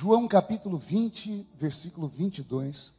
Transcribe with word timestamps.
João 0.00 0.28
capítulo 0.28 0.78
20, 0.78 1.44
versículo 1.56 2.06
22. 2.06 2.92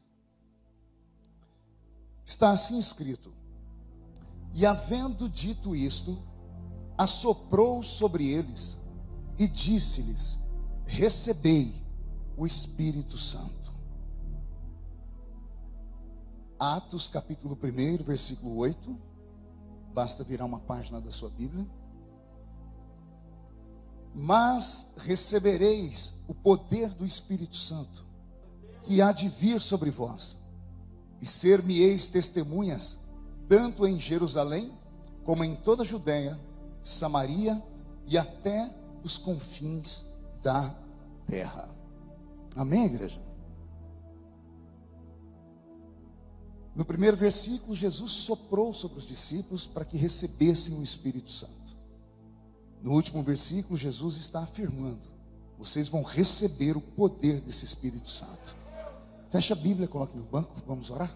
Está 2.25 2.51
assim 2.51 2.77
escrito: 2.77 3.31
E 4.53 4.65
havendo 4.65 5.29
dito 5.29 5.73
isto, 5.73 6.21
assoprou 6.97 7.81
sobre 7.85 8.27
eles 8.27 8.77
e 9.37 9.47
disse-lhes: 9.47 10.37
Recebei 10.83 11.73
o 12.35 12.45
Espírito 12.45 13.17
Santo. 13.17 13.73
Atos 16.59 17.07
capítulo 17.07 17.57
1, 17.63 18.03
versículo 18.03 18.57
8. 18.57 18.99
Basta 19.93 20.21
virar 20.21 20.43
uma 20.43 20.59
página 20.59 20.99
da 20.99 21.11
sua 21.11 21.29
Bíblia 21.29 21.65
mas 24.13 24.91
recebereis 24.97 26.15
o 26.27 26.33
poder 26.33 26.93
do 26.93 27.05
Espírito 27.05 27.55
Santo, 27.55 28.05
que 28.83 29.01
há 29.01 29.11
de 29.11 29.29
vir 29.29 29.61
sobre 29.61 29.89
vós, 29.89 30.37
e 31.21 31.25
ser-me-eis 31.25 32.07
testemunhas, 32.07 32.97
tanto 33.47 33.85
em 33.85 33.99
Jerusalém, 33.99 34.73
como 35.23 35.43
em 35.43 35.55
toda 35.55 35.83
a 35.83 35.85
Judéia, 35.85 36.39
Samaria 36.81 37.61
e 38.05 38.17
até 38.17 38.73
os 39.03 39.17
confins 39.17 40.05
da 40.41 40.75
terra. 41.27 41.69
Amém, 42.55 42.85
igreja? 42.85 43.21
No 46.75 46.85
primeiro 46.85 47.17
versículo, 47.17 47.75
Jesus 47.75 48.11
soprou 48.11 48.73
sobre 48.73 48.99
os 48.99 49.05
discípulos 49.05 49.67
para 49.67 49.83
que 49.83 49.97
recebessem 49.97 50.77
o 50.77 50.83
Espírito 50.83 51.29
Santo. 51.29 51.58
No 52.81 52.93
último 52.93 53.21
versículo, 53.21 53.77
Jesus 53.77 54.17
está 54.17 54.39
afirmando: 54.39 55.09
vocês 55.57 55.89
vão 55.89 56.01
receber 56.03 56.77
o 56.77 56.81
poder 56.81 57.41
desse 57.41 57.65
Espírito 57.65 58.09
Santo. 58.09 58.55
Fecha 59.29 59.53
a 59.53 59.57
Bíblia, 59.57 59.87
coloque 59.87 60.17
no 60.17 60.23
banco, 60.23 60.55
vamos 60.65 60.89
orar. 60.89 61.13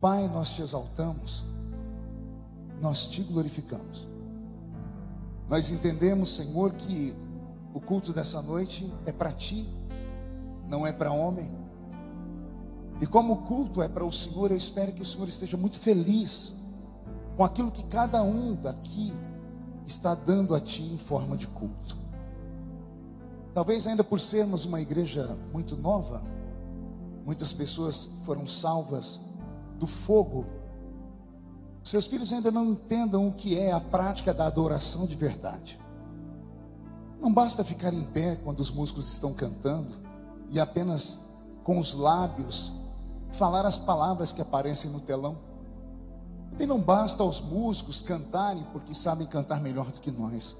Pai, 0.00 0.26
nós 0.28 0.50
te 0.50 0.62
exaltamos, 0.62 1.44
nós 2.80 3.06
te 3.06 3.22
glorificamos. 3.22 4.08
Nós 5.48 5.70
entendemos, 5.70 6.34
Senhor, 6.34 6.72
que 6.72 7.14
o 7.74 7.80
culto 7.80 8.12
dessa 8.12 8.40
noite 8.40 8.90
é 9.04 9.12
para 9.12 9.32
ti, 9.32 9.68
não 10.66 10.86
é 10.86 10.92
para 10.92 11.12
homem. 11.12 11.52
E 13.00 13.06
como 13.06 13.34
o 13.34 13.42
culto 13.42 13.82
é 13.82 13.88
para 13.88 14.04
o 14.04 14.10
Senhor, 14.10 14.50
eu 14.50 14.56
espero 14.56 14.92
que 14.92 15.02
o 15.02 15.04
Senhor 15.04 15.28
esteja 15.28 15.56
muito 15.56 15.78
feliz 15.78 16.52
com 17.36 17.44
aquilo 17.44 17.70
que 17.70 17.82
cada 17.84 18.22
um 18.22 18.54
daqui 18.54 19.12
está 19.90 20.14
dando 20.14 20.54
a 20.54 20.60
Ti 20.60 20.82
em 20.82 20.98
forma 20.98 21.36
de 21.36 21.46
culto. 21.48 21.96
Talvez 23.52 23.86
ainda 23.86 24.04
por 24.04 24.20
sermos 24.20 24.64
uma 24.64 24.80
igreja 24.80 25.36
muito 25.52 25.76
nova, 25.76 26.22
muitas 27.24 27.52
pessoas 27.52 28.08
foram 28.24 28.46
salvas 28.46 29.20
do 29.78 29.86
fogo. 29.86 30.46
Seus 31.82 32.06
filhos 32.06 32.32
ainda 32.32 32.50
não 32.50 32.66
entendam 32.66 33.26
o 33.26 33.32
que 33.32 33.58
é 33.58 33.72
a 33.72 33.80
prática 33.80 34.32
da 34.32 34.46
adoração 34.46 35.06
de 35.06 35.16
verdade. 35.16 35.80
Não 37.20 37.32
basta 37.32 37.64
ficar 37.64 37.92
em 37.92 38.04
pé 38.04 38.36
quando 38.36 38.60
os 38.60 38.70
músicos 38.70 39.10
estão 39.12 39.34
cantando 39.34 39.94
e 40.48 40.60
apenas 40.60 41.20
com 41.64 41.78
os 41.78 41.92
lábios 41.94 42.72
falar 43.32 43.66
as 43.66 43.76
palavras 43.76 44.32
que 44.32 44.40
aparecem 44.40 44.90
no 44.90 45.00
telão. 45.00 45.49
E 46.58 46.66
não 46.66 46.78
basta 46.78 47.22
aos 47.22 47.40
músicos 47.40 48.00
cantarem 48.00 48.66
porque 48.72 48.92
sabem 48.92 49.26
cantar 49.26 49.60
melhor 49.60 49.90
do 49.90 50.00
que 50.00 50.10
nós. 50.10 50.56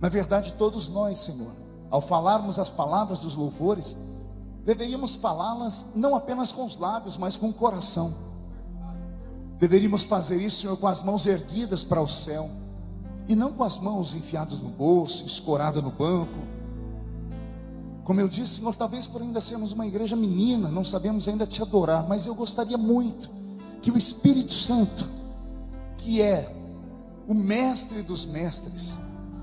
Na 0.00 0.08
verdade, 0.08 0.54
todos 0.54 0.88
nós, 0.88 1.18
Senhor, 1.18 1.52
ao 1.90 2.00
falarmos 2.00 2.58
as 2.58 2.70
palavras 2.70 3.20
dos 3.20 3.34
louvores, 3.34 3.96
deveríamos 4.64 5.14
falá-las 5.14 5.86
não 5.94 6.14
apenas 6.14 6.52
com 6.52 6.64
os 6.64 6.76
lábios, 6.76 7.16
mas 7.16 7.36
com 7.36 7.48
o 7.48 7.54
coração. 7.54 8.14
Deveríamos 9.58 10.04
fazer 10.04 10.40
isso, 10.42 10.62
Senhor, 10.62 10.76
com 10.76 10.86
as 10.86 11.02
mãos 11.02 11.26
erguidas 11.26 11.84
para 11.84 12.00
o 12.00 12.08
céu 12.08 12.50
e 13.28 13.36
não 13.36 13.52
com 13.52 13.64
as 13.64 13.78
mãos 13.78 14.14
enfiadas 14.14 14.60
no 14.60 14.68
bolso, 14.68 15.24
escoradas 15.24 15.82
no 15.82 15.90
banco. 15.90 16.40
Como 18.04 18.20
eu 18.20 18.28
disse, 18.28 18.56
Senhor, 18.56 18.74
talvez 18.74 19.06
por 19.06 19.22
ainda 19.22 19.40
sermos 19.40 19.72
uma 19.72 19.86
igreja 19.86 20.14
menina, 20.16 20.68
não 20.68 20.84
sabemos 20.84 21.28
ainda 21.28 21.46
te 21.46 21.62
adorar, 21.62 22.06
mas 22.06 22.26
eu 22.26 22.34
gostaria 22.34 22.76
muito 22.76 23.30
que 23.84 23.90
o 23.90 23.98
Espírito 23.98 24.54
Santo, 24.54 25.06
que 25.98 26.22
é 26.22 26.50
o 27.28 27.34
mestre 27.34 28.00
dos 28.00 28.24
mestres, 28.24 28.96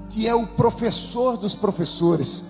que 0.09 0.27
é 0.27 0.33
o 0.33 0.47
professor 0.47 1.37
dos 1.37 1.53
professores, 1.53 2.43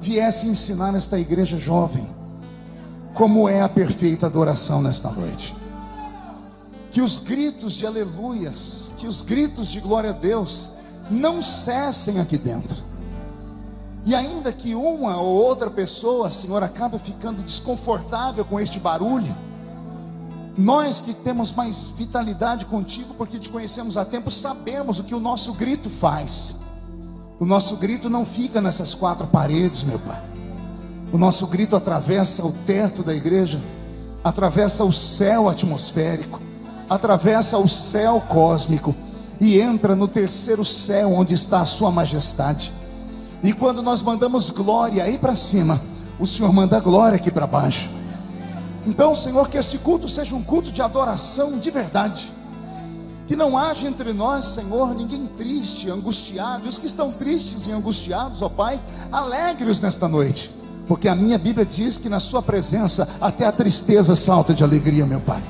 viesse 0.00 0.46
ensinar 0.46 0.92
nesta 0.92 1.18
igreja 1.18 1.58
jovem 1.58 2.08
como 3.12 3.48
é 3.48 3.60
a 3.60 3.68
perfeita 3.68 4.26
adoração 4.26 4.80
nesta 4.80 5.10
noite. 5.10 5.56
Que 6.92 7.00
os 7.00 7.18
gritos 7.18 7.72
de 7.72 7.84
aleluias, 7.84 8.94
que 8.96 9.08
os 9.08 9.22
gritos 9.22 9.66
de 9.66 9.80
glória 9.80 10.10
a 10.10 10.12
Deus 10.12 10.70
não 11.10 11.42
cessem 11.42 12.20
aqui 12.20 12.38
dentro. 12.38 12.76
E 14.06 14.14
ainda 14.14 14.52
que 14.52 14.76
uma 14.76 15.20
ou 15.20 15.42
outra 15.42 15.68
pessoa, 15.68 16.30
Senhor, 16.30 16.62
acabe 16.62 17.00
ficando 17.00 17.42
desconfortável 17.42 18.44
com 18.44 18.60
este 18.60 18.78
barulho, 18.78 19.49
nós 20.56 21.00
que 21.00 21.14
temos 21.14 21.52
mais 21.52 21.84
vitalidade 21.84 22.66
contigo, 22.66 23.14
porque 23.14 23.38
te 23.38 23.48
conhecemos 23.48 23.96
há 23.96 24.04
tempo, 24.04 24.30
sabemos 24.30 24.98
o 24.98 25.04
que 25.04 25.14
o 25.14 25.20
nosso 25.20 25.52
grito 25.52 25.88
faz. 25.88 26.56
O 27.38 27.46
nosso 27.46 27.76
grito 27.76 28.10
não 28.10 28.26
fica 28.26 28.60
nessas 28.60 28.94
quatro 28.94 29.26
paredes, 29.26 29.82
meu 29.82 29.98
Pai. 29.98 30.22
O 31.12 31.18
nosso 31.18 31.46
grito 31.46 31.74
atravessa 31.74 32.44
o 32.44 32.52
teto 32.52 33.02
da 33.02 33.14
igreja, 33.14 33.60
atravessa 34.22 34.84
o 34.84 34.92
céu 34.92 35.48
atmosférico, 35.48 36.40
atravessa 36.88 37.56
o 37.56 37.68
céu 37.68 38.20
cósmico 38.28 38.94
e 39.40 39.58
entra 39.58 39.96
no 39.96 40.06
terceiro 40.06 40.64
céu 40.64 41.12
onde 41.12 41.34
está 41.34 41.62
a 41.62 41.64
Sua 41.64 41.90
majestade. 41.90 42.72
E 43.42 43.52
quando 43.52 43.82
nós 43.82 44.02
mandamos 44.02 44.50
glória 44.50 45.02
aí 45.02 45.16
para 45.16 45.34
cima, 45.34 45.80
o 46.18 46.26
Senhor 46.26 46.52
manda 46.52 46.78
glória 46.78 47.16
aqui 47.16 47.30
para 47.30 47.46
baixo. 47.46 47.90
Então, 48.86 49.14
Senhor, 49.14 49.48
que 49.48 49.58
este 49.58 49.78
culto 49.78 50.08
seja 50.08 50.34
um 50.34 50.42
culto 50.42 50.72
de 50.72 50.80
adoração 50.80 51.58
de 51.58 51.70
verdade. 51.70 52.32
Que 53.26 53.36
não 53.36 53.56
haja 53.56 53.86
entre 53.86 54.12
nós, 54.12 54.46
Senhor, 54.46 54.94
ninguém 54.94 55.26
triste, 55.26 55.90
angustiado. 55.90 56.68
Os 56.68 56.78
que 56.78 56.86
estão 56.86 57.12
tristes 57.12 57.66
e 57.66 57.72
angustiados, 57.72 58.42
ó 58.42 58.48
Pai, 58.48 58.80
alegre-os 59.12 59.80
nesta 59.80 60.08
noite. 60.08 60.50
Porque 60.88 61.08
a 61.08 61.14
minha 61.14 61.38
Bíblia 61.38 61.64
diz 61.64 61.96
que 61.96 62.08
na 62.08 62.18
Sua 62.18 62.42
presença 62.42 63.08
até 63.20 63.46
a 63.46 63.52
tristeza 63.52 64.16
salta 64.16 64.52
de 64.52 64.64
alegria, 64.64 65.06
meu 65.06 65.20
Pai. 65.20 65.42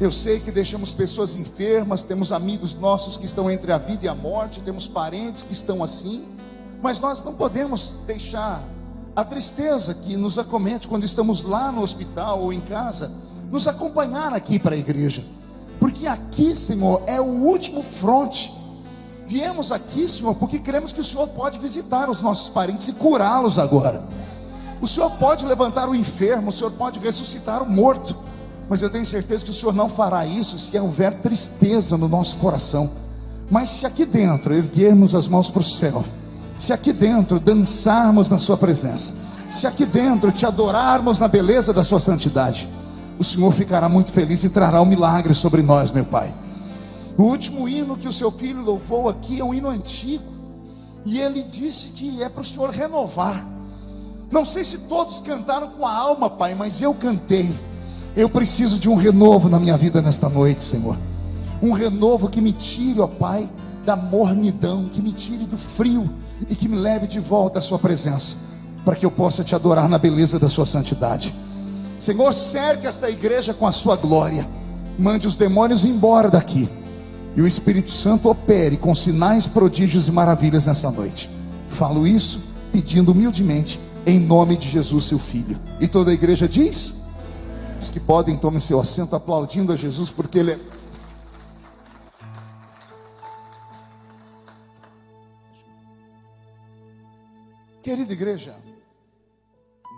Eu 0.00 0.12
sei 0.12 0.38
que 0.38 0.52
deixamos 0.52 0.92
pessoas 0.92 1.34
enfermas, 1.34 2.04
temos 2.04 2.32
amigos 2.32 2.76
nossos 2.76 3.16
que 3.16 3.26
estão 3.26 3.50
entre 3.50 3.72
a 3.72 3.78
vida 3.78 4.06
e 4.06 4.08
a 4.08 4.14
morte, 4.14 4.60
temos 4.60 4.86
parentes 4.86 5.42
que 5.42 5.52
estão 5.52 5.82
assim, 5.82 6.22
mas 6.80 7.00
nós 7.00 7.24
não 7.24 7.34
podemos 7.34 7.96
deixar 8.06 8.62
a 9.18 9.24
tristeza 9.24 9.94
que 9.94 10.16
nos 10.16 10.38
acomete 10.38 10.86
quando 10.86 11.02
estamos 11.02 11.42
lá 11.42 11.72
no 11.72 11.82
hospital 11.82 12.40
ou 12.40 12.52
em 12.52 12.60
casa, 12.60 13.10
nos 13.50 13.66
acompanhar 13.66 14.32
aqui 14.32 14.60
para 14.60 14.76
a 14.76 14.78
igreja, 14.78 15.24
porque 15.80 16.06
aqui, 16.06 16.54
Senhor, 16.54 17.02
é 17.04 17.20
o 17.20 17.24
último 17.24 17.82
fronte. 17.82 18.54
Viemos 19.26 19.72
aqui, 19.72 20.06
Senhor, 20.06 20.36
porque 20.36 20.60
cremos 20.60 20.92
que 20.92 21.00
o 21.00 21.04
Senhor 21.04 21.26
pode 21.30 21.58
visitar 21.58 22.08
os 22.08 22.22
nossos 22.22 22.48
parentes 22.48 22.86
e 22.86 22.92
curá-los 22.92 23.58
agora. 23.58 24.04
O 24.80 24.86
Senhor 24.86 25.10
pode 25.10 25.44
levantar 25.44 25.88
o 25.88 25.96
enfermo, 25.96 26.50
o 26.50 26.52
Senhor 26.52 26.70
pode 26.70 27.00
ressuscitar 27.00 27.60
o 27.60 27.68
morto, 27.68 28.16
mas 28.68 28.82
eu 28.82 28.88
tenho 28.88 29.04
certeza 29.04 29.44
que 29.44 29.50
o 29.50 29.54
Senhor 29.54 29.74
não 29.74 29.88
fará 29.88 30.24
isso 30.24 30.56
se 30.60 30.78
houver 30.78 31.12
tristeza 31.14 31.98
no 31.98 32.08
nosso 32.08 32.36
coração. 32.36 32.88
Mas 33.50 33.70
se 33.70 33.84
aqui 33.84 34.06
dentro 34.06 34.54
erguermos 34.54 35.12
as 35.12 35.26
mãos 35.26 35.50
para 35.50 35.62
o 35.62 35.64
céu, 35.64 36.04
se 36.58 36.72
aqui 36.72 36.92
dentro 36.92 37.38
dançarmos 37.38 38.28
na 38.28 38.38
Sua 38.38 38.56
presença, 38.56 39.14
se 39.50 39.66
aqui 39.66 39.86
dentro 39.86 40.32
te 40.32 40.44
adorarmos 40.44 41.20
na 41.20 41.28
beleza 41.28 41.72
da 41.72 41.84
Sua 41.84 42.00
santidade, 42.00 42.68
o 43.16 43.22
Senhor 43.22 43.52
ficará 43.52 43.88
muito 43.88 44.12
feliz 44.12 44.42
e 44.42 44.50
trará 44.50 44.82
um 44.82 44.84
milagre 44.84 45.32
sobre 45.32 45.62
nós, 45.62 45.92
meu 45.92 46.04
Pai. 46.04 46.34
O 47.16 47.22
último 47.22 47.68
hino 47.68 47.96
que 47.96 48.08
o 48.08 48.12
seu 48.12 48.30
filho 48.30 48.60
louvou 48.60 49.08
aqui 49.08 49.40
é 49.40 49.44
um 49.44 49.54
hino 49.54 49.68
antigo, 49.68 50.24
e 51.04 51.20
ele 51.20 51.44
disse 51.44 51.90
que 51.90 52.22
é 52.22 52.28
para 52.28 52.42
o 52.42 52.44
Senhor 52.44 52.70
renovar. 52.70 53.46
Não 54.30 54.44
sei 54.44 54.64
se 54.64 54.78
todos 54.78 55.20
cantaram 55.20 55.70
com 55.70 55.86
a 55.86 55.96
alma, 55.96 56.28
Pai, 56.28 56.56
mas 56.56 56.82
eu 56.82 56.92
cantei. 56.92 57.48
Eu 58.16 58.28
preciso 58.28 58.78
de 58.78 58.90
um 58.90 58.96
renovo 58.96 59.48
na 59.48 59.60
minha 59.60 59.76
vida 59.76 60.02
nesta 60.02 60.28
noite, 60.28 60.62
Senhor. 60.62 60.98
Um 61.62 61.72
renovo 61.72 62.28
que 62.28 62.40
me 62.40 62.52
tire, 62.52 63.00
ó 63.00 63.06
Pai, 63.06 63.48
da 63.86 63.94
mornidão, 63.94 64.88
que 64.88 65.00
me 65.00 65.12
tire 65.12 65.46
do 65.46 65.56
frio 65.56 66.10
e 66.48 66.54
que 66.54 66.68
me 66.68 66.76
leve 66.76 67.06
de 67.06 67.20
volta 67.20 67.58
à 67.58 67.62
Sua 67.62 67.78
presença, 67.78 68.36
para 68.84 68.96
que 68.96 69.06
eu 69.06 69.10
possa 69.10 69.42
te 69.42 69.54
adorar 69.54 69.88
na 69.88 69.98
beleza 69.98 70.38
da 70.38 70.48
Sua 70.48 70.66
santidade. 70.66 71.34
Senhor, 71.98 72.32
cerque 72.32 72.86
esta 72.86 73.10
igreja 73.10 73.52
com 73.54 73.66
a 73.66 73.72
Sua 73.72 73.96
glória, 73.96 74.48
mande 74.98 75.26
os 75.26 75.36
demônios 75.36 75.84
embora 75.84 76.30
daqui, 76.30 76.68
e 77.36 77.42
o 77.42 77.46
Espírito 77.46 77.90
Santo 77.90 78.28
opere 78.28 78.76
com 78.76 78.94
sinais, 78.94 79.46
prodígios 79.46 80.08
e 80.08 80.12
maravilhas 80.12 80.66
nessa 80.66 80.90
noite. 80.90 81.30
Falo 81.68 82.06
isso 82.06 82.40
pedindo 82.72 83.12
humildemente, 83.12 83.80
em 84.06 84.18
nome 84.18 84.56
de 84.56 84.68
Jesus, 84.68 85.04
seu 85.04 85.18
Filho. 85.18 85.58
E 85.80 85.86
toda 85.86 86.10
a 86.10 86.14
igreja 86.14 86.48
diz: 86.48 86.94
os 87.80 87.90
que 87.90 88.00
podem, 88.00 88.36
tomem 88.36 88.60
seu 88.60 88.80
assento 88.80 89.14
aplaudindo 89.14 89.72
a 89.72 89.76
Jesus, 89.76 90.10
porque 90.10 90.38
Ele 90.38 90.52
é. 90.52 90.58
Querida 97.88 98.12
igreja, 98.12 98.54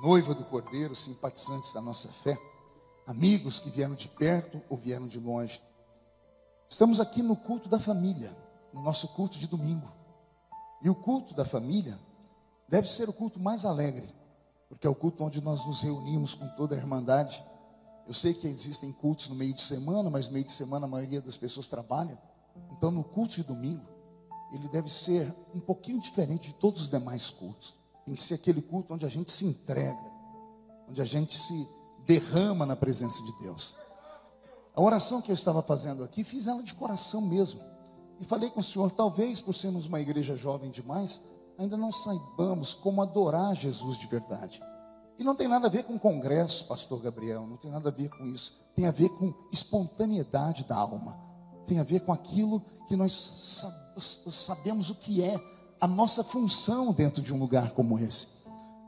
noiva 0.00 0.32
do 0.32 0.44
Cordeiro, 0.44 0.94
simpatizantes 0.94 1.72
da 1.72 1.81
nossa 1.81 2.08
fé, 2.08 2.38
amigos 3.04 3.58
que 3.58 3.69
vieram 3.69 3.96
de 3.96 4.06
perto 4.06 4.62
ou 4.70 4.76
vieram 4.76 5.08
de 5.08 5.19
longe, 5.19 5.60
estamos 6.69 7.00
aqui 7.00 7.20
no 7.20 7.34
culto 7.34 7.69
da 7.69 7.81
família, 7.81 8.31
no 8.72 8.81
nosso 8.81 9.08
culto 9.08 9.40
de 9.40 9.48
domingo. 9.48 9.90
E 10.81 10.88
o 10.88 10.94
culto 10.94 11.34
da 11.34 11.44
família 11.44 11.98
deve 12.69 12.88
ser 12.88 13.08
o 13.08 13.12
culto 13.12 13.40
mais 13.40 13.64
alegre, 13.64 14.14
porque 14.69 14.86
é 14.86 14.90
o 14.90 14.94
culto 14.94 15.25
onde 15.25 15.43
nós 15.43 15.66
nos 15.66 15.81
reunimos 15.81 16.32
com 16.32 16.46
toda 16.50 16.76
a 16.76 16.78
irmandade. 16.78 17.44
Eu 18.06 18.14
sei 18.14 18.34
que 18.34 18.46
existem 18.46 18.93
cultos 18.93 19.26
no 19.26 19.34
meio 19.34 19.52
de 19.52 19.62
semana, 19.62 20.08
mas 20.08 20.28
no 20.28 20.34
meio 20.34 20.44
de 20.44 20.52
semana 20.52 20.86
a 20.86 20.88
maioria 20.88 21.20
das 21.20 21.36
pessoas 21.36 21.66
trabalha. 21.66 22.16
Então, 22.70 22.93
no 22.93 23.02
culto 23.02 23.34
de 23.34 23.43
domingo, 23.43 23.84
ele 24.52 24.69
deve 24.69 24.88
ser 24.88 25.34
um 25.52 25.58
pouquinho 25.58 25.98
diferente 25.98 26.46
de 26.46 26.54
todos 26.54 26.82
os 26.82 26.88
demais 26.88 27.31
cultos. 27.31 27.80
Tem 28.10 28.16
que 28.16 28.22
ser 28.24 28.34
aquele 28.34 28.60
culto 28.60 28.92
onde 28.92 29.06
a 29.06 29.08
gente 29.08 29.30
se 29.30 29.44
entrega, 29.44 30.10
onde 30.88 31.00
a 31.00 31.04
gente 31.04 31.38
se 31.38 31.68
derrama 32.04 32.66
na 32.66 32.74
presença 32.74 33.22
de 33.22 33.32
Deus. 33.38 33.76
A 34.74 34.82
oração 34.82 35.22
que 35.22 35.30
eu 35.30 35.34
estava 35.34 35.62
fazendo 35.62 36.02
aqui, 36.02 36.24
fiz 36.24 36.48
ela 36.48 36.60
de 36.60 36.74
coração 36.74 37.20
mesmo. 37.20 37.60
E 38.18 38.24
falei 38.24 38.50
com 38.50 38.58
o 38.58 38.64
Senhor, 38.64 38.90
talvez 38.90 39.40
por 39.40 39.54
sermos 39.54 39.86
uma 39.86 40.00
igreja 40.00 40.36
jovem 40.36 40.72
demais, 40.72 41.22
ainda 41.56 41.76
não 41.76 41.92
saibamos 41.92 42.74
como 42.74 43.00
adorar 43.00 43.54
Jesus 43.54 43.96
de 43.96 44.08
verdade. 44.08 44.60
E 45.16 45.22
não 45.22 45.36
tem 45.36 45.46
nada 45.46 45.68
a 45.68 45.70
ver 45.70 45.84
com 45.84 45.96
congresso, 45.96 46.66
pastor 46.66 47.00
Gabriel, 47.00 47.46
não 47.46 47.58
tem 47.58 47.70
nada 47.70 47.90
a 47.90 47.92
ver 47.92 48.08
com 48.08 48.26
isso. 48.26 48.58
Tem 48.74 48.86
a 48.86 48.90
ver 48.90 49.10
com 49.10 49.32
espontaneidade 49.52 50.64
da 50.64 50.74
alma. 50.74 51.16
Tem 51.64 51.78
a 51.78 51.84
ver 51.84 52.00
com 52.00 52.12
aquilo 52.12 52.60
que 52.88 52.96
nós 52.96 53.94
sabemos 53.96 54.90
o 54.90 54.96
que 54.96 55.22
é 55.22 55.59
a 55.81 55.87
nossa 55.87 56.23
função 56.23 56.93
dentro 56.93 57.23
de 57.23 57.32
um 57.32 57.38
lugar 57.38 57.71
como 57.71 57.99
esse. 57.99 58.27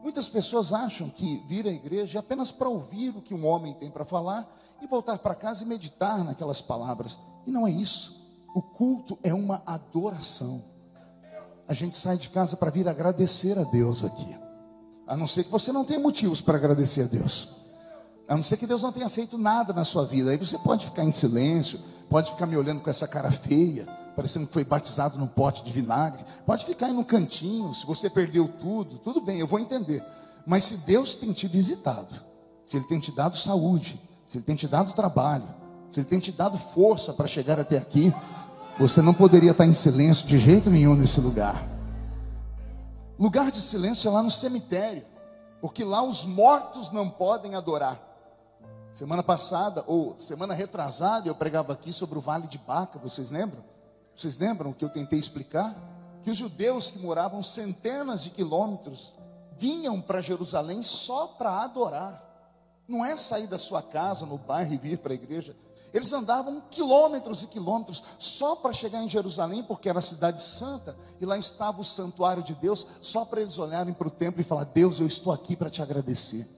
Muitas 0.03 0.29
pessoas 0.29 0.73
acham 0.73 1.09
que 1.09 1.43
vir 1.47 1.67
à 1.67 1.71
igreja 1.71 2.19
é 2.19 2.21
apenas 2.21 2.51
para 2.51 2.69
ouvir 2.69 3.17
o 3.17 3.23
que 3.23 3.33
um 3.33 3.47
homem 3.47 3.73
tem 3.75 3.91
para 3.91 4.05
falar 4.05 4.53
e 4.81 4.87
voltar 4.87 5.17
para 5.19 5.35
casa 5.35 5.63
e 5.63 5.67
meditar 5.67 6.23
naquelas 6.25 6.61
palavras. 6.61 7.19
E 7.47 7.51
não 7.51 7.67
é 7.67 7.71
isso. 7.71 8.21
O 8.55 8.61
culto 8.61 9.17
é 9.23 9.33
uma 9.33 9.63
adoração. 9.65 10.63
A 11.69 11.73
gente 11.73 11.97
sai 11.97 12.19
de 12.19 12.29
casa 12.29 12.57
para 12.57 12.71
vir 12.71 12.89
agradecer 12.89 13.59
a 13.59 13.63
Deus 13.63 14.05
aqui. 14.05 14.37
A 15.07 15.17
não 15.17 15.27
ser 15.27 15.45
que 15.45 15.51
você 15.51 15.73
não 15.73 15.85
tenha 15.85 16.01
motivos 16.01 16.41
para 16.41 16.59
agradecer 16.59 17.03
a 17.03 17.07
Deus. 17.07 17.55
A 18.29 18.35
não 18.35 18.43
ser 18.43 18.57
que 18.57 18.67
Deus 18.67 18.83
não 18.83 18.93
tenha 18.93 19.09
feito 19.09 19.39
nada 19.39 19.73
na 19.73 19.85
sua 19.85 20.05
vida. 20.05 20.31
Aí 20.31 20.37
você 20.37 20.59
pode 20.59 20.85
ficar 20.85 21.05
em 21.05 21.13
silêncio, 21.13 21.79
pode 22.11 22.33
ficar 22.33 22.47
me 22.47 22.57
olhando 22.57 22.83
com 22.83 22.91
essa 22.91 23.07
cara 23.07 23.31
feia, 23.31 23.87
parecendo 24.15 24.47
que 24.47 24.53
foi 24.53 24.65
batizado 24.65 25.19
num 25.19 25.27
pote 25.27 25.65
de 25.65 25.73
vinagre. 25.73 26.25
Pode 26.45 26.65
ficar 26.65 26.87
aí 26.87 26.93
no 26.93 27.05
cantinho, 27.05 27.73
se 27.75 27.87
você 27.87 28.11
perdeu 28.11 28.49
tudo, 28.49 28.99
tudo 28.99 29.21
bem, 29.21 29.41
eu 29.41 29.47
vou 29.47 29.59
entender. 29.59 30.05
Mas 30.47 30.65
se 30.65 30.79
Deus 30.79 31.15
tem 31.15 31.33
te 31.33 31.47
visitado, 31.47 32.15
se 32.67 32.77
Ele 32.77 32.87
tem 32.87 33.01
te 33.01 33.13
dado 33.13 33.37
saúde, 33.37 34.01
se 34.27 34.39
Ele 34.39 34.45
tem 34.45 34.57
te 34.57 34.69
dado 34.69 34.93
trabalho, 34.93 35.47
se 35.91 36.01
Ele 36.01 36.09
tem 36.09 36.19
te 36.19 36.33
dado 36.33 36.59
força 36.59 37.13
para 37.13 37.27
chegar 37.27 37.59
até 37.59 37.79
aqui, 37.79 38.13
você 38.79 39.03
não 39.03 39.15
poderia 39.15 39.53
estar 39.53 39.67
em 39.67 39.75
silêncio 39.75 40.27
de 40.27 40.39
jeito 40.39 40.71
nenhum 40.71 40.95
nesse 40.95 41.21
lugar. 41.21 41.69
Lugar 43.19 43.51
de 43.51 43.61
silêncio 43.61 44.09
é 44.09 44.13
lá 44.13 44.23
no 44.23 44.31
cemitério, 44.31 45.05
porque 45.61 45.85
lá 45.85 46.03
os 46.03 46.25
mortos 46.25 46.91
não 46.91 47.09
podem 47.09 47.55
adorar. 47.55 48.01
Semana 48.93 49.23
passada, 49.23 49.85
ou 49.87 50.19
semana 50.19 50.53
retrasada, 50.53 51.29
eu 51.29 51.35
pregava 51.35 51.73
aqui 51.73 51.93
sobre 51.93 52.19
o 52.19 52.21
Vale 52.21 52.47
de 52.47 52.59
Baca, 52.59 52.99
vocês 52.99 53.31
lembram? 53.31 53.72
Vocês 54.17 54.37
lembram 54.37 54.73
que 54.73 54.85
eu 54.85 54.89
tentei 54.89 55.19
explicar? 55.19 55.75
Que 56.23 56.31
os 56.31 56.37
judeus 56.37 56.91
que 56.91 56.99
moravam 56.99 57.43
centenas 57.43 58.23
de 58.23 58.31
quilômetros 58.31 59.15
vinham 59.59 60.01
para 60.01 60.21
Jerusalém 60.21 60.83
só 60.83 61.29
para 61.29 61.63
adorar. 61.63 62.23
Não 62.87 63.05
é 63.05 63.17
sair 63.17 63.47
da 63.47 63.59
sua 63.59 63.83
casa, 63.83 64.27
no 64.27 64.39
bairro 64.39 64.75
e 64.75 64.79
vir 64.79 64.99
para 64.99 65.13
a 65.13 65.15
igreja. 65.15 65.57
Eles 65.93 66.13
andavam 66.13 66.63
quilômetros 66.71 67.43
e 67.43 67.47
quilômetros 67.47 68.03
só 68.19 68.57
para 68.57 68.73
chegar 68.73 69.03
em 69.03 69.09
Jerusalém, 69.09 69.63
porque 69.63 69.89
era 69.89 69.99
a 69.99 70.03
cidade 70.03 70.43
santa, 70.43 70.97
e 71.21 71.27
lá 71.27 71.37
estava 71.37 71.81
o 71.81 71.85
santuário 71.85 72.43
de 72.43 72.55
Deus, 72.55 72.87
só 73.03 73.25
para 73.25 73.43
eles 73.43 73.59
olharem 73.59 73.93
para 73.93 74.09
o 74.09 74.11
templo 74.11 74.41
e 74.41 74.45
falar: 74.45 74.65
Deus, 74.65 75.01
eu 75.01 75.07
estou 75.07 75.33
aqui 75.33 75.55
para 75.55 75.69
te 75.69 75.83
agradecer. 75.83 76.49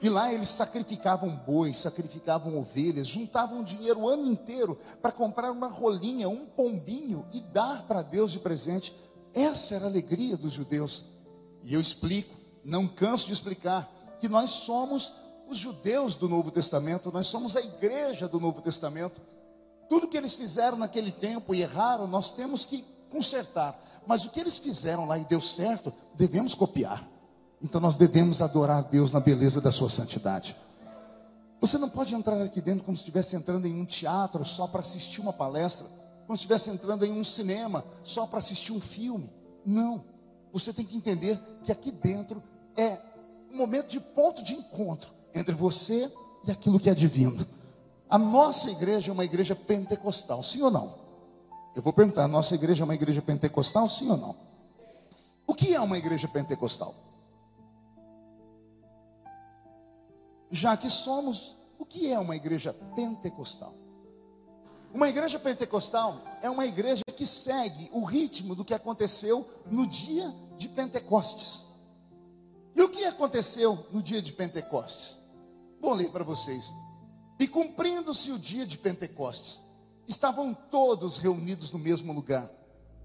E 0.00 0.08
lá 0.08 0.32
eles 0.32 0.48
sacrificavam 0.48 1.34
bois, 1.34 1.76
sacrificavam 1.76 2.56
ovelhas, 2.58 3.08
juntavam 3.08 3.64
dinheiro 3.64 4.00
o 4.00 4.08
ano 4.08 4.30
inteiro 4.30 4.78
para 5.02 5.10
comprar 5.10 5.50
uma 5.50 5.66
rolinha, 5.66 6.28
um 6.28 6.46
pombinho 6.46 7.26
e 7.32 7.40
dar 7.40 7.84
para 7.86 8.02
Deus 8.02 8.30
de 8.30 8.38
presente. 8.38 8.94
Essa 9.34 9.74
era 9.74 9.86
a 9.86 9.88
alegria 9.88 10.36
dos 10.36 10.52
judeus. 10.52 11.06
E 11.64 11.74
eu 11.74 11.80
explico, 11.80 12.36
não 12.64 12.86
canso 12.86 13.26
de 13.26 13.32
explicar, 13.32 13.90
que 14.20 14.28
nós 14.28 14.50
somos 14.50 15.12
os 15.48 15.58
judeus 15.58 16.14
do 16.14 16.28
Novo 16.28 16.50
Testamento, 16.50 17.10
nós 17.10 17.26
somos 17.26 17.56
a 17.56 17.60
igreja 17.60 18.28
do 18.28 18.38
Novo 18.38 18.62
Testamento. 18.62 19.20
Tudo 19.88 20.06
que 20.06 20.16
eles 20.16 20.34
fizeram 20.34 20.76
naquele 20.76 21.10
tempo 21.10 21.54
e 21.54 21.62
erraram, 21.62 22.06
nós 22.06 22.30
temos 22.30 22.64
que 22.64 22.84
consertar. 23.10 23.80
Mas 24.06 24.24
o 24.24 24.30
que 24.30 24.38
eles 24.38 24.58
fizeram 24.58 25.06
lá 25.06 25.18
e 25.18 25.24
deu 25.24 25.40
certo, 25.40 25.92
devemos 26.14 26.54
copiar. 26.54 27.17
Então 27.60 27.80
nós 27.80 27.96
devemos 27.96 28.40
adorar 28.40 28.84
Deus 28.84 29.12
na 29.12 29.20
beleza 29.20 29.60
da 29.60 29.72
sua 29.72 29.88
santidade. 29.88 30.54
Você 31.60 31.76
não 31.76 31.88
pode 31.88 32.14
entrar 32.14 32.40
aqui 32.40 32.60
dentro 32.60 32.84
como 32.84 32.96
se 32.96 33.02
estivesse 33.02 33.34
entrando 33.34 33.66
em 33.66 33.80
um 33.80 33.84
teatro 33.84 34.44
só 34.44 34.68
para 34.68 34.80
assistir 34.80 35.20
uma 35.20 35.32
palestra, 35.32 35.88
como 36.26 36.36
se 36.36 36.42
estivesse 36.42 36.70
entrando 36.70 37.04
em 37.04 37.12
um 37.12 37.24
cinema 37.24 37.84
só 38.04 38.26
para 38.26 38.38
assistir 38.38 38.72
um 38.72 38.80
filme. 38.80 39.32
Não. 39.66 40.04
Você 40.52 40.72
tem 40.72 40.84
que 40.84 40.96
entender 40.96 41.38
que 41.64 41.72
aqui 41.72 41.90
dentro 41.90 42.42
é 42.76 42.98
um 43.52 43.56
momento 43.56 43.88
de 43.88 43.98
ponto 43.98 44.44
de 44.44 44.54
encontro 44.54 45.10
entre 45.34 45.54
você 45.54 46.12
e 46.46 46.50
aquilo 46.50 46.78
que 46.78 46.88
é 46.88 46.94
divino. 46.94 47.44
A 48.08 48.18
nossa 48.18 48.70
igreja 48.70 49.10
é 49.10 49.12
uma 49.12 49.24
igreja 49.24 49.56
pentecostal, 49.56 50.42
sim 50.42 50.62
ou 50.62 50.70
não? 50.70 50.94
Eu 51.74 51.82
vou 51.82 51.92
perguntar: 51.92 52.24
a 52.24 52.28
nossa 52.28 52.54
igreja 52.54 52.82
é 52.82 52.86
uma 52.86 52.94
igreja 52.94 53.20
pentecostal, 53.20 53.88
sim 53.88 54.08
ou 54.08 54.16
não? 54.16 54.36
O 55.46 55.54
que 55.54 55.74
é 55.74 55.80
uma 55.80 55.98
igreja 55.98 56.28
pentecostal? 56.28 56.94
Já 60.50 60.76
que 60.76 60.88
somos, 60.88 61.56
o 61.78 61.84
que 61.84 62.10
é 62.10 62.18
uma 62.18 62.36
igreja 62.36 62.72
pentecostal? 62.94 63.74
Uma 64.92 65.08
igreja 65.08 65.38
pentecostal 65.38 66.22
é 66.40 66.48
uma 66.48 66.64
igreja 66.64 67.02
que 67.14 67.26
segue 67.26 67.90
o 67.92 68.04
ritmo 68.04 68.54
do 68.54 68.64
que 68.64 68.72
aconteceu 68.72 69.46
no 69.70 69.86
dia 69.86 70.34
de 70.56 70.68
Pentecostes. 70.68 71.64
E 72.74 72.80
o 72.80 72.88
que 72.88 73.04
aconteceu 73.04 73.86
no 73.92 74.02
dia 74.02 74.22
de 74.22 74.32
Pentecostes? 74.32 75.18
Vou 75.80 75.92
ler 75.92 76.10
para 76.10 76.24
vocês. 76.24 76.72
E 77.38 77.46
cumprindo-se 77.46 78.32
o 78.32 78.38
dia 78.38 78.64
de 78.64 78.78
Pentecostes, 78.78 79.60
estavam 80.08 80.54
todos 80.54 81.18
reunidos 81.18 81.70
no 81.70 81.78
mesmo 81.78 82.12
lugar. 82.12 82.50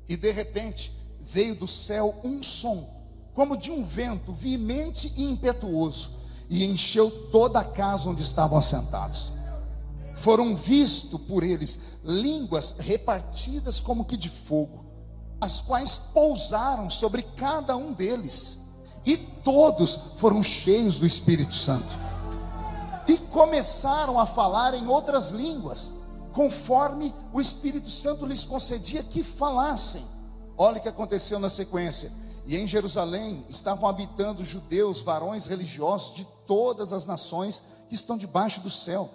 E 0.08 0.16
de 0.16 0.32
repente 0.32 0.92
veio 1.20 1.56
do 1.56 1.68
céu 1.68 2.20
um 2.24 2.42
som, 2.42 2.88
como 3.34 3.58
de 3.58 3.72
um 3.72 3.84
vento 3.84 4.32
veemente 4.32 5.14
e 5.18 5.24
impetuoso, 5.24 6.12
e 6.50 6.64
encheu 6.66 7.10
toda 7.32 7.60
a 7.60 7.66
casa 7.66 8.10
onde 8.10 8.22
estavam 8.22 8.58
assentados. 8.58 9.32
Foram 10.16 10.56
vistos 10.56 11.20
por 11.22 11.44
eles 11.44 11.80
línguas 12.04 12.76
repartidas 12.80 13.80
como 13.80 14.06
que 14.06 14.16
de 14.16 14.30
fogo, 14.30 14.86
as 15.42 15.60
quais 15.60 15.98
pousaram 15.98 16.90
sobre 16.90 17.24
cada 17.24 17.76
um 17.76 17.92
deles 17.92 18.60
e 19.06 19.18
todos 19.18 20.00
foram 20.18 20.42
cheios 20.42 21.00
do 21.00 21.06
Espírito 21.06 21.54
Santo. 21.54 21.94
E 23.08 23.18
começaram 23.18 24.18
a 24.18 24.26
falar 24.26 24.74
em 24.74 24.88
outras 24.88 25.30
línguas, 25.30 25.92
conforme 26.32 27.14
o 27.34 27.42
Espírito 27.42 27.90
Santo 27.90 28.26
lhes 28.26 28.46
concedia 28.46 29.04
que 29.04 29.24
falassem. 29.24 30.06
Olha 30.58 30.78
o 30.78 30.82
que 30.82 30.88
aconteceu 30.88 31.40
na 31.40 31.50
sequência. 31.50 32.12
E 32.46 32.58
em 32.58 32.68
Jerusalém 32.68 33.46
estavam 33.48 33.88
habitando 33.88 34.44
judeus, 34.44 35.02
varões 35.02 35.46
religiosos 35.46 36.16
de 36.16 36.28
todas 36.46 36.92
as 36.92 37.06
nações 37.06 37.64
que 37.88 37.96
estão 37.96 38.18
debaixo 38.18 38.60
do 38.62 38.70
céu. 38.70 39.10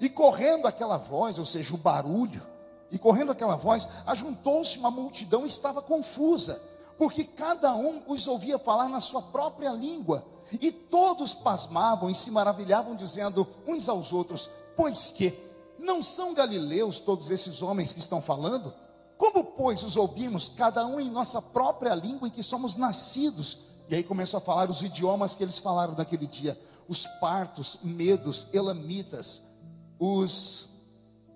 E 0.00 0.08
correndo 0.08 0.66
aquela 0.66 0.96
voz, 0.96 1.38
ou 1.38 1.44
seja, 1.44 1.74
o 1.74 1.78
barulho, 1.78 2.46
e 2.90 2.98
correndo 2.98 3.32
aquela 3.32 3.56
voz, 3.56 3.88
ajuntou-se 4.06 4.78
uma 4.78 4.90
multidão 4.90 5.44
e 5.44 5.48
estava 5.48 5.82
confusa 5.82 6.60
porque 6.98 7.22
cada 7.22 7.74
um 7.74 8.02
os 8.08 8.26
ouvia 8.26 8.58
falar 8.58 8.88
na 8.88 9.00
sua 9.00 9.22
própria 9.22 9.70
língua, 9.70 10.26
e 10.60 10.72
todos 10.72 11.32
pasmavam 11.32 12.10
e 12.10 12.14
se 12.14 12.30
maravilhavam, 12.30 12.96
dizendo 12.96 13.46
uns 13.66 13.88
aos 13.88 14.12
outros: 14.12 14.50
Pois 14.76 15.10
que 15.10 15.38
não 15.78 16.02
são 16.02 16.34
galileus 16.34 16.98
todos 16.98 17.30
esses 17.30 17.62
homens 17.62 17.92
que 17.92 18.00
estão 18.00 18.20
falando? 18.20 18.74
Como, 19.18 19.44
pois, 19.44 19.82
os 19.82 19.96
ouvimos, 19.96 20.48
cada 20.48 20.86
um 20.86 21.00
em 21.00 21.10
nossa 21.10 21.42
própria 21.42 21.92
língua 21.92 22.28
em 22.28 22.30
que 22.30 22.42
somos 22.42 22.76
nascidos? 22.76 23.66
E 23.88 23.96
aí 23.96 24.04
começou 24.04 24.38
a 24.38 24.40
falar 24.40 24.70
os 24.70 24.82
idiomas 24.82 25.34
que 25.34 25.42
eles 25.42 25.58
falaram 25.58 25.94
naquele 25.94 26.26
dia: 26.26 26.58
os 26.88 27.04
partos, 27.20 27.78
medos, 27.82 28.46
elamitas, 28.52 29.42
os, 29.98 30.68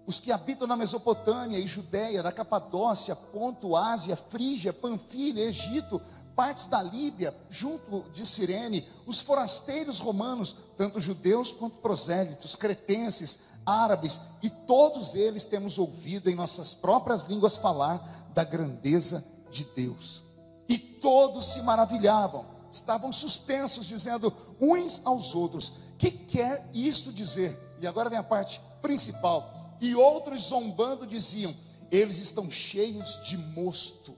os 0.07 0.21
que 0.21 0.31
habitam 0.31 0.69
na 0.69 0.77
Mesopotâmia 0.77 1.59
e 1.59 1.67
Judéia, 1.67 2.23
na 2.23 2.31
Capadócia, 2.31 3.17
Ponto, 3.17 3.75
Ásia, 3.75 4.15
Frígia, 4.15 4.73
Panfilha, 4.73 5.43
Egito, 5.43 6.01
partes 6.37 6.67
da 6.67 6.81
Líbia, 6.81 7.37
junto 7.51 8.09
de 8.11 8.25
Cirene, 8.25 8.87
os 9.07 9.21
forasteiros 9.21 9.99
romanos, 9.99 10.55
tanto 10.77 11.01
judeus 11.01 11.51
quanto 11.51 11.79
prosélitos, 11.79 12.55
cretenses, 12.55 13.41
árabes, 13.65 14.21
e 14.43 14.51
todos 14.51 15.15
eles 15.15 15.45
temos 15.45 15.79
ouvido 15.79 16.29
em 16.29 16.35
nossas 16.35 16.75
próprias 16.75 17.25
línguas 17.25 17.57
falar 17.57 18.29
da 18.35 18.45
grandeza 18.45 19.25
de 19.51 19.65
Deus. 19.65 20.23
E 20.69 20.79
todos 20.79 21.53
se 21.53 21.63
maravilhavam, 21.63 22.47
estavam 22.73 23.13
suspensos, 23.13 23.87
dizendo 23.87 24.33
uns 24.61 25.03
aos 25.05 25.35
outros: 25.35 25.75
Que 25.99 26.11
quer 26.11 26.69
isto 26.73 27.13
dizer? 27.13 27.59
E 27.81 27.87
agora 27.87 28.09
vem 28.11 28.19
a 28.19 28.23
parte 28.23 28.61
principal. 28.81 29.77
E 29.81 29.95
outros 29.95 30.43
zombando 30.43 31.07
diziam: 31.07 31.55
Eles 31.91 32.19
estão 32.19 32.51
cheios 32.51 33.21
de 33.25 33.37
mosto. 33.37 34.17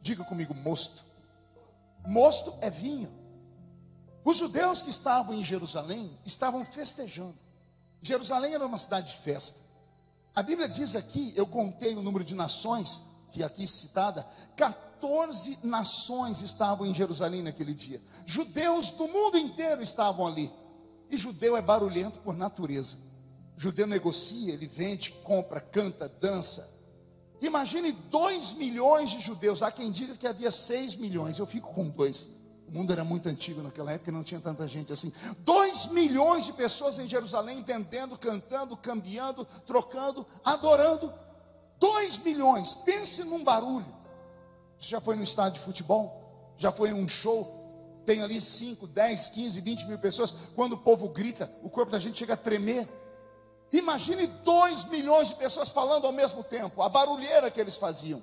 Diga 0.00 0.24
comigo, 0.24 0.54
mosto. 0.54 1.04
Mosto 2.06 2.54
é 2.60 2.70
vinho. 2.70 3.12
Os 4.24 4.36
judeus 4.36 4.82
que 4.82 4.90
estavam 4.90 5.34
em 5.34 5.42
Jerusalém 5.42 6.10
estavam 6.24 6.64
festejando. 6.64 7.47
Jerusalém 8.00 8.54
era 8.54 8.66
uma 8.66 8.78
cidade 8.78 9.08
de 9.14 9.20
festa. 9.20 9.58
A 10.34 10.42
Bíblia 10.42 10.68
diz 10.68 10.94
aqui, 10.94 11.32
eu 11.34 11.46
contei 11.46 11.94
o 11.96 12.02
número 12.02 12.24
de 12.24 12.34
nações, 12.34 13.02
que 13.32 13.42
aqui 13.42 13.66
citada, 13.66 14.26
14 14.56 15.58
nações 15.62 16.40
estavam 16.42 16.86
em 16.86 16.94
Jerusalém 16.94 17.42
naquele 17.42 17.74
dia. 17.74 18.00
Judeus 18.24 18.90
do 18.92 19.08
mundo 19.08 19.36
inteiro 19.36 19.82
estavam 19.82 20.26
ali. 20.26 20.52
E 21.10 21.16
judeu 21.16 21.56
é 21.56 21.62
barulhento 21.62 22.20
por 22.20 22.36
natureza. 22.36 22.98
Judeu 23.56 23.86
negocia, 23.86 24.52
ele 24.52 24.66
vende, 24.66 25.10
compra, 25.24 25.60
canta, 25.60 26.08
dança. 26.08 26.72
Imagine 27.40 27.92
2 27.92 28.52
milhões 28.52 29.10
de 29.10 29.20
judeus. 29.20 29.62
Há 29.62 29.72
quem 29.72 29.90
diga 29.90 30.16
que 30.16 30.26
havia 30.26 30.50
6 30.50 30.96
milhões. 30.96 31.38
Eu 31.38 31.46
fico 31.46 31.72
com 31.72 31.88
dois. 31.88 32.28
O 32.68 32.70
mundo 32.70 32.92
era 32.92 33.02
muito 33.02 33.28
antigo 33.28 33.62
naquela 33.62 33.92
época, 33.92 34.12
não 34.12 34.22
tinha 34.22 34.40
tanta 34.40 34.68
gente 34.68 34.92
assim. 34.92 35.10
2 35.38 35.86
milhões 35.86 36.44
de 36.44 36.52
pessoas 36.52 36.98
em 36.98 37.08
Jerusalém 37.08 37.62
vendendo, 37.62 38.18
cantando, 38.18 38.76
cambiando, 38.76 39.46
trocando, 39.66 40.26
adorando. 40.44 41.12
2 41.80 42.18
milhões. 42.18 42.74
Pense 42.74 43.24
num 43.24 43.42
barulho. 43.42 43.86
Você 44.78 44.90
já 44.90 45.00
foi 45.00 45.16
no 45.16 45.22
estádio 45.22 45.54
de 45.54 45.64
futebol? 45.64 46.52
Já 46.58 46.70
foi 46.70 46.90
em 46.90 46.92
um 46.94 47.08
show? 47.08 48.02
Tem 48.04 48.22
ali 48.22 48.40
5, 48.40 48.86
10, 48.86 49.28
15, 49.28 49.60
20 49.62 49.86
mil 49.86 49.98
pessoas. 49.98 50.34
Quando 50.54 50.74
o 50.74 50.78
povo 50.78 51.08
grita, 51.08 51.50
o 51.62 51.70
corpo 51.70 51.90
da 51.90 51.98
gente 51.98 52.18
chega 52.18 52.34
a 52.34 52.36
tremer. 52.36 52.86
Imagine 53.72 54.26
2 54.26 54.84
milhões 54.84 55.28
de 55.28 55.36
pessoas 55.36 55.70
falando 55.70 56.06
ao 56.06 56.12
mesmo 56.12 56.44
tempo, 56.44 56.82
a 56.82 56.88
barulheira 56.88 57.50
que 57.50 57.60
eles 57.60 57.78
faziam. 57.78 58.22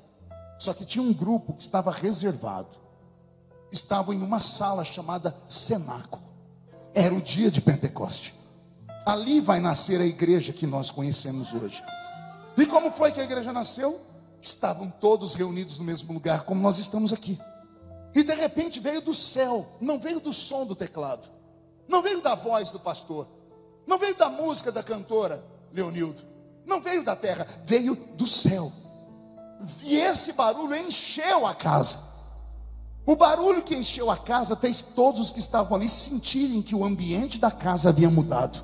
Só 0.59 0.71
que 0.71 0.85
tinha 0.85 1.03
um 1.03 1.13
grupo 1.13 1.53
que 1.53 1.63
estava 1.63 1.91
reservado. 1.91 2.84
Estavam 3.75 4.13
em 4.13 4.23
uma 4.23 4.39
sala 4.39 4.85
chamada 4.85 5.35
cenáculo. 5.49 6.23
Era 6.93 7.13
o 7.13 7.21
dia 7.21 7.51
de 7.51 7.59
Pentecoste. 7.59 8.33
Ali 9.05 9.41
vai 9.41 9.59
nascer 9.59 9.99
a 9.99 10.05
igreja 10.05 10.53
que 10.53 10.65
nós 10.65 10.89
conhecemos 10.89 11.53
hoje. 11.53 11.83
E 12.57 12.65
como 12.65 12.89
foi 12.89 13.11
que 13.11 13.19
a 13.19 13.25
igreja 13.25 13.51
nasceu? 13.51 13.99
Estavam 14.41 14.89
todos 14.89 15.33
reunidos 15.33 15.77
no 15.77 15.83
mesmo 15.83 16.13
lugar, 16.13 16.45
como 16.45 16.61
nós 16.61 16.77
estamos 16.77 17.11
aqui. 17.11 17.37
E 18.13 18.23
de 18.23 18.33
repente 18.33 18.79
veio 18.79 19.01
do 19.01 19.13
céu, 19.13 19.67
não 19.81 19.99
veio 19.99 20.21
do 20.21 20.31
som 20.31 20.65
do 20.65 20.73
teclado, 20.73 21.27
não 21.85 22.01
veio 22.01 22.21
da 22.21 22.33
voz 22.33 22.71
do 22.71 22.79
pastor, 22.79 23.27
não 23.85 23.97
veio 23.97 24.15
da 24.15 24.29
música 24.29 24.71
da 24.71 24.81
cantora 24.81 25.43
Leonildo, 25.73 26.21
não 26.65 26.79
veio 26.79 27.03
da 27.03 27.13
terra, 27.13 27.45
veio 27.65 27.93
do 27.93 28.25
céu. 28.25 28.71
E 29.83 29.97
esse 29.97 30.31
barulho 30.31 30.77
encheu 30.77 31.45
a 31.45 31.53
casa. 31.53 32.14
O 33.05 33.15
barulho 33.15 33.61
que 33.61 33.75
encheu 33.75 34.09
a 34.09 34.17
casa 34.17 34.55
fez 34.55 34.81
todos 34.81 35.21
os 35.21 35.31
que 35.31 35.39
estavam 35.39 35.77
ali 35.77 35.87
sentirem 35.87 36.61
que 36.61 36.73
o 36.73 36.83
ambiente 36.83 37.39
da 37.39 37.51
casa 37.51 37.89
havia 37.89 38.09
mudado, 38.09 38.63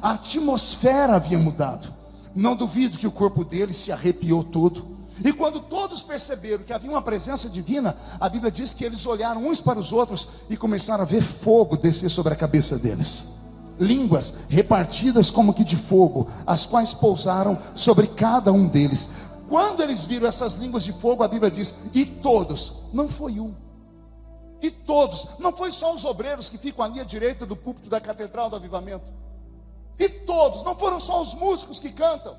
a 0.00 0.12
atmosfera 0.12 1.16
havia 1.16 1.38
mudado. 1.38 1.92
Não 2.32 2.54
duvido 2.54 2.98
que 2.98 3.06
o 3.06 3.10
corpo 3.10 3.44
dele 3.44 3.72
se 3.72 3.90
arrepiou 3.90 4.44
todo. 4.44 4.86
E 5.24 5.32
quando 5.32 5.58
todos 5.58 6.02
perceberam 6.02 6.62
que 6.62 6.72
havia 6.72 6.88
uma 6.88 7.02
presença 7.02 7.48
divina, 7.48 7.96
a 8.20 8.28
Bíblia 8.28 8.52
diz 8.52 8.72
que 8.72 8.84
eles 8.84 9.04
olharam 9.04 9.44
uns 9.44 9.60
para 9.60 9.78
os 9.78 9.92
outros 9.92 10.28
e 10.48 10.56
começaram 10.56 11.02
a 11.02 11.06
ver 11.06 11.22
fogo 11.22 11.76
descer 11.76 12.08
sobre 12.08 12.32
a 12.32 12.36
cabeça 12.36 12.78
deles 12.78 13.26
línguas 13.80 14.34
repartidas 14.50 15.30
como 15.30 15.54
que 15.54 15.64
de 15.64 15.74
fogo, 15.74 16.28
as 16.46 16.66
quais 16.66 16.92
pousaram 16.92 17.58
sobre 17.74 18.06
cada 18.06 18.52
um 18.52 18.68
deles. 18.68 19.08
Quando 19.48 19.82
eles 19.82 20.04
viram 20.04 20.28
essas 20.28 20.54
línguas 20.54 20.84
de 20.84 20.92
fogo, 20.92 21.22
a 21.22 21.28
Bíblia 21.28 21.50
diz: 21.50 21.74
e 21.94 22.04
todos, 22.04 22.74
não 22.92 23.08
foi 23.08 23.40
um. 23.40 23.54
E 24.62 24.70
todos, 24.70 25.38
não 25.38 25.56
foi 25.56 25.72
só 25.72 25.94
os 25.94 26.04
obreiros 26.04 26.48
que 26.48 26.58
ficam 26.58 26.84
ali 26.84 27.00
à 27.00 27.04
direita 27.04 27.46
do 27.46 27.56
púlpito 27.56 27.88
da 27.88 28.00
Catedral 28.00 28.50
do 28.50 28.56
Avivamento. 28.56 29.10
E 29.98 30.08
todos, 30.08 30.62
não 30.62 30.76
foram 30.76 31.00
só 31.00 31.20
os 31.20 31.34
músicos 31.34 31.80
que 31.80 31.92
cantam. 31.92 32.36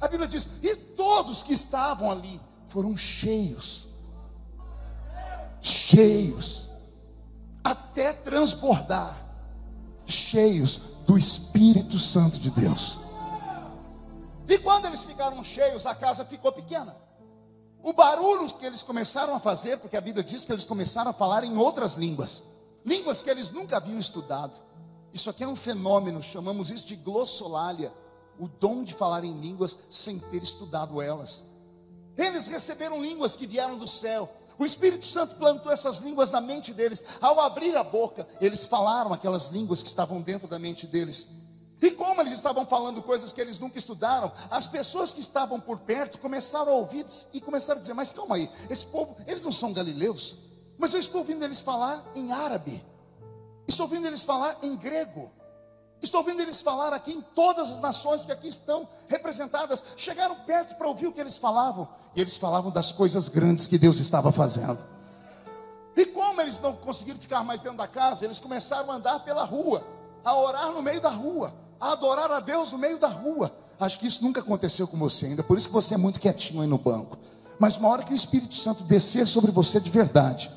A 0.00 0.08
Bíblia 0.08 0.28
diz: 0.28 0.48
e 0.62 0.76
todos 0.76 1.42
que 1.42 1.52
estavam 1.52 2.10
ali 2.10 2.40
foram 2.68 2.96
cheios. 2.96 3.88
Cheios. 5.60 6.68
Até 7.62 8.12
transbordar 8.12 9.24
cheios 10.06 10.76
do 11.06 11.16
Espírito 11.16 11.98
Santo 11.98 12.38
de 12.38 12.50
Deus. 12.50 12.98
E 14.46 14.58
quando 14.58 14.86
eles 14.86 15.04
ficaram 15.04 15.42
cheios, 15.42 15.86
a 15.86 15.94
casa 15.94 16.24
ficou 16.24 16.52
pequena. 16.52 16.94
O 17.84 17.92
barulho 17.92 18.46
que 18.54 18.64
eles 18.64 18.82
começaram 18.82 19.34
a 19.34 19.38
fazer, 19.38 19.76
porque 19.76 19.94
a 19.94 20.00
Bíblia 20.00 20.24
diz 20.24 20.42
que 20.42 20.50
eles 20.50 20.64
começaram 20.64 21.10
a 21.10 21.12
falar 21.12 21.44
em 21.44 21.54
outras 21.58 21.96
línguas, 21.96 22.42
línguas 22.82 23.20
que 23.20 23.28
eles 23.28 23.50
nunca 23.50 23.76
haviam 23.76 23.98
estudado. 23.98 24.58
Isso 25.12 25.28
aqui 25.28 25.44
é 25.44 25.46
um 25.46 25.54
fenômeno, 25.54 26.22
chamamos 26.22 26.70
isso 26.70 26.86
de 26.86 26.96
glossolalia, 26.96 27.92
o 28.38 28.48
dom 28.48 28.84
de 28.84 28.94
falar 28.94 29.22
em 29.22 29.38
línguas 29.38 29.76
sem 29.90 30.18
ter 30.18 30.42
estudado 30.42 31.02
elas. 31.02 31.44
Eles 32.16 32.48
receberam 32.48 33.02
línguas 33.02 33.36
que 33.36 33.46
vieram 33.46 33.76
do 33.76 33.86
céu, 33.86 34.30
o 34.58 34.64
Espírito 34.64 35.04
Santo 35.04 35.34
plantou 35.36 35.70
essas 35.70 35.98
línguas 35.98 36.30
na 36.30 36.40
mente 36.40 36.72
deles. 36.72 37.04
Ao 37.20 37.40
abrir 37.40 37.76
a 37.76 37.82
boca, 37.82 38.26
eles 38.40 38.66
falaram 38.66 39.12
aquelas 39.12 39.48
línguas 39.48 39.82
que 39.82 39.88
estavam 39.88 40.22
dentro 40.22 40.46
da 40.46 40.58
mente 40.58 40.86
deles. 40.86 41.28
E 41.84 41.90
como 41.90 42.18
eles 42.22 42.32
estavam 42.32 42.64
falando 42.64 43.02
coisas 43.02 43.30
que 43.30 43.38
eles 43.38 43.58
nunca 43.58 43.76
estudaram, 43.78 44.32
as 44.50 44.66
pessoas 44.66 45.12
que 45.12 45.20
estavam 45.20 45.60
por 45.60 45.80
perto 45.80 46.16
começaram 46.16 46.72
a 46.72 46.76
ouvir 46.76 47.04
e 47.30 47.42
começaram 47.42 47.76
a 47.76 47.80
dizer: 47.82 47.92
Mas 47.92 48.10
calma 48.10 48.36
aí, 48.36 48.50
esse 48.70 48.86
povo, 48.86 49.14
eles 49.26 49.44
não 49.44 49.52
são 49.52 49.70
galileus, 49.70 50.36
mas 50.78 50.94
eu 50.94 51.00
estou 51.00 51.20
ouvindo 51.20 51.44
eles 51.44 51.60
falar 51.60 52.02
em 52.14 52.32
árabe, 52.32 52.82
estou 53.68 53.84
ouvindo 53.84 54.06
eles 54.06 54.24
falar 54.24 54.56
em 54.62 54.74
grego. 54.76 55.30
Estou 56.00 56.20
ouvindo 56.20 56.42
eles 56.42 56.60
falar 56.60 56.92
aqui 56.92 57.12
em 57.12 57.22
todas 57.22 57.70
as 57.70 57.80
nações 57.80 58.26
que 58.26 58.32
aqui 58.32 58.48
estão 58.48 58.86
representadas. 59.08 59.82
Chegaram 59.96 60.34
perto 60.44 60.76
para 60.76 60.86
ouvir 60.86 61.06
o 61.06 61.12
que 61.12 61.20
eles 61.20 61.38
falavam. 61.38 61.88
E 62.14 62.20
eles 62.20 62.36
falavam 62.36 62.70
das 62.70 62.92
coisas 62.92 63.30
grandes 63.30 63.66
que 63.66 63.78
Deus 63.78 63.98
estava 64.00 64.30
fazendo. 64.30 64.78
E 65.96 66.04
como 66.04 66.42
eles 66.42 66.58
não 66.58 66.76
conseguiram 66.76 67.18
ficar 67.18 67.42
mais 67.42 67.60
dentro 67.62 67.78
da 67.78 67.88
casa, 67.88 68.26
eles 68.26 68.38
começaram 68.38 68.90
a 68.90 68.96
andar 68.96 69.20
pela 69.20 69.44
rua, 69.44 69.86
a 70.22 70.36
orar 70.36 70.72
no 70.72 70.82
meio 70.82 71.00
da 71.00 71.08
rua, 71.08 71.54
a 71.80 71.92
adorar 71.92 72.30
a 72.30 72.40
Deus 72.40 72.72
no 72.72 72.78
meio 72.78 72.98
da 72.98 73.08
rua. 73.08 73.52
Acho 73.78 73.98
que 73.98 74.06
isso 74.06 74.22
nunca 74.22 74.40
aconteceu 74.40 74.86
com 74.86 74.96
você 74.96 75.26
ainda, 75.26 75.42
por 75.42 75.58
isso 75.58 75.66
que 75.68 75.74
você 75.74 75.94
é 75.94 75.98
muito 75.98 76.20
quietinho 76.20 76.62
aí 76.62 76.68
no 76.68 76.78
banco. 76.78 77.18
Mas 77.58 77.76
uma 77.76 77.88
hora 77.88 78.02
que 78.02 78.12
o 78.12 78.16
Espírito 78.16 78.54
Santo 78.54 78.84
descer 78.84 79.26
sobre 79.26 79.50
você 79.50 79.80
de 79.80 79.90
verdade, 79.90 80.50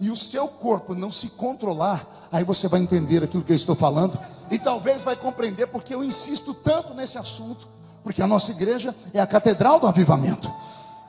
e 0.00 0.10
o 0.10 0.16
seu 0.16 0.48
corpo 0.48 0.94
não 0.94 1.10
se 1.10 1.28
controlar, 1.28 2.28
aí 2.30 2.44
você 2.44 2.68
vai 2.68 2.80
entender 2.80 3.22
aquilo 3.22 3.42
que 3.42 3.52
eu 3.52 3.56
estou 3.56 3.76
falando 3.76 4.18
e 4.50 4.58
talvez 4.58 5.02
vai 5.02 5.16
compreender 5.16 5.66
porque 5.68 5.94
eu 5.94 6.02
insisto 6.02 6.52
tanto 6.52 6.92
nesse 6.94 7.16
assunto, 7.16 7.68
porque 8.02 8.20
a 8.20 8.26
nossa 8.26 8.50
igreja 8.50 8.94
é 9.12 9.20
a 9.20 9.26
catedral 9.26 9.80
do 9.80 9.86
avivamento. 9.86 10.52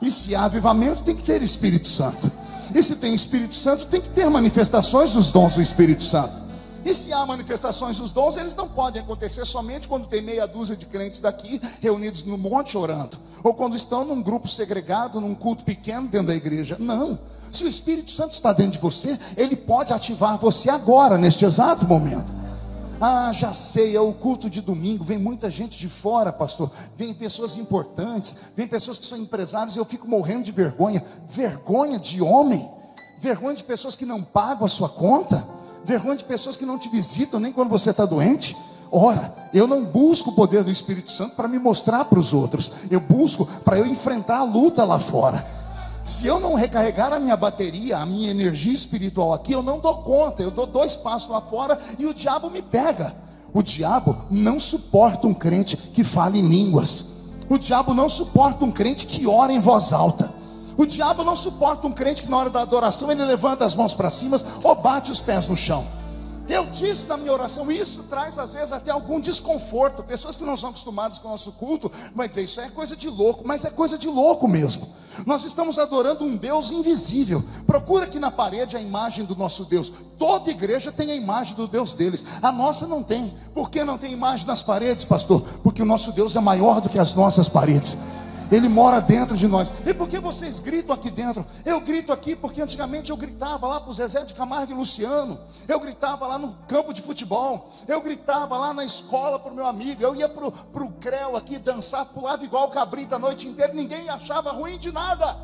E 0.01 0.11
se 0.11 0.35
há 0.35 0.45
avivamento, 0.45 1.01
tem 1.01 1.15
que 1.15 1.23
ter 1.23 1.41
Espírito 1.41 1.87
Santo. 1.87 2.31
E 2.73 2.81
se 2.81 2.95
tem 2.95 3.13
Espírito 3.13 3.55
Santo, 3.55 3.87
tem 3.87 4.01
que 4.01 4.09
ter 4.09 4.29
manifestações 4.29 5.13
dos 5.13 5.31
dons 5.31 5.55
do 5.55 5.61
Espírito 5.61 6.03
Santo. 6.03 6.44
E 6.85 6.93
se 6.93 7.11
há 7.11 7.25
manifestações 7.25 7.97
dos 7.97 8.11
dons, 8.11 8.37
eles 8.37 8.53
não 8.53 8.67
podem 8.67 9.01
acontecer 9.01 9.43
somente 9.43 9.87
quando 9.87 10.05
tem 10.05 10.21
meia 10.21 10.45
dúzia 10.45 10.75
de 10.75 10.85
crentes 10.85 11.19
daqui 11.19 11.59
reunidos 11.81 12.23
no 12.23 12.37
monte 12.37 12.77
orando, 12.77 13.17
ou 13.43 13.55
quando 13.55 13.75
estão 13.75 14.05
num 14.05 14.21
grupo 14.21 14.47
segregado, 14.47 15.19
num 15.19 15.33
culto 15.33 15.63
pequeno 15.63 16.07
dentro 16.07 16.27
da 16.27 16.35
igreja. 16.35 16.77
Não. 16.79 17.17
Se 17.51 17.63
o 17.63 17.67
Espírito 17.67 18.11
Santo 18.11 18.33
está 18.33 18.53
dentro 18.53 18.73
de 18.73 18.79
você, 18.79 19.17
ele 19.35 19.55
pode 19.55 19.93
ativar 19.93 20.37
você 20.37 20.69
agora, 20.69 21.17
neste 21.17 21.43
exato 21.43 21.87
momento. 21.87 22.31
Ah, 23.01 23.31
já 23.33 23.51
sei, 23.51 23.95
é 23.95 23.99
o 23.99 24.13
culto 24.13 24.47
de 24.47 24.61
domingo. 24.61 25.03
Vem 25.03 25.17
muita 25.17 25.49
gente 25.49 25.79
de 25.79 25.89
fora, 25.89 26.31
pastor. 26.31 26.71
Vem 26.95 27.13
pessoas 27.13 27.57
importantes, 27.57 28.35
vem 28.55 28.67
pessoas 28.67 28.97
que 28.97 29.05
são 29.05 29.17
empresários. 29.17 29.75
E 29.75 29.79
eu 29.79 29.85
fico 29.85 30.07
morrendo 30.07 30.43
de 30.43 30.51
vergonha. 30.51 31.03
Vergonha 31.27 31.97
de 31.99 32.21
homem, 32.21 32.69
vergonha 33.19 33.55
de 33.55 33.63
pessoas 33.63 33.95
que 33.95 34.05
não 34.05 34.21
pagam 34.23 34.65
a 34.65 34.69
sua 34.69 34.87
conta, 34.87 35.45
vergonha 35.85 36.17
de 36.17 36.25
pessoas 36.25 36.57
que 36.57 36.65
não 36.65 36.77
te 36.77 36.89
visitam 36.89 37.39
nem 37.39 37.53
quando 37.53 37.69
você 37.69 37.91
está 37.91 38.05
doente. 38.05 38.57
Ora, 38.91 39.33
eu 39.53 39.67
não 39.67 39.83
busco 39.83 40.29
o 40.29 40.35
poder 40.35 40.63
do 40.63 40.71
Espírito 40.71 41.11
Santo 41.11 41.35
para 41.35 41.47
me 41.47 41.59
mostrar 41.59 42.05
para 42.05 42.19
os 42.19 42.33
outros, 42.33 42.71
eu 42.89 42.99
busco 42.99 43.45
para 43.63 43.77
eu 43.77 43.85
enfrentar 43.85 44.37
a 44.37 44.43
luta 44.43 44.83
lá 44.83 44.99
fora. 44.99 45.45
Se 46.03 46.27
eu 46.27 46.39
não 46.39 46.53
recarregar 46.53 47.11
a 47.11 47.19
minha 47.19 47.35
bateria, 47.35 47.97
a 47.97 48.05
minha 48.05 48.29
energia 48.29 48.73
espiritual 48.73 49.33
aqui, 49.33 49.53
eu 49.53 49.63
não 49.63 49.79
dou 49.79 49.95
conta. 50.03 50.43
Eu 50.43 50.51
dou 50.51 50.67
dois 50.67 50.95
passos 50.95 51.29
lá 51.29 51.41
fora 51.41 51.79
e 51.97 52.05
o 52.05 52.13
diabo 52.13 52.47
me 52.49 52.61
pega. 52.61 53.15
O 53.51 53.63
diabo 53.63 54.15
não 54.29 54.59
suporta 54.59 55.25
um 55.25 55.33
crente 55.33 55.75
que 55.75 56.03
fale 56.03 56.37
em 56.37 56.47
línguas. 56.47 57.07
O 57.49 57.57
diabo 57.57 57.91
não 57.91 58.07
suporta 58.07 58.63
um 58.63 58.71
crente 58.71 59.07
que 59.07 59.25
ora 59.25 59.51
em 59.51 59.59
voz 59.59 59.91
alta. 59.91 60.31
O 60.77 60.85
diabo 60.85 61.23
não 61.23 61.35
suporta 61.35 61.87
um 61.87 61.91
crente 61.91 62.23
que 62.23 62.29
na 62.29 62.37
hora 62.37 62.49
da 62.49 62.61
adoração 62.61 63.11
ele 63.11 63.23
levanta 63.23 63.65
as 63.65 63.75
mãos 63.75 63.93
para 63.93 64.09
cima 64.09 64.37
ou 64.63 64.75
bate 64.75 65.11
os 65.11 65.19
pés 65.19 65.47
no 65.47 65.55
chão. 65.55 65.87
Eu 66.47 66.67
disse 66.67 67.07
na 67.07 67.17
minha 67.17 67.33
oração, 67.33 67.71
isso 67.71 68.03
traz 68.03 68.37
às 68.37 68.53
vezes 68.53 68.71
até 68.71 68.91
algum 68.91 69.19
desconforto. 69.19 70.03
Pessoas 70.03 70.35
que 70.35 70.43
não 70.43 70.55
são 70.55 70.69
acostumadas 70.69 71.17
com 71.17 71.27
o 71.27 71.31
nosso 71.31 71.51
culto 71.53 71.91
vai 72.13 72.29
dizer 72.29 72.43
isso 72.43 72.61
é 72.61 72.69
coisa 72.69 72.95
de 72.95 73.09
louco, 73.09 73.43
mas 73.45 73.65
é 73.65 73.71
coisa 73.71 73.97
de 73.97 74.07
louco 74.07 74.47
mesmo. 74.47 74.87
Nós 75.25 75.43
estamos 75.43 75.79
adorando 75.79 76.23
um 76.23 76.37
Deus 76.37 76.71
invisível. 76.71 77.43
Procura 77.65 78.05
aqui 78.05 78.19
na 78.19 78.29
parede 78.29 78.77
a 78.77 78.81
imagem 78.81 79.25
do 79.25 79.35
nosso 79.35 79.65
Deus. 79.65 79.91
Toda 80.19 80.51
igreja 80.51 80.91
tem 80.91 81.09
a 81.09 81.15
imagem 81.15 81.55
do 81.55 81.67
Deus 81.67 81.95
deles. 81.95 82.23
A 82.41 82.51
nossa 82.51 82.85
não 82.85 83.01
tem. 83.01 83.33
Por 83.53 83.71
que 83.71 83.83
não 83.83 83.97
tem 83.97 84.13
imagem 84.13 84.45
nas 84.45 84.61
paredes, 84.61 85.03
pastor? 85.03 85.41
Porque 85.63 85.81
o 85.81 85.85
nosso 85.85 86.11
Deus 86.11 86.35
é 86.35 86.39
maior 86.39 86.79
do 86.79 86.89
que 86.89 86.99
as 86.99 87.13
nossas 87.13 87.49
paredes. 87.49 87.97
Ele 88.51 88.69
mora 88.69 88.99
dentro 88.99 89.35
de 89.35 89.47
nós. 89.47 89.73
E 89.85 89.93
por 89.93 90.07
que 90.07 90.19
vocês 90.19 90.59
gritam 90.59 90.93
aqui 90.95 91.09
dentro? 91.09 91.45
Eu 91.63 91.79
grito 91.81 92.11
aqui 92.11 92.35
porque 92.35 92.61
antigamente 92.61 93.11
eu 93.11 93.17
gritava 93.17 93.67
lá 93.67 93.79
para 93.79 93.89
o 93.89 93.93
Zezé 93.93 94.23
de 94.23 94.33
Camargo 94.33 94.71
e 94.71 94.75
Luciano. 94.75 95.39
Eu 95.67 95.79
gritava 95.79 96.27
lá 96.27 96.37
no 96.37 96.53
campo 96.67 96.93
de 96.93 97.01
futebol. 97.01 97.71
Eu 97.87 98.01
gritava 98.01 98.57
lá 98.57 98.73
na 98.73 98.85
escola 98.85 99.39
para 99.39 99.51
o 99.51 99.55
meu 99.55 99.65
amigo. 99.65 100.01
Eu 100.01 100.15
ia 100.15 100.29
para 100.29 100.45
o 100.47 100.91
Creu 100.99 101.35
aqui 101.35 101.57
dançar, 101.57 102.05
pulava 102.05 102.43
igual 102.43 102.69
cabrita 102.69 103.15
a 103.15 103.19
noite 103.19 103.47
inteira. 103.47 103.73
Ninguém 103.73 104.09
achava 104.09 104.51
ruim 104.51 104.77
de 104.77 104.91
nada. 104.91 105.35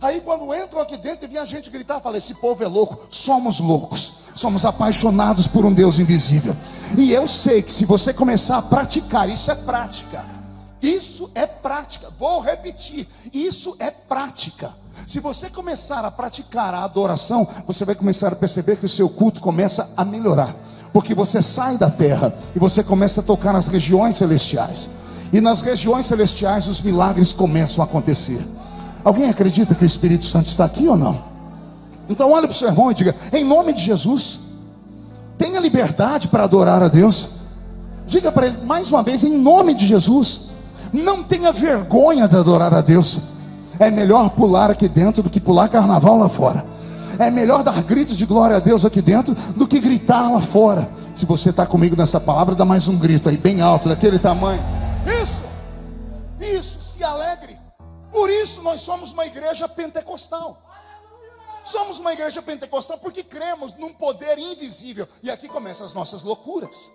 Aí 0.00 0.20
quando 0.20 0.54
entram 0.54 0.80
aqui 0.80 0.98
dentro 0.98 1.24
e 1.24 1.28
vi 1.28 1.38
a 1.38 1.44
gente 1.44 1.70
gritar, 1.70 2.00
falei: 2.00 2.18
esse 2.18 2.34
povo 2.34 2.62
é 2.62 2.68
louco. 2.68 3.06
Somos 3.10 3.60
loucos. 3.60 4.14
Somos 4.34 4.66
apaixonados 4.66 5.46
por 5.46 5.64
um 5.64 5.72
Deus 5.72 5.98
invisível. 5.98 6.54
E 6.98 7.10
eu 7.10 7.26
sei 7.26 7.62
que 7.62 7.72
se 7.72 7.86
você 7.86 8.12
começar 8.12 8.58
a 8.58 8.62
praticar, 8.62 9.26
isso 9.30 9.50
é 9.50 9.54
prática 9.54 10.35
isso 10.86 11.30
é 11.34 11.46
prática. 11.46 12.08
Vou 12.18 12.40
repetir. 12.40 13.08
Isso 13.32 13.76
é 13.78 13.90
prática. 13.90 14.72
Se 15.06 15.20
você 15.20 15.50
começar 15.50 16.04
a 16.04 16.10
praticar 16.10 16.72
a 16.74 16.84
adoração, 16.84 17.46
você 17.66 17.84
vai 17.84 17.94
começar 17.94 18.32
a 18.32 18.36
perceber 18.36 18.76
que 18.76 18.86
o 18.86 18.88
seu 18.88 19.08
culto 19.08 19.40
começa 19.40 19.90
a 19.96 20.04
melhorar. 20.04 20.54
Porque 20.92 21.14
você 21.14 21.42
sai 21.42 21.76
da 21.76 21.90
terra 21.90 22.34
e 22.54 22.58
você 22.58 22.82
começa 22.82 23.20
a 23.20 23.24
tocar 23.24 23.52
nas 23.52 23.68
regiões 23.68 24.16
celestiais. 24.16 24.88
E 25.32 25.40
nas 25.40 25.60
regiões 25.60 26.06
celestiais 26.06 26.68
os 26.68 26.80
milagres 26.80 27.32
começam 27.32 27.82
a 27.82 27.86
acontecer. 27.86 28.46
Alguém 29.04 29.28
acredita 29.28 29.74
que 29.74 29.84
o 29.84 29.86
Espírito 29.86 30.24
Santo 30.24 30.46
está 30.46 30.64
aqui 30.64 30.88
ou 30.88 30.96
não? 30.96 31.22
Então 32.08 32.30
olhe 32.30 32.46
para 32.46 32.54
o 32.54 32.56
seu 32.56 32.68
irmão 32.68 32.90
e 32.90 32.94
diga: 32.94 33.14
em 33.32 33.44
nome 33.44 33.72
de 33.72 33.82
Jesus, 33.82 34.40
tenha 35.36 35.60
liberdade 35.60 36.28
para 36.28 36.44
adorar 36.44 36.82
a 36.82 36.88
Deus. 36.88 37.30
Diga 38.06 38.30
para 38.30 38.46
ele 38.46 38.58
mais 38.64 38.90
uma 38.90 39.02
vez, 39.02 39.24
em 39.24 39.36
nome 39.36 39.74
de 39.74 39.86
Jesus, 39.86 40.50
não 40.92 41.22
tenha 41.22 41.52
vergonha 41.52 42.26
de 42.26 42.36
adorar 42.36 42.72
a 42.74 42.80
Deus. 42.80 43.20
É 43.78 43.90
melhor 43.90 44.30
pular 44.30 44.70
aqui 44.70 44.88
dentro 44.88 45.22
do 45.22 45.30
que 45.30 45.40
pular 45.40 45.68
carnaval 45.68 46.18
lá 46.18 46.28
fora. 46.28 46.64
É 47.18 47.30
melhor 47.30 47.62
dar 47.62 47.82
gritos 47.82 48.16
de 48.16 48.26
glória 48.26 48.56
a 48.56 48.60
Deus 48.60 48.84
aqui 48.84 49.00
dentro 49.00 49.34
do 49.34 49.66
que 49.66 49.80
gritar 49.80 50.30
lá 50.30 50.40
fora. 50.40 50.88
Se 51.14 51.24
você 51.24 51.50
está 51.50 51.66
comigo 51.66 51.96
nessa 51.96 52.20
palavra, 52.20 52.54
dá 52.54 52.64
mais 52.64 52.88
um 52.88 52.98
grito 52.98 53.28
aí, 53.28 53.36
bem 53.36 53.60
alto, 53.60 53.88
daquele 53.88 54.18
tamanho. 54.18 54.62
Isso, 55.22 55.42
isso, 56.40 56.80
se 56.80 57.02
alegre. 57.02 57.58
Por 58.10 58.30
isso 58.30 58.62
nós 58.62 58.80
somos 58.80 59.12
uma 59.12 59.26
igreja 59.26 59.68
pentecostal. 59.68 60.58
Somos 61.64 61.98
uma 61.98 62.12
igreja 62.12 62.40
pentecostal 62.40 62.98
porque 62.98 63.24
cremos 63.24 63.74
num 63.74 63.92
poder 63.92 64.38
invisível. 64.38 65.08
E 65.22 65.30
aqui 65.30 65.48
começam 65.48 65.86
as 65.86 65.92
nossas 65.92 66.22
loucuras. 66.22 66.90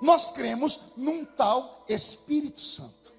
Nós 0.00 0.30
cremos 0.30 0.80
num 0.96 1.24
tal 1.24 1.84
Espírito 1.88 2.60
Santo. 2.60 3.12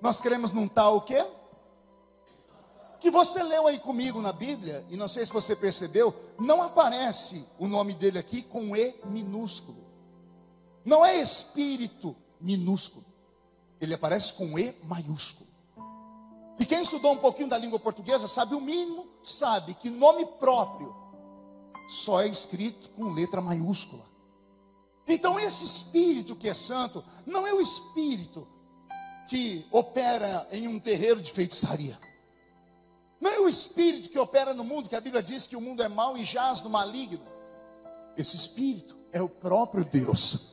Nós 0.00 0.20
cremos 0.20 0.50
num 0.50 0.66
tal 0.66 0.96
o 0.96 1.00
quê? 1.02 1.24
Que 2.98 3.10
você 3.10 3.42
leu 3.42 3.66
aí 3.66 3.78
comigo 3.78 4.20
na 4.20 4.32
Bíblia, 4.32 4.84
e 4.90 4.96
não 4.96 5.08
sei 5.08 5.24
se 5.24 5.32
você 5.32 5.54
percebeu, 5.54 6.14
não 6.38 6.60
aparece 6.60 7.46
o 7.58 7.66
nome 7.66 7.94
dele 7.94 8.18
aqui 8.18 8.42
com 8.42 8.76
E 8.76 8.94
minúsculo. 9.04 9.86
Não 10.84 11.04
é 11.04 11.18
Espírito 11.18 12.16
minúsculo. 12.40 13.04
Ele 13.80 13.94
aparece 13.94 14.32
com 14.34 14.58
E 14.58 14.74
maiúsculo. 14.82 15.48
E 16.58 16.66
quem 16.66 16.82
estudou 16.82 17.12
um 17.12 17.18
pouquinho 17.18 17.48
da 17.48 17.56
língua 17.56 17.78
portuguesa 17.78 18.28
sabe 18.28 18.54
o 18.54 18.60
mínimo, 18.60 19.08
sabe 19.24 19.72
que 19.72 19.88
nome 19.88 20.26
próprio 20.38 20.94
só 21.90 22.22
é 22.22 22.28
escrito 22.28 22.88
com 22.90 23.12
letra 23.12 23.40
maiúscula. 23.40 24.04
Então, 25.08 25.40
esse 25.40 25.64
espírito 25.64 26.36
que 26.36 26.48
é 26.48 26.54
santo, 26.54 27.04
não 27.26 27.44
é 27.46 27.52
o 27.52 27.60
espírito 27.60 28.46
que 29.28 29.66
opera 29.72 30.46
em 30.52 30.68
um 30.68 30.78
terreiro 30.78 31.20
de 31.20 31.32
feitiçaria. 31.32 31.98
Não 33.20 33.30
é 33.30 33.40
o 33.40 33.48
espírito 33.48 34.08
que 34.08 34.18
opera 34.18 34.54
no 34.54 34.64
mundo, 34.64 34.88
que 34.88 34.94
a 34.94 35.00
Bíblia 35.00 35.22
diz 35.22 35.46
que 35.46 35.56
o 35.56 35.60
mundo 35.60 35.82
é 35.82 35.88
mau 35.88 36.16
e 36.16 36.24
jaz 36.24 36.62
no 36.62 36.70
maligno. 36.70 37.20
Esse 38.16 38.36
espírito 38.36 38.96
é 39.12 39.20
o 39.20 39.28
próprio 39.28 39.84
Deus. 39.84 40.52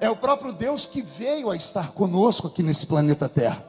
É 0.00 0.08
o 0.08 0.16
próprio 0.16 0.52
Deus 0.52 0.86
que 0.86 1.02
veio 1.02 1.50
a 1.50 1.56
estar 1.56 1.92
conosco 1.92 2.46
aqui 2.46 2.62
nesse 2.62 2.86
planeta 2.86 3.28
Terra. 3.28 3.64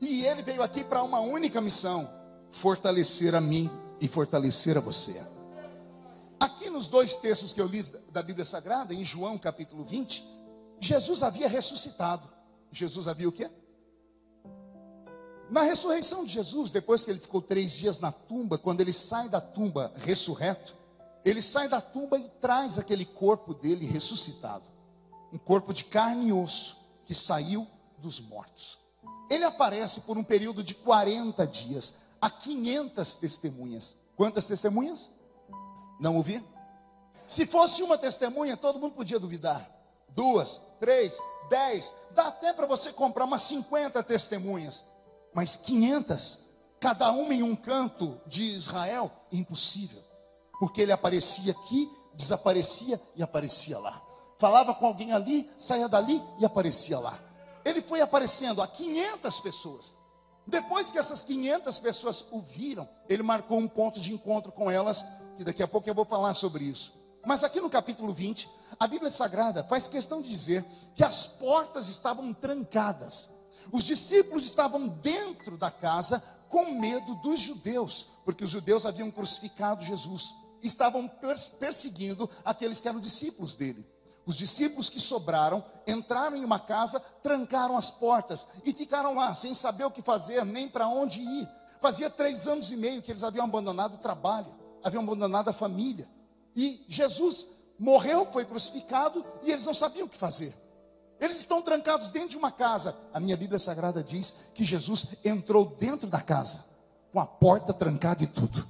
E 0.00 0.24
ele 0.24 0.42
veio 0.42 0.62
aqui 0.62 0.82
para 0.82 1.02
uma 1.02 1.20
única 1.20 1.60
missão: 1.60 2.08
fortalecer 2.50 3.34
a 3.34 3.40
mim 3.40 3.70
e 4.00 4.08
fortalecer 4.08 4.76
a 4.76 4.80
você. 4.80 5.20
Aqui 6.40 6.70
nos 6.70 6.88
dois 6.88 7.16
textos 7.16 7.52
que 7.52 7.60
eu 7.60 7.66
li 7.66 7.82
da 8.12 8.22
Bíblia 8.22 8.44
Sagrada, 8.44 8.94
em 8.94 9.04
João 9.04 9.36
capítulo 9.36 9.84
20, 9.84 10.24
Jesus 10.80 11.22
havia 11.22 11.48
ressuscitado. 11.48 12.28
Jesus 12.70 13.08
havia 13.08 13.28
o 13.28 13.32
quê? 13.32 13.50
Na 15.50 15.62
ressurreição 15.62 16.24
de 16.24 16.32
Jesus, 16.32 16.70
depois 16.70 17.04
que 17.04 17.10
ele 17.10 17.18
ficou 17.18 17.40
três 17.40 17.72
dias 17.72 17.98
na 17.98 18.12
tumba, 18.12 18.58
quando 18.58 18.82
ele 18.82 18.92
sai 18.92 19.28
da 19.28 19.40
tumba 19.40 19.92
ressurreto, 19.96 20.76
ele 21.24 21.42
sai 21.42 21.68
da 21.68 21.80
tumba 21.80 22.18
e 22.18 22.28
traz 22.40 22.78
aquele 22.78 23.04
corpo 23.04 23.54
dele 23.54 23.86
ressuscitado. 23.86 24.70
Um 25.32 25.38
corpo 25.38 25.72
de 25.72 25.84
carne 25.84 26.28
e 26.28 26.32
osso 26.32 26.76
que 27.04 27.14
saiu 27.14 27.66
dos 27.98 28.20
mortos. 28.20 28.78
Ele 29.28 29.44
aparece 29.44 30.02
por 30.02 30.16
um 30.16 30.24
período 30.24 30.62
de 30.62 30.74
40 30.74 31.46
dias 31.46 31.94
a 32.20 32.30
500 32.30 33.16
testemunhas. 33.16 33.96
Quantas 34.16 34.46
testemunhas? 34.46 35.10
Não 35.98 36.16
ouvi? 36.16 36.44
Se 37.26 37.46
fosse 37.46 37.82
uma 37.82 37.98
testemunha, 37.98 38.56
todo 38.56 38.78
mundo 38.78 38.94
podia 38.94 39.18
duvidar. 39.18 39.68
Duas, 40.10 40.60
três, 40.80 41.18
dez, 41.50 41.92
dá 42.12 42.28
até 42.28 42.52
para 42.52 42.66
você 42.66 42.92
comprar 42.92 43.24
umas 43.24 43.42
50 43.42 44.02
testemunhas. 44.02 44.84
Mas 45.34 45.56
500, 45.56 46.38
cada 46.80 47.12
uma 47.12 47.34
em 47.34 47.42
um 47.42 47.54
canto 47.54 48.20
de 48.26 48.44
Israel, 48.44 49.10
impossível. 49.30 50.02
Porque 50.58 50.80
ele 50.80 50.92
aparecia 50.92 51.52
aqui, 51.52 51.90
desaparecia 52.14 53.00
e 53.14 53.22
aparecia 53.22 53.78
lá. 53.78 54.02
Falava 54.38 54.74
com 54.74 54.86
alguém 54.86 55.12
ali, 55.12 55.50
saía 55.58 55.88
dali 55.88 56.22
e 56.38 56.46
aparecia 56.46 56.98
lá. 56.98 57.18
Ele 57.64 57.82
foi 57.82 58.00
aparecendo 58.00 58.62
a 58.62 58.66
500 58.66 59.40
pessoas. 59.40 59.98
Depois 60.46 60.90
que 60.90 60.98
essas 60.98 61.22
500 61.22 61.78
pessoas 61.78 62.24
o 62.30 62.40
viram, 62.40 62.88
ele 63.08 63.22
marcou 63.22 63.58
um 63.58 63.68
ponto 63.68 64.00
de 64.00 64.14
encontro 64.14 64.50
com 64.50 64.70
elas 64.70 65.04
que 65.38 65.44
daqui 65.44 65.62
a 65.62 65.68
pouco 65.68 65.88
eu 65.88 65.94
vou 65.94 66.04
falar 66.04 66.34
sobre 66.34 66.64
isso. 66.64 66.92
Mas 67.24 67.44
aqui 67.44 67.60
no 67.60 67.70
capítulo 67.70 68.12
20, 68.12 68.50
a 68.78 68.88
Bíblia 68.88 69.08
Sagrada 69.08 69.62
faz 69.62 69.86
questão 69.86 70.20
de 70.20 70.28
dizer 70.28 70.64
que 70.96 71.04
as 71.04 71.26
portas 71.26 71.88
estavam 71.88 72.34
trancadas. 72.34 73.30
Os 73.70 73.84
discípulos 73.84 74.42
estavam 74.44 74.88
dentro 74.88 75.56
da 75.56 75.70
casa 75.70 76.20
com 76.48 76.72
medo 76.80 77.14
dos 77.16 77.40
judeus, 77.40 78.08
porque 78.24 78.44
os 78.44 78.50
judeus 78.50 78.84
haviam 78.84 79.12
crucificado 79.12 79.84
Jesus. 79.84 80.34
Estavam 80.60 81.08
perseguindo 81.60 82.28
aqueles 82.44 82.80
que 82.80 82.88
eram 82.88 82.98
discípulos 82.98 83.54
dele. 83.54 83.86
Os 84.26 84.34
discípulos 84.34 84.90
que 84.90 84.98
sobraram 84.98 85.64
entraram 85.86 86.36
em 86.36 86.44
uma 86.44 86.58
casa, 86.58 86.98
trancaram 87.22 87.76
as 87.76 87.92
portas 87.92 88.44
e 88.64 88.72
ficaram 88.72 89.14
lá 89.14 89.32
sem 89.36 89.54
saber 89.54 89.84
o 89.84 89.90
que 89.90 90.02
fazer, 90.02 90.44
nem 90.44 90.68
para 90.68 90.88
onde 90.88 91.20
ir. 91.20 91.48
Fazia 91.80 92.10
três 92.10 92.48
anos 92.48 92.72
e 92.72 92.76
meio 92.76 93.02
que 93.02 93.12
eles 93.12 93.22
haviam 93.22 93.44
abandonado 93.44 93.94
o 93.94 93.98
trabalho 93.98 94.57
haviam 94.82 95.02
abandonado 95.02 95.48
a 95.48 95.52
família. 95.52 96.08
E 96.54 96.84
Jesus 96.88 97.48
morreu, 97.78 98.26
foi 98.26 98.44
crucificado 98.44 99.24
e 99.42 99.50
eles 99.50 99.66
não 99.66 99.74
sabiam 99.74 100.06
o 100.06 100.10
que 100.10 100.16
fazer. 100.16 100.54
Eles 101.20 101.38
estão 101.38 101.60
trancados 101.60 102.10
dentro 102.10 102.30
de 102.30 102.36
uma 102.36 102.50
casa. 102.50 102.96
A 103.12 103.18
minha 103.18 103.36
Bíblia 103.36 103.58
Sagrada 103.58 104.02
diz 104.02 104.34
que 104.54 104.64
Jesus 104.64 105.06
entrou 105.24 105.66
dentro 105.66 106.08
da 106.08 106.20
casa, 106.20 106.64
com 107.12 107.18
a 107.18 107.26
porta 107.26 107.72
trancada 107.72 108.22
e 108.22 108.26
tudo. 108.26 108.66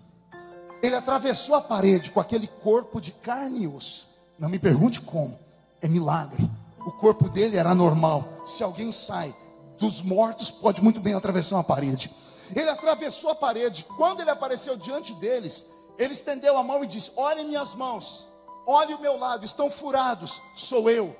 Ele 0.82 0.94
atravessou 0.94 1.54
a 1.54 1.60
parede 1.60 2.10
com 2.10 2.20
aquele 2.20 2.46
corpo 2.46 3.00
de 3.00 3.12
carne 3.12 3.64
e 3.64 3.68
osso. 3.68 4.08
Não 4.38 4.48
me 4.48 4.58
pergunte 4.58 5.00
como, 5.00 5.38
é 5.82 5.88
milagre. 5.88 6.48
O 6.78 6.92
corpo 6.92 7.28
dele 7.28 7.56
era 7.56 7.74
normal. 7.74 8.26
Se 8.46 8.62
alguém 8.62 8.90
sai 8.92 9.36
dos 9.78 10.00
mortos, 10.00 10.50
pode 10.50 10.82
muito 10.82 11.00
bem 11.00 11.14
atravessar 11.14 11.56
uma 11.56 11.64
parede. 11.64 12.10
Ele 12.54 12.70
atravessou 12.70 13.30
a 13.30 13.34
parede. 13.34 13.84
Quando 13.96 14.20
ele 14.20 14.30
apareceu 14.30 14.76
diante 14.76 15.12
deles, 15.14 15.66
ele 15.98 16.14
estendeu 16.14 16.56
a 16.56 16.62
mão 16.62 16.84
e 16.84 16.86
disse: 16.86 17.12
Olhem 17.16 17.46
minhas 17.46 17.74
mãos, 17.74 18.28
olhe 18.66 18.94
o 18.94 19.00
meu 19.00 19.18
lado, 19.18 19.44
estão 19.44 19.70
furados, 19.70 20.40
sou 20.54 20.88
eu 20.88 21.16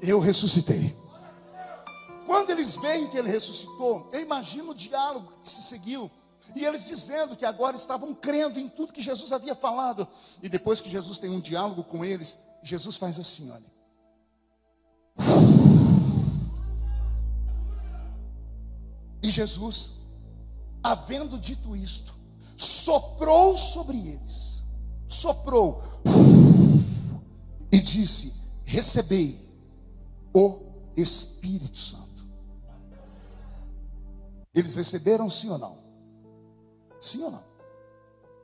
eu 0.00 0.20
ressuscitei. 0.20 0.96
Quando 2.26 2.50
eles 2.50 2.76
veem 2.76 3.08
que 3.08 3.16
ele 3.16 3.30
ressuscitou, 3.30 4.08
eu 4.12 4.20
imagino 4.20 4.72
o 4.72 4.74
diálogo 4.74 5.32
que 5.42 5.50
se 5.50 5.62
seguiu. 5.62 6.10
E 6.54 6.64
eles 6.64 6.84
dizendo 6.84 7.36
que 7.36 7.44
agora 7.44 7.76
estavam 7.76 8.14
crendo 8.14 8.58
em 8.58 8.68
tudo 8.68 8.92
que 8.92 9.02
Jesus 9.02 9.32
havia 9.32 9.54
falado. 9.54 10.08
E 10.42 10.48
depois 10.48 10.80
que 10.80 10.90
Jesus 10.90 11.18
tem 11.18 11.30
um 11.30 11.40
diálogo 11.40 11.84
com 11.84 12.04
eles, 12.04 12.38
Jesus 12.62 12.96
faz 12.96 13.18
assim: 13.18 13.50
olha. 13.50 13.76
E 19.22 19.30
Jesus, 19.30 19.92
havendo 20.82 21.38
dito 21.38 21.76
isto, 21.76 22.15
soprou 22.56 23.56
sobre 23.56 23.96
eles, 23.96 24.64
soprou 25.08 25.82
e 27.70 27.80
disse: 27.80 28.34
Recebei 28.64 29.40
o 30.34 30.60
Espírito 30.96 31.78
Santo. 31.78 32.26
Eles 34.54 34.74
receberam 34.74 35.28
sim 35.28 35.50
ou 35.50 35.58
não? 35.58 35.78
Sim 36.98 37.22
ou 37.24 37.30
não? 37.30 37.44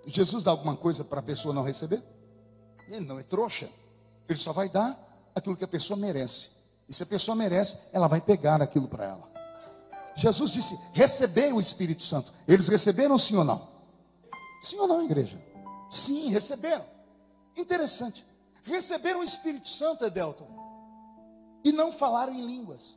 Jesus 0.07 0.45
dá 0.45 0.51
alguma 0.51 0.77
coisa 0.77 1.05
para 1.05 1.21
a 1.21 1.23
pessoa 1.23 1.55
não 1.55 1.63
receber? 1.63 2.03
Ele 2.89 3.07
não 3.07 3.19
é 3.19 3.23
trouxa. 3.23 3.69
Ele 4.29 4.39
só 4.39 4.53
vai 4.53 4.69
dar 4.69 5.31
aquilo 5.35 5.57
que 5.57 5.65
a 5.65 5.69
pessoa 5.69 5.99
merece. 5.99 6.51
E 6.89 6.93
se 6.93 7.03
a 7.03 7.07
pessoa 7.07 7.35
merece, 7.35 7.79
ela 7.93 8.09
vai 8.09 8.21
pegar 8.21 8.61
aquilo 8.61 8.89
para 8.89 9.05
ela. 9.07 9.33
Jesus 10.15 10.51
disse: 10.51 10.79
recebei 10.93 11.53
o 11.53 11.61
Espírito 11.61 12.03
Santo. 12.03 12.33
Eles 12.47 12.69
receberam 12.69 13.17
sim 13.17 13.37
ou 13.37 13.45
não? 13.45 13.72
Sim 14.63 14.79
ou 14.79 14.87
não, 14.87 15.05
igreja? 15.05 15.37
Sim, 15.91 16.29
receberam. 16.29 16.87
Interessante. 17.57 18.25
Receberam 18.63 19.21
o 19.21 19.25
Espírito 19.25 19.69
Santo, 19.69 20.05
Edelton 20.05 20.63
e 21.65 21.73
não 21.73 21.93
falaram 21.93 22.33
em 22.33 22.45
línguas. 22.45 22.97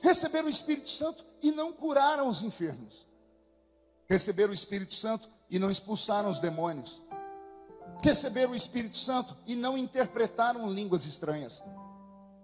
Receberam 0.00 0.46
o 0.46 0.50
Espírito 0.50 0.90
Santo 0.90 1.24
e 1.42 1.50
não 1.50 1.72
curaram 1.72 2.28
os 2.28 2.42
enfermos. 2.42 3.06
Receberam 4.08 4.50
o 4.50 4.54
Espírito 4.54 4.94
Santo 4.94 5.28
e 5.48 5.58
não 5.58 5.70
expulsaram 5.70 6.30
os 6.30 6.40
demônios. 6.40 7.02
Receberam 8.02 8.52
o 8.52 8.56
Espírito 8.56 8.96
Santo 8.96 9.36
e 9.46 9.54
não 9.54 9.76
interpretaram 9.76 10.70
línguas 10.70 11.06
estranhas. 11.06 11.62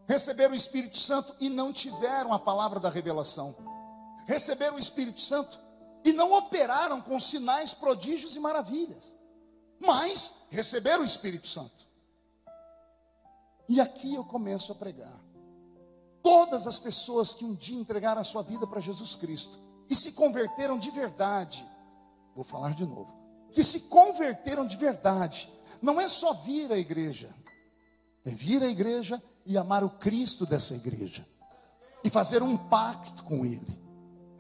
Receberam 0.07 0.53
o 0.53 0.57
Espírito 0.57 0.97
Santo 0.97 1.35
e 1.41 1.49
não 1.49 1.73
tiveram 1.73 2.33
a 2.33 2.39
palavra 2.39 2.79
da 2.79 2.91
revelação. 2.91 3.57
Receberam 4.27 4.77
o 4.77 4.81
Espírito 4.81 5.21
Santo 5.21 5.59
e 6.07 6.13
não 6.13 6.33
operaram 6.35 7.03
com 7.03 7.19
sinais, 7.19 7.75
prodígios 7.75 8.37
e 8.37 8.41
maravilhas. 8.41 9.13
Mas 9.81 10.33
receberam 10.51 11.03
o 11.03 11.05
Espírito 11.05 11.49
Santo. 11.49 11.85
E 13.69 13.81
aqui 13.81 14.15
eu 14.15 14.25
começo 14.25 14.71
a 14.71 14.75
pregar. 14.77 15.21
Todas 16.23 16.69
as 16.69 16.79
pessoas 16.79 17.35
que 17.35 17.45
um 17.45 17.57
dia 17.57 17.77
entregaram 17.77 18.21
a 18.21 18.25
sua 18.25 18.43
vida 18.43 18.69
para 18.69 18.81
Jesus 18.81 19.17
Cristo 19.17 19.59
e 19.91 19.97
se 19.97 20.13
converteram 20.13 20.79
de 20.79 20.93
verdade, 20.93 21.69
vou 22.37 22.45
falar 22.45 22.73
de 22.73 22.87
novo, 22.87 23.13
que 23.51 23.65
se 23.65 23.81
converteram 23.81 24.65
de 24.65 24.77
verdade, 24.77 25.53
não 25.83 26.01
é 26.01 26.07
só 26.07 26.33
vir 26.35 26.71
à 26.71 26.79
igreja, 26.79 27.35
é 28.25 28.31
vir 28.31 28.63
à 28.63 28.69
igreja 28.69 29.21
e 29.45 29.59
amar 29.59 29.83
o 29.83 29.91
Cristo 29.91 30.47
dessa 30.47 30.73
igreja, 30.77 31.27
e 32.05 32.11
fazer 32.11 32.45
um 32.45 32.57
pacto 32.57 33.25
com 33.25 33.45
Ele, 33.45 33.86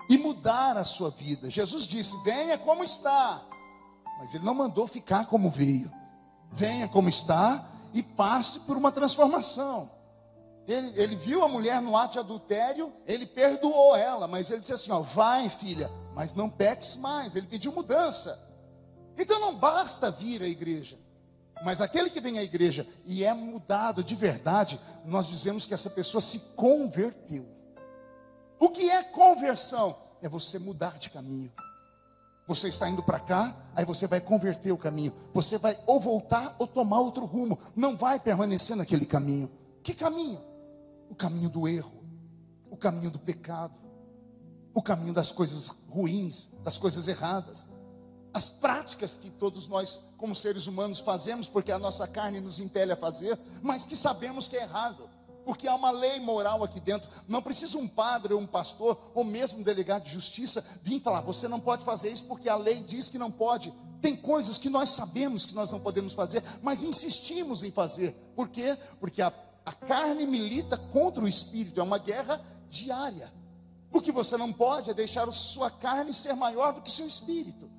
e 0.08 0.16
mudar 0.18 0.76
a 0.76 0.84
sua 0.84 1.10
vida. 1.10 1.50
Jesus 1.50 1.84
disse: 1.84 2.16
venha 2.24 2.58
como 2.58 2.82
está, 2.82 3.42
mas 4.18 4.34
Ele 4.34 4.44
não 4.44 4.54
mandou 4.54 4.86
ficar 4.86 5.26
como 5.26 5.50
veio, 5.50 5.90
venha 6.52 6.88
como 6.88 7.08
está 7.08 7.64
e 7.92 8.02
passe 8.02 8.60
por 8.60 8.76
uma 8.76 8.92
transformação. 8.92 9.90
Ele, 10.66 10.92
ele, 11.00 11.14
viu 11.14 11.44
a 11.44 11.48
mulher 11.48 11.80
no 11.80 11.96
ato 11.96 12.14
de 12.14 12.18
adultério, 12.18 12.92
ele 13.06 13.24
perdoou 13.24 13.94
ela, 13.94 14.26
mas 14.26 14.50
ele 14.50 14.60
disse 14.60 14.72
assim: 14.72 14.90
ó, 14.90 15.00
vai 15.00 15.48
filha, 15.48 15.90
mas 16.12 16.34
não 16.34 16.50
peques 16.50 16.96
mais. 16.96 17.36
Ele 17.36 17.46
pediu 17.46 17.70
mudança. 17.70 18.42
Então 19.16 19.40
não 19.40 19.54
basta 19.54 20.10
vir 20.10 20.42
à 20.42 20.46
igreja, 20.46 20.98
mas 21.64 21.80
aquele 21.80 22.10
que 22.10 22.20
vem 22.20 22.38
à 22.38 22.42
igreja 22.42 22.86
e 23.06 23.24
é 23.24 23.32
mudado 23.32 24.04
de 24.04 24.14
verdade, 24.14 24.78
nós 25.04 25.26
dizemos 25.26 25.64
que 25.64 25.72
essa 25.72 25.88
pessoa 25.88 26.20
se 26.20 26.38
converteu. 26.54 27.55
O 28.58 28.70
que 28.70 28.90
é 28.90 29.02
conversão? 29.02 29.96
É 30.22 30.28
você 30.28 30.58
mudar 30.58 30.98
de 30.98 31.10
caminho. 31.10 31.52
Você 32.46 32.68
está 32.68 32.88
indo 32.88 33.02
para 33.02 33.18
cá, 33.18 33.56
aí 33.74 33.84
você 33.84 34.06
vai 34.06 34.20
converter 34.20 34.70
o 34.70 34.78
caminho. 34.78 35.12
Você 35.34 35.58
vai 35.58 35.78
ou 35.84 36.00
voltar 36.00 36.54
ou 36.58 36.66
tomar 36.66 37.00
outro 37.00 37.24
rumo. 37.24 37.58
Não 37.74 37.96
vai 37.96 38.20
permanecer 38.20 38.76
naquele 38.76 39.04
caminho. 39.04 39.50
Que 39.82 39.92
caminho? 39.92 40.40
O 41.10 41.14
caminho 41.14 41.50
do 41.50 41.66
erro, 41.66 42.04
o 42.70 42.76
caminho 42.76 43.10
do 43.10 43.18
pecado, 43.18 43.78
o 44.72 44.82
caminho 44.82 45.12
das 45.12 45.32
coisas 45.32 45.68
ruins, 45.88 46.48
das 46.62 46.78
coisas 46.78 47.08
erradas. 47.08 47.66
As 48.32 48.48
práticas 48.48 49.14
que 49.14 49.30
todos 49.30 49.66
nós, 49.66 50.04
como 50.16 50.34
seres 50.34 50.66
humanos, 50.66 51.00
fazemos, 51.00 51.48
porque 51.48 51.72
a 51.72 51.78
nossa 51.78 52.06
carne 52.06 52.40
nos 52.40 52.60
impele 52.60 52.92
a 52.92 52.96
fazer, 52.96 53.38
mas 53.62 53.84
que 53.84 53.96
sabemos 53.96 54.46
que 54.46 54.56
é 54.56 54.62
errado 54.62 55.08
porque 55.46 55.68
há 55.68 55.74
uma 55.76 55.92
lei 55.92 56.18
moral 56.18 56.64
aqui 56.64 56.80
dentro. 56.80 57.08
Não 57.28 57.40
precisa 57.40 57.78
um 57.78 57.86
padre 57.86 58.34
ou 58.34 58.40
um 58.40 58.46
pastor 58.46 59.12
ou 59.14 59.22
mesmo 59.22 59.60
um 59.60 59.62
delegado 59.62 60.02
de 60.02 60.10
justiça 60.10 60.62
vir 60.82 61.00
falar: 61.00 61.20
você 61.20 61.46
não 61.46 61.60
pode 61.60 61.84
fazer 61.84 62.10
isso 62.10 62.24
porque 62.24 62.48
a 62.48 62.56
lei 62.56 62.82
diz 62.82 63.08
que 63.08 63.16
não 63.16 63.30
pode. 63.30 63.72
Tem 64.02 64.16
coisas 64.16 64.58
que 64.58 64.68
nós 64.68 64.90
sabemos 64.90 65.46
que 65.46 65.54
nós 65.54 65.70
não 65.70 65.78
podemos 65.78 66.12
fazer, 66.14 66.42
mas 66.62 66.82
insistimos 66.82 67.62
em 67.62 67.70
fazer. 67.70 68.12
Por 68.34 68.48
quê? 68.48 68.76
Porque 68.98 69.22
a, 69.22 69.32
a 69.64 69.72
carne 69.72 70.26
milita 70.26 70.76
contra 70.76 71.22
o 71.22 71.28
espírito, 71.28 71.78
é 71.78 71.82
uma 71.82 71.98
guerra 71.98 72.44
diária. 72.68 73.32
O 73.92 74.00
que 74.00 74.10
você 74.10 74.36
não 74.36 74.52
pode 74.52 74.90
é 74.90 74.94
deixar 74.94 75.28
a 75.28 75.32
sua 75.32 75.70
carne 75.70 76.12
ser 76.12 76.34
maior 76.34 76.72
do 76.72 76.82
que 76.82 76.90
seu 76.90 77.06
espírito. 77.06 77.70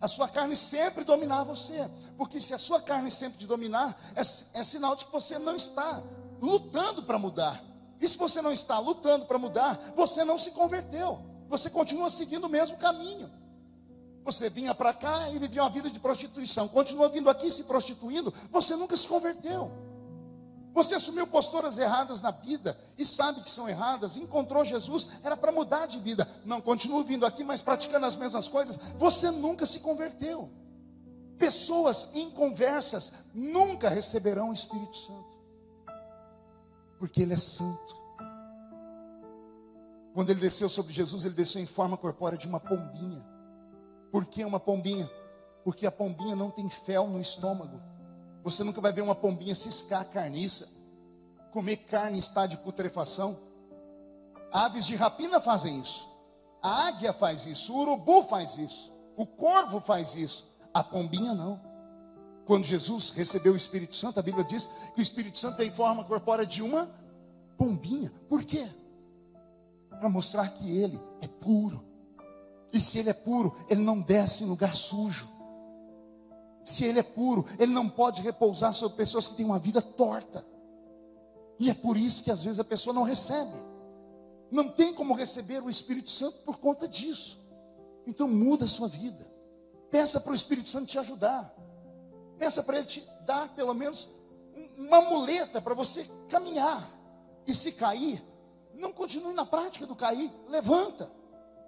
A 0.00 0.08
sua 0.08 0.28
carne 0.28 0.56
sempre 0.56 1.04
dominar 1.04 1.44
você. 1.44 1.88
Porque 2.16 2.40
se 2.40 2.54
a 2.54 2.58
sua 2.58 2.80
carne 2.80 3.10
sempre 3.10 3.38
te 3.38 3.46
dominar, 3.46 3.96
é, 4.16 4.22
é 4.58 4.64
sinal 4.64 4.96
de 4.96 5.04
que 5.04 5.12
você 5.12 5.38
não 5.38 5.54
está 5.54 6.02
lutando 6.42 7.04
para 7.04 7.18
mudar. 7.18 7.62
E 8.00 8.08
se 8.08 8.18
você 8.18 8.42
não 8.42 8.52
está 8.52 8.80
lutando 8.80 9.26
para 9.26 9.38
mudar, 9.38 9.92
você 9.94 10.24
não 10.24 10.36
se 10.36 10.50
converteu. 10.50 11.24
Você 11.48 11.70
continua 11.70 12.10
seguindo 12.10 12.44
o 12.44 12.50
mesmo 12.50 12.76
caminho. 12.78 13.30
Você 14.24 14.50
vinha 14.50 14.74
para 14.74 14.92
cá 14.92 15.30
e 15.30 15.38
vivia 15.38 15.62
uma 15.62 15.70
vida 15.70 15.88
de 15.88 16.00
prostituição. 16.00 16.66
Continua 16.66 17.08
vindo 17.08 17.30
aqui 17.30 17.48
se 17.48 17.64
prostituindo. 17.64 18.34
Você 18.50 18.74
nunca 18.74 18.96
se 18.96 19.06
converteu. 19.06 19.70
Você 20.74 20.94
assumiu 20.94 21.26
posturas 21.26 21.78
erradas 21.78 22.20
na 22.20 22.30
vida 22.30 22.76
e 22.98 23.04
sabe 23.04 23.42
que 23.42 23.50
são 23.50 23.68
erradas. 23.68 24.16
Encontrou 24.16 24.64
Jesus, 24.64 25.06
era 25.22 25.36
para 25.36 25.52
mudar 25.52 25.86
de 25.86 25.98
vida. 25.98 26.26
Não, 26.44 26.60
continua 26.60 27.04
vindo 27.04 27.24
aqui, 27.26 27.44
mas 27.44 27.62
praticando 27.62 28.06
as 28.06 28.16
mesmas 28.16 28.48
coisas. 28.48 28.76
Você 28.98 29.30
nunca 29.30 29.64
se 29.64 29.78
converteu. 29.80 30.50
Pessoas 31.38 32.08
inconversas 32.14 33.12
nunca 33.34 33.88
receberão 33.88 34.50
o 34.50 34.52
Espírito 34.52 34.96
Santo 34.96 35.31
porque 37.02 37.22
Ele 37.22 37.32
é 37.34 37.36
santo. 37.36 37.96
Quando 40.14 40.30
ele 40.30 40.38
desceu 40.38 40.68
sobre 40.68 40.92
Jesus, 40.92 41.24
ele 41.24 41.34
desceu 41.34 41.60
em 41.60 41.66
forma 41.66 41.96
corpórea 41.96 42.38
de 42.38 42.46
uma 42.46 42.60
pombinha. 42.60 43.26
Por 44.12 44.24
que 44.24 44.44
uma 44.44 44.60
pombinha? 44.60 45.10
Porque 45.64 45.84
a 45.84 45.90
pombinha 45.90 46.36
não 46.36 46.48
tem 46.48 46.70
fel 46.70 47.08
no 47.08 47.20
estômago. 47.20 47.82
Você 48.44 48.62
nunca 48.62 48.80
vai 48.80 48.92
ver 48.92 49.00
uma 49.00 49.16
pombinha 49.16 49.52
ciscar 49.52 50.08
carniça, 50.10 50.68
comer 51.50 51.78
carne 51.78 52.20
estado 52.20 52.50
de 52.50 52.58
putrefação. 52.58 53.36
Aves 54.52 54.86
de 54.86 54.94
rapina 54.94 55.40
fazem 55.40 55.80
isso. 55.80 56.08
A 56.62 56.86
águia 56.86 57.12
faz 57.12 57.46
isso, 57.46 57.74
o 57.74 57.80
urubu 57.80 58.22
faz 58.22 58.58
isso, 58.58 58.92
o 59.16 59.26
corvo 59.26 59.80
faz 59.80 60.14
isso. 60.14 60.48
A 60.72 60.84
pombinha 60.84 61.34
não. 61.34 61.60
Quando 62.44 62.64
Jesus 62.64 63.10
recebeu 63.10 63.52
o 63.52 63.56
Espírito 63.56 63.94
Santo, 63.94 64.18
a 64.18 64.22
Bíblia 64.22 64.44
diz 64.44 64.68
que 64.94 65.00
o 65.00 65.02
Espírito 65.02 65.38
Santo 65.38 65.58
veio 65.58 65.70
em 65.70 65.74
forma 65.74 66.04
corpórea 66.04 66.44
de 66.44 66.62
uma 66.62 66.90
pombinha. 67.56 68.12
Por 68.28 68.44
quê? 68.44 68.68
Para 69.88 70.08
mostrar 70.08 70.48
que 70.48 70.76
ele 70.76 71.00
é 71.20 71.28
puro. 71.28 71.84
E 72.72 72.80
se 72.80 72.98
ele 72.98 73.10
é 73.10 73.14
puro, 73.14 73.54
ele 73.68 73.82
não 73.82 74.00
desce 74.00 74.44
em 74.44 74.48
lugar 74.48 74.74
sujo. 74.74 75.28
Se 76.64 76.84
ele 76.84 76.98
é 76.98 77.02
puro, 77.02 77.44
ele 77.58 77.72
não 77.72 77.88
pode 77.88 78.22
repousar 78.22 78.72
sobre 78.72 78.96
pessoas 78.96 79.28
que 79.28 79.36
têm 79.36 79.46
uma 79.46 79.58
vida 79.58 79.82
torta. 79.82 80.44
E 81.58 81.70
é 81.70 81.74
por 81.74 81.96
isso 81.96 82.24
que 82.24 82.30
às 82.30 82.42
vezes 82.42 82.58
a 82.58 82.64
pessoa 82.64 82.94
não 82.94 83.02
recebe. 83.02 83.56
Não 84.50 84.68
tem 84.68 84.92
como 84.92 85.14
receber 85.14 85.62
o 85.62 85.70
Espírito 85.70 86.10
Santo 86.10 86.38
por 86.38 86.58
conta 86.58 86.88
disso. 86.88 87.38
Então 88.06 88.26
muda 88.28 88.64
a 88.64 88.68
sua 88.68 88.88
vida. 88.88 89.30
Peça 89.90 90.20
para 90.20 90.32
o 90.32 90.34
Espírito 90.34 90.68
Santo 90.68 90.86
te 90.86 90.98
ajudar. 90.98 91.54
Peça 92.42 92.60
para 92.60 92.78
ele 92.78 92.86
te 92.86 93.08
dar 93.20 93.50
pelo 93.50 93.72
menos 93.72 94.10
uma 94.76 95.00
muleta 95.00 95.62
para 95.62 95.74
você 95.74 96.04
caminhar. 96.28 96.90
E 97.46 97.54
se 97.54 97.70
cair, 97.70 98.20
não 98.74 98.92
continue 98.92 99.32
na 99.32 99.46
prática 99.46 99.86
do 99.86 99.94
cair, 99.94 100.28
levanta 100.48 101.08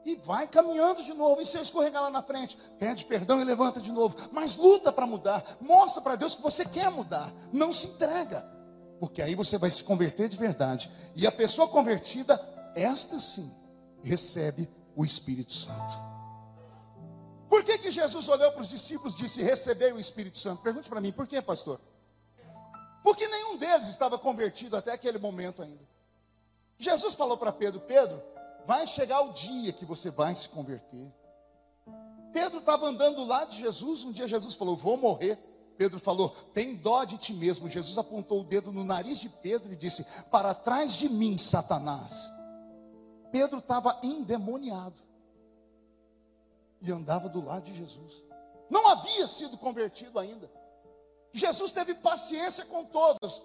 e 0.05 0.17
vai 0.17 0.49
caminhando 0.49 1.05
de 1.05 1.15
novo. 1.15 1.41
E 1.41 1.47
se 1.47 1.61
escorregar 1.61 2.03
lá 2.03 2.11
na 2.11 2.25
frente, 2.25 2.59
pede 2.77 3.05
perdão 3.05 3.41
e 3.41 3.45
levanta 3.45 3.81
de 3.81 3.93
novo. 3.93 4.17
Mas 4.33 4.57
luta 4.57 4.93
para 4.93 5.07
mudar. 5.07 5.45
Mostra 5.61 6.03
para 6.03 6.17
Deus 6.17 6.35
que 6.35 6.43
você 6.43 6.65
quer 6.65 6.91
mudar. 6.91 7.33
Não 7.53 7.73
se 7.73 7.87
entrega. 7.87 8.45
Porque 8.99 9.23
aí 9.23 9.37
você 9.37 9.57
vai 9.57 9.71
se 9.71 9.85
converter 9.85 10.29
de 10.29 10.37
verdade. 10.37 10.91
E 11.15 11.25
a 11.25 11.31
pessoa 11.31 11.69
convertida, 11.69 12.35
esta 12.75 13.21
sim, 13.21 13.49
recebe 14.03 14.69
o 14.97 15.05
Espírito 15.05 15.53
Santo. 15.53 16.14
Por 17.55 17.63
que, 17.63 17.79
que 17.79 17.91
Jesus 17.93 18.29
olhou 18.29 18.51
para 18.51 18.63
os 18.63 18.69
discípulos 18.69 19.15
e 19.15 19.19
disse: 19.19 19.41
Recebei 19.41 19.93
o 19.93 20.01
Espírito 20.01 20.41
Santo? 20.41 20.61
Pergunte 20.61 20.89
para 20.89 21.01
mim, 21.01 21.13
por 21.13 21.25
que, 21.25 21.41
pastor? 21.41 21.81
Porque 23.01 23.29
nenhum 23.29 23.57
deles 23.57 23.87
estava 23.87 24.19
convertido 24.19 24.77
até 24.77 24.91
aquele 24.91 25.19
momento 25.19 25.63
ainda. 25.63 25.89
Jesus 26.81 27.15
falou 27.15 27.37
para 27.37 27.53
Pedro: 27.53 27.79
Pedro, 27.83 28.21
vai 28.67 28.89
chegar 28.89 29.21
o 29.21 29.33
dia 29.33 29.73
que 29.73 29.85
você 29.85 30.11
vai 30.11 30.35
se 30.35 30.49
converter. 30.49 31.15
Pedro 32.33 32.59
estava 32.59 32.89
andando 32.89 33.19
do 33.19 33.25
lado 33.25 33.51
de 33.51 33.61
Jesus, 33.61 34.03
um 34.03 34.11
dia 34.11 34.27
Jesus 34.27 34.57
falou: 34.57 34.77
Vou 34.77 34.97
morrer. 34.97 35.39
Pedro 35.79 36.01
falou: 36.01 36.31
Tem 36.53 36.75
dó 36.75 37.05
de 37.05 37.19
ti 37.19 37.33
mesmo. 37.33 37.71
Jesus 37.71 37.97
apontou 37.97 38.41
o 38.41 38.45
dedo 38.45 38.73
no 38.73 38.83
nariz 38.83 39.21
de 39.21 39.29
Pedro 39.29 39.73
e 39.73 39.77
disse: 39.77 40.05
Para 40.29 40.57
trás 40.57 40.95
de 40.95 41.09
mim, 41.09 41.39
Satanás. 41.39 42.33
Pedro 43.31 43.61
estava 43.61 44.01
endemoniado 44.03 45.04
e 46.85 46.93
andava 46.93 47.29
do 47.29 47.45
lado 47.45 47.65
de 47.65 47.75
Jesus. 47.75 48.23
Não 48.71 48.89
havia 48.89 49.27
sido 49.27 49.59
convertido 49.59 50.19
ainda. 50.19 50.51
Jesus 51.33 51.73
teve 51.73 51.95
paciência 51.95 52.65
com 52.65 52.85
todos. 52.85 53.43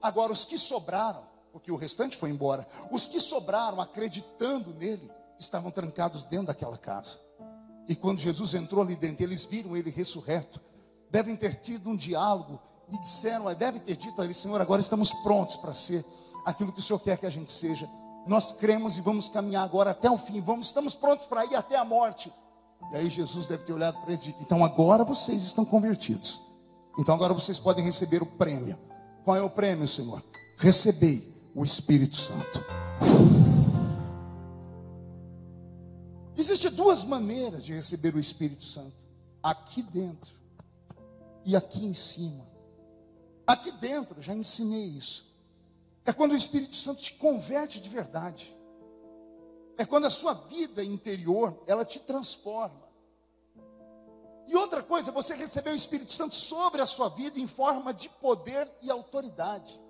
Agora, 0.00 0.32
os 0.32 0.44
que 0.44 0.58
sobraram, 0.58 1.26
porque 1.52 1.72
o 1.72 1.76
restante 1.76 2.16
foi 2.16 2.30
embora. 2.30 2.66
Os 2.90 3.06
que 3.06 3.18
sobraram, 3.20 3.80
acreditando 3.80 4.72
nele, 4.74 5.10
estavam 5.38 5.70
trancados 5.70 6.24
dentro 6.24 6.46
daquela 6.46 6.78
casa. 6.78 7.18
E 7.88 7.94
quando 7.94 8.18
Jesus 8.18 8.54
entrou 8.54 8.82
ali 8.82 8.96
dentro, 8.96 9.22
eles 9.22 9.44
viram 9.44 9.76
ele 9.76 9.90
ressurreto. 9.90 10.60
Devem 11.10 11.36
ter 11.36 11.56
tido 11.56 11.88
um 11.88 11.96
diálogo 11.96 12.60
e 12.88 13.00
disseram, 13.00 13.52
devem 13.54 13.80
ter 13.80 13.96
dito 13.96 14.20
a 14.20 14.24
ele: 14.24 14.34
Senhor, 14.34 14.60
agora 14.60 14.80
estamos 14.80 15.12
prontos 15.22 15.56
para 15.56 15.74
ser 15.74 16.04
aquilo 16.44 16.72
que 16.72 16.78
o 16.78 16.82
Senhor 16.82 16.98
quer 16.98 17.16
que 17.16 17.26
a 17.26 17.30
gente 17.30 17.50
seja. 17.50 17.88
Nós 18.26 18.52
cremos 18.52 18.98
e 18.98 19.00
vamos 19.00 19.28
caminhar 19.28 19.64
agora 19.64 19.90
até 19.90 20.10
o 20.10 20.18
fim. 20.18 20.40
Vamos, 20.40 20.66
estamos 20.66 20.94
prontos 20.94 21.26
para 21.26 21.44
ir 21.44 21.54
até 21.54 21.76
a 21.76 21.84
morte. 21.84 22.32
E 22.92 22.96
aí 22.96 23.10
Jesus 23.10 23.48
deve 23.48 23.64
ter 23.64 23.72
olhado 23.72 24.00
para 24.00 24.12
eles 24.12 24.22
e 24.22 24.26
dito: 24.26 24.42
Então 24.42 24.64
agora 24.64 25.04
vocês 25.04 25.42
estão 25.42 25.64
convertidos. 25.64 26.40
Então 26.98 27.14
agora 27.14 27.34
vocês 27.34 27.58
podem 27.58 27.84
receber 27.84 28.22
o 28.22 28.26
prêmio. 28.26 28.78
Qual 29.24 29.36
é 29.36 29.42
o 29.42 29.50
prêmio, 29.50 29.86
Senhor? 29.86 30.22
Recebei 30.56 31.34
o 31.54 31.64
Espírito 31.64 32.16
Santo. 32.16 32.64
Existem 36.36 36.70
duas 36.70 37.04
maneiras 37.04 37.64
de 37.64 37.74
receber 37.74 38.14
o 38.14 38.18
Espírito 38.18 38.64
Santo: 38.64 38.94
aqui 39.42 39.82
dentro 39.82 40.34
e 41.44 41.54
aqui 41.54 41.84
em 41.84 41.94
cima. 41.94 42.46
Aqui 43.46 43.70
dentro, 43.72 44.20
já 44.20 44.34
ensinei 44.34 44.84
isso. 44.86 45.24
É 46.04 46.12
quando 46.12 46.32
o 46.32 46.36
Espírito 46.36 46.74
Santo 46.74 47.02
te 47.02 47.12
converte 47.14 47.80
de 47.80 47.88
verdade. 47.88 48.55
É 49.78 49.84
quando 49.84 50.06
a 50.06 50.10
sua 50.10 50.32
vida 50.32 50.82
interior, 50.82 51.62
ela 51.66 51.84
te 51.84 52.00
transforma. 52.00 52.86
E 54.46 54.54
outra 54.54 54.82
coisa, 54.82 55.10
você 55.10 55.34
recebeu 55.34 55.72
o 55.72 55.76
Espírito 55.76 56.12
Santo 56.12 56.34
sobre 56.34 56.80
a 56.80 56.86
sua 56.86 57.08
vida 57.08 57.38
em 57.38 57.46
forma 57.46 57.92
de 57.92 58.08
poder 58.08 58.70
e 58.80 58.90
autoridade. 58.90 59.80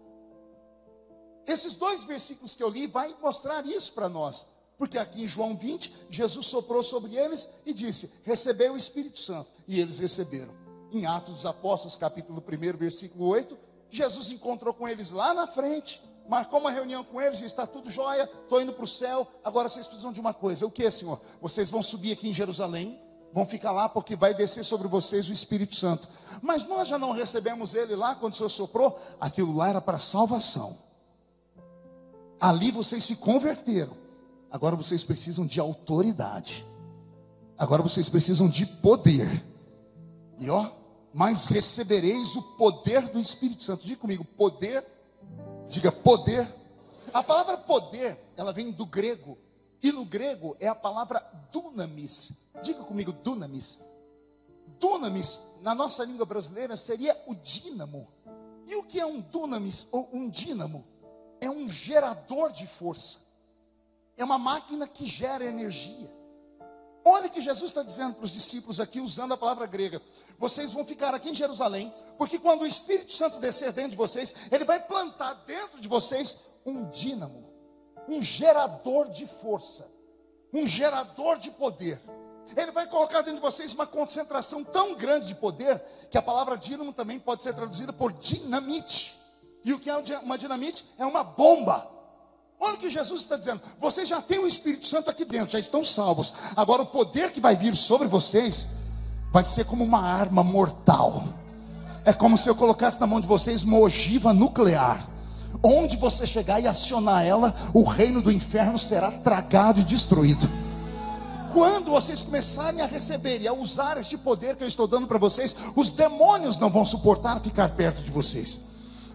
Esses 1.47 1.75
dois 1.75 2.05
versículos 2.05 2.55
que 2.55 2.63
eu 2.63 2.69
li 2.69 2.87
vai 2.87 3.15
mostrar 3.21 3.65
isso 3.67 3.93
para 3.93 4.09
nós. 4.09 4.47
Porque 4.79 4.99
aqui 4.99 5.25
em 5.25 5.29
João 5.29 5.57
20, 5.57 6.07
Jesus 6.11 6.47
soprou 6.47 6.83
sobre 6.83 7.17
eles 7.17 7.49
e 7.65 7.73
disse: 7.73 8.13
Recebeu 8.25 8.75
o 8.75 8.77
Espírito 8.77 9.19
Santo. 9.19 9.51
E 9.67 9.81
eles 9.81 9.99
receberam. 9.99 10.55
Em 10.91 11.07
Atos 11.07 11.37
dos 11.37 11.47
Apóstolos, 11.47 11.97
capítulo 11.97 12.43
1, 12.43 12.77
versículo 12.77 13.27
8, 13.27 13.59
Jesus 13.91 14.31
encontrou 14.31 14.75
com 14.75 14.87
eles 14.87 15.11
lá 15.13 15.35
na 15.35 15.47
frente, 15.47 16.03
marcou 16.29 16.61
uma 16.61 16.71
reunião 16.71 17.05
com 17.05 17.21
eles, 17.21 17.39
disse: 17.39 17.47
Está 17.47 17.67
tudo 17.67 17.91
jóia, 17.91 18.29
estou 18.43 18.61
indo 18.61 18.73
para 18.73 18.85
o 18.85 18.89
céu. 18.89 19.27
Agora 19.45 19.69
vocês 19.69 19.87
precisam 19.87 20.13
de 20.13 20.21
uma 20.21 20.35
coisa: 20.35 20.67
O 20.67 20.71
que, 20.71 20.91
Senhor? 20.91 21.21
Vocês 21.41 21.71
vão 21.71 21.83
subir 21.83 22.13
aqui 22.13 22.29
em 22.29 22.33
Jerusalém, 22.33 23.01
vão 23.33 23.47
ficar 23.47 23.73
lá 23.73 23.89
porque 23.89 24.17
vai 24.17 24.35
descer 24.35 24.65
sobre 24.65 24.89
vocês 24.89 25.29
o 25.29 25.33
Espírito 25.33 25.75
Santo. 25.75 26.09
Mas 26.43 26.65
nós 26.65 26.89
já 26.89 26.99
não 26.99 27.13
recebemos 27.13 27.75
ele 27.75 27.95
lá 27.95 28.15
quando 28.15 28.33
o 28.33 28.37
Senhor 28.37 28.51
soprou. 28.51 28.99
Aquilo 29.21 29.55
lá 29.55 29.69
era 29.69 29.81
para 29.81 29.99
salvação. 29.99 30.77
Ali 32.41 32.71
vocês 32.71 33.05
se 33.05 33.17
converteram. 33.17 33.97
Agora 34.51 34.77
vocês 34.77 35.03
precisam 35.05 35.47
de 35.47 35.61
autoridade. 35.61 36.67
Agora 37.59 37.83
vocês 37.83 38.09
precisam 38.09 38.49
de 38.49 38.67
poder. 38.67 39.45
E 40.39 40.51
ó, 40.51 40.71
mas 41.13 41.47
recebereis 41.47 42.37
o 42.37 42.43
poder 42.43 43.09
do 43.09 43.19
Espírito 43.19 43.65
Santo. 43.65 43.87
Diga 43.87 44.01
comigo, 44.01 44.25
poder. 44.25 44.85
Diga 45.69 45.91
poder. 45.91 46.55
A 47.13 47.23
palavra 47.23 47.57
poder, 47.59 48.19
ela 48.37 48.53
vem 48.53 48.71
do 48.71 48.87
grego. 48.87 49.39
E 49.83 49.93
no 49.93 50.05
grego 50.05 50.57
é 50.59 50.69
a 50.69 50.75
palavra 50.75 51.21
dunamis. 51.53 52.33
Diga 52.63 52.83
comigo, 52.85 53.13
dunamis. 53.13 53.81
Dunamis, 54.79 55.41
na 55.61 55.75
nossa 55.75 56.05
língua 56.05 56.27
brasileira, 56.27 56.77
seria 56.77 57.17
o 57.27 57.35
dínamo. 57.35 58.09
E 58.67 58.75
o 58.75 58.83
que 58.83 58.99
é 58.99 59.07
um 59.07 59.21
dunamis 59.21 59.87
ou 59.93 60.09
um 60.13 60.29
dínamo? 60.29 60.85
é 61.41 61.51
um 61.51 61.69
gerador 61.69 62.53
de 62.53 62.67
força, 62.67 63.21
é 64.17 64.25
uma 64.25 64.39
máquina 64.39 64.87
que 64.89 65.07
gera 65.07 65.45
energia. 65.45 66.13
Olha 67.09 67.29
que 67.29 67.41
Jesus 67.41 67.71
está 67.71 67.85
dizendo 67.85 68.15
para 68.15 68.25
os 68.25 68.33
discípulos 68.33 68.81
aqui, 68.81 68.99
usando 68.99 69.33
a 69.33 69.37
palavra 69.37 69.65
grega: 69.65 70.03
vocês 70.41 70.73
vão 70.73 70.85
ficar 70.85 71.15
aqui 71.15 71.31
em 71.31 71.35
Jerusalém, 71.35 71.95
porque 72.19 72.37
quando 72.37 72.63
o 72.63 72.67
Espírito 72.67 73.13
Santo 73.13 73.39
descer 73.39 73.73
dentro 73.73 73.93
de 73.93 73.97
vocês, 73.97 74.35
ele 74.51 74.65
vai 74.65 74.81
plantar 74.81 75.35
dentro 75.47 75.81
de 75.81 75.87
vocês 75.87 76.37
um 76.67 76.91
dínamo, 76.91 77.49
um 78.09 78.21
gerador 78.21 79.09
de 79.09 79.25
força, 79.25 79.89
um 80.53 80.67
gerador 80.67 81.39
de 81.39 81.53
poder. 81.53 82.03
Ele 82.57 82.73
vai 82.73 82.89
colocar 82.89 83.21
dentro 83.21 83.37
de 83.37 83.41
vocês 83.41 83.73
uma 83.73 83.87
concentração 83.87 84.65
tão 84.65 84.97
grande 84.97 85.29
de 85.29 85.37
poder 85.37 85.81
que 86.11 86.19
a 86.19 86.23
palavra 86.23 86.59
dínamo 86.59 86.93
também 86.93 87.21
pode 87.21 87.41
ser 87.41 87.55
traduzida 87.55 87.93
por 87.93 88.13
dinamite. 88.15 89.17
E 89.65 89.73
o 89.73 89.79
que 89.79 89.89
é 89.89 89.97
uma 90.23 90.37
dinamite? 90.37 90.85
É 90.99 91.07
uma 91.07 91.23
bomba. 91.23 91.89
Olha 92.59 92.75
o 92.75 92.79
que 92.79 92.91
Jesus 92.91 93.21
está 93.21 93.37
dizendo. 93.37 93.61
Vocês 93.79 94.09
já 94.09 94.21
têm 94.21 94.39
o 94.39 94.47
Espírito 94.47 94.87
Santo 94.87 95.11
aqui 95.11 95.25
dentro, 95.25 95.53
já 95.53 95.59
estão 95.59 95.85
salvos. 95.85 96.33
Agora 96.57 96.83
o 96.83 96.87
poder 96.87 97.31
que 97.31 97.41
vai 97.41 97.57
vir 97.57 97.77
sobre 97.77 98.09
vocês 98.09 98.69
vai 99.33 99.45
ser 99.45 99.65
como 99.65 99.85
uma 99.85 100.01
arma 100.01 100.43
mortal. 100.43 101.25
É 102.05 102.13
como 102.13 102.39
se 102.39 102.49
eu 102.49 102.55
colocasse 102.55 103.01
na 103.01 103.07
mão 103.07 103.21
de 103.21 103.27
vocês 103.27 103.65
uma 103.65 103.79
ogiva 103.79 104.33
nuclear. 104.33 105.09
Onde 105.63 105.97
você 105.97 106.27
chegar 106.27 106.61
e 106.61 106.67
acionar 106.67 107.25
ela, 107.25 107.55
o 107.75 107.83
reino 107.83 108.23
do 108.23 108.33
inferno 108.33 108.79
será 108.79 109.11
tragado 109.11 109.81
e 109.81 109.85
destruído. 109.85 110.49
Quando 111.53 111.91
vocês 111.91 112.23
começarem 112.23 112.81
a 112.81 112.87
receber 112.87 113.41
e 113.41 113.49
a 113.49 113.53
usar 113.53 113.97
este 113.97 114.17
poder 114.17 114.57
que 114.57 114.63
eu 114.63 114.69
estou 114.69 114.87
dando 114.87 115.07
para 115.07 115.19
vocês, 115.19 115.57
os 115.75 115.91
demônios 115.91 116.59
não 116.59 116.71
vão 116.71 116.85
suportar 116.85 117.41
ficar 117.41 117.71
perto 117.71 118.03
de 118.03 118.11
vocês. 118.11 118.61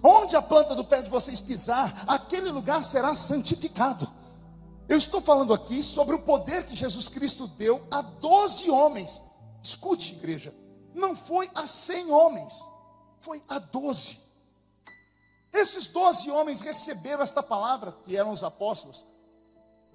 Onde 0.03 0.35
a 0.35 0.41
planta 0.41 0.75
do 0.75 0.83
pé 0.83 1.01
de 1.01 1.09
vocês 1.09 1.39
pisar, 1.39 2.03
aquele 2.07 2.49
lugar 2.51 2.83
será 2.83 3.13
santificado. 3.13 4.09
Eu 4.89 4.97
estou 4.97 5.21
falando 5.21 5.53
aqui 5.53 5.83
sobre 5.83 6.15
o 6.15 6.23
poder 6.23 6.65
que 6.65 6.75
Jesus 6.75 7.07
Cristo 7.07 7.47
deu 7.47 7.85
a 7.91 8.01
12 8.01 8.69
homens. 8.69 9.21
Escute, 9.61 10.13
igreja, 10.13 10.53
não 10.93 11.15
foi 11.15 11.49
a 11.53 11.67
100 11.67 12.11
homens, 12.11 12.67
foi 13.21 13.43
a 13.47 13.59
12. 13.59 14.19
Esses 15.53 15.85
12 15.87 16.31
homens 16.31 16.61
receberam 16.61 17.21
esta 17.21 17.43
palavra, 17.43 17.95
que 18.05 18.17
eram 18.17 18.31
os 18.31 18.43
apóstolos, 18.43 19.05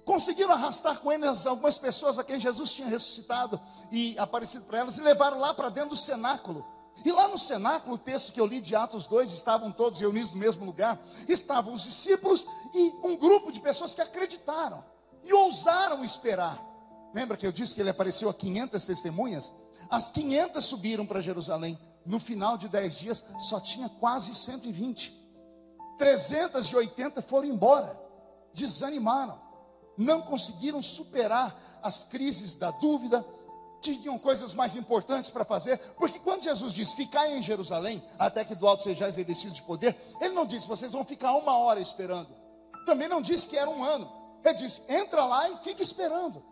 conseguiram 0.05 0.53
arrastar 0.53 0.99
com 0.99 1.11
eles 1.11 1.45
algumas 1.45 1.77
pessoas 1.77 2.17
a 2.17 2.23
quem 2.23 2.39
Jesus 2.39 2.71
tinha 2.71 2.87
ressuscitado 2.87 3.59
e 3.91 4.17
aparecido 4.17 4.65
para 4.65 4.79
elas, 4.79 4.97
e 4.97 5.01
levaram 5.01 5.39
lá 5.39 5.53
para 5.53 5.69
dentro 5.69 5.89
do 5.89 5.95
cenáculo. 5.97 6.65
E 7.05 7.11
lá 7.11 7.27
no 7.27 7.37
cenáculo, 7.37 7.95
o 7.95 7.97
texto 7.97 8.33
que 8.33 8.39
eu 8.39 8.45
li 8.45 8.59
de 8.59 8.75
Atos 8.75 9.07
2, 9.07 9.31
estavam 9.31 9.71
todos 9.71 9.99
reunidos 9.99 10.31
no 10.31 10.37
mesmo 10.37 10.65
lugar. 10.65 10.99
Estavam 11.27 11.73
os 11.73 11.83
discípulos 11.83 12.45
e 12.73 12.93
um 13.03 13.15
grupo 13.15 13.51
de 13.51 13.59
pessoas 13.59 13.93
que 13.93 14.01
acreditaram 14.01 14.83
e 15.23 15.33
ousaram 15.33 16.03
esperar. 16.03 16.63
Lembra 17.13 17.37
que 17.37 17.45
eu 17.45 17.51
disse 17.51 17.73
que 17.73 17.81
ele 17.81 17.89
apareceu 17.89 18.29
a 18.29 18.33
500 18.33 18.85
testemunhas? 18.85 19.53
As 19.89 20.09
500 20.09 20.65
subiram 20.65 21.05
para 21.05 21.21
Jerusalém. 21.21 21.79
No 22.05 22.19
final 22.19 22.57
de 22.57 22.69
10 22.69 22.97
dias, 22.97 23.25
só 23.39 23.59
tinha 23.59 23.89
quase 23.89 24.33
120. 24.33 25.27
380 25.97 27.21
foram 27.21 27.47
embora, 27.47 27.99
desanimaram, 28.53 29.39
não 29.97 30.21
conseguiram 30.21 30.81
superar 30.81 31.79
as 31.81 32.03
crises 32.03 32.53
da 32.53 32.71
dúvida, 32.71 33.25
tinham 33.79 34.17
coisas 34.17 34.53
mais 34.53 34.75
importantes 34.75 35.29
para 35.29 35.45
fazer, 35.45 35.77
porque 35.97 36.19
quando 36.19 36.43
Jesus 36.43 36.73
diz 36.73 36.93
ficar 36.93 37.29
em 37.29 37.41
Jerusalém, 37.41 38.03
até 38.17 38.43
que 38.43 38.55
do 38.55 38.67
alto 38.67 38.83
sejais 38.83 39.15
revestidos 39.17 39.55
de 39.55 39.63
poder, 39.63 39.95
ele 40.19 40.33
não 40.33 40.45
disse 40.45 40.67
vocês 40.67 40.91
vão 40.91 41.05
ficar 41.05 41.35
uma 41.35 41.57
hora 41.57 41.79
esperando, 41.79 42.29
também 42.85 43.07
não 43.07 43.21
disse 43.21 43.47
que 43.47 43.57
era 43.57 43.69
um 43.69 43.83
ano, 43.83 44.11
ele 44.43 44.55
disse 44.55 44.81
entra 44.87 45.25
lá 45.25 45.49
e 45.49 45.57
fica 45.57 45.81
esperando. 45.81 46.43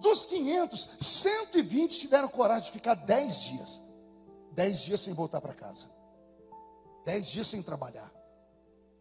Dos 0.00 0.24
500, 0.24 0.88
120 1.00 1.98
tiveram 1.98 2.28
coragem 2.28 2.64
de 2.64 2.72
ficar 2.72 2.94
10 2.94 3.40
dias, 3.40 3.82
10 4.52 4.80
dias 4.80 5.00
sem 5.00 5.14
voltar 5.14 5.40
para 5.40 5.54
casa, 5.54 5.88
10 7.04 7.26
dias 7.26 7.46
sem 7.46 7.62
trabalhar, 7.62 8.12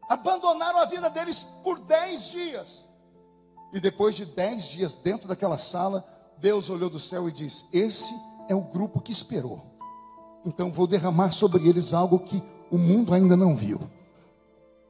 abandonaram 0.08 0.80
a 0.80 0.86
vida 0.86 1.10
deles 1.10 1.44
por 1.64 1.80
10 1.80 2.28
dias, 2.30 2.90
e 3.74 3.80
depois 3.80 4.16
de 4.16 4.26
10 4.26 4.66
dias 4.66 4.94
dentro 4.94 5.28
daquela 5.28 5.58
sala, 5.58 6.06
Deus 6.44 6.70
olhou 6.70 6.90
do 6.90 7.00
céu 7.00 7.30
e 7.30 7.32
disse: 7.32 7.64
Esse 7.72 8.14
é 8.50 8.54
o 8.54 8.60
grupo 8.60 9.00
que 9.00 9.14
esperou. 9.14 9.66
Então 10.46 10.74
vou 10.74 10.86
derramar 10.86 11.32
sobre 11.32 11.70
eles 11.70 11.94
algo 11.94 12.20
que 12.20 12.44
o 12.70 12.78
mundo 12.78 13.14
ainda 13.14 13.38
não 13.38 13.56
viu. 13.56 13.80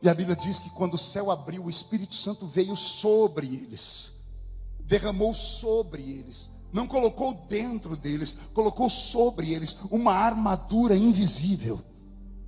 E 0.02 0.10
a 0.10 0.16
Bíblia 0.16 0.36
diz 0.36 0.58
que 0.58 0.72
quando 0.72 0.96
o 0.96 0.98
céu 0.98 1.30
abriu, 1.30 1.66
o 1.66 1.70
Espírito 1.70 2.16
Santo 2.16 2.48
veio 2.48 2.76
sobre 2.76 3.46
eles, 3.46 4.13
derramou 4.80 5.32
sobre 5.36 6.02
eles, 6.02 6.50
não 6.74 6.88
colocou 6.88 7.36
dentro 7.48 7.96
deles, 7.96 8.36
colocou 8.52 8.89
sobre 8.89 9.54
eles 9.54 9.78
uma 9.92 10.12
armadura 10.12 10.98
invisível 10.98 11.80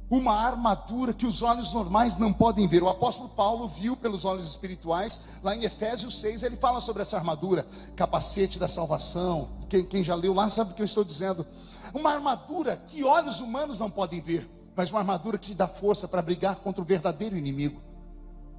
uma 0.10 0.34
armadura 0.34 1.14
que 1.14 1.26
os 1.26 1.42
olhos 1.42 1.74
normais 1.74 2.16
não 2.16 2.32
podem 2.32 2.68
ver. 2.68 2.84
O 2.84 2.90
apóstolo 2.90 3.30
Paulo 3.30 3.68
viu 3.68 3.98
pelos 3.98 4.24
olhos 4.24 4.48
espirituais, 4.48 5.20
lá 5.42 5.56
em 5.56 5.64
Efésios 5.64 6.20
6, 6.20 6.44
ele 6.44 6.58
fala 6.58 6.80
sobre 6.80 7.02
essa 7.02 7.18
armadura, 7.18 7.66
capacete 7.96 8.60
da 8.60 8.68
salvação. 8.68 9.50
Quem, 9.68 9.84
quem 9.84 10.04
já 10.04 10.14
leu 10.14 10.34
lá 10.34 10.50
sabe 10.50 10.72
o 10.72 10.76
que 10.76 10.82
eu 10.82 10.86
estou 10.86 11.04
dizendo. 11.04 11.46
Uma 11.94 12.12
armadura 12.12 12.78
que 12.88 13.04
olhos 13.04 13.40
humanos 13.40 13.80
não 13.80 13.90
podem 13.90 14.22
ver, 14.22 14.50
mas 14.76 14.92
uma 14.92 15.00
armadura 15.00 15.38
que 15.38 15.48
te 15.48 15.56
dá 15.56 15.68
força 15.68 16.08
para 16.08 16.22
brigar 16.22 16.58
contra 16.58 16.82
o 16.82 16.86
verdadeiro 16.86 17.36
inimigo. 17.36 17.82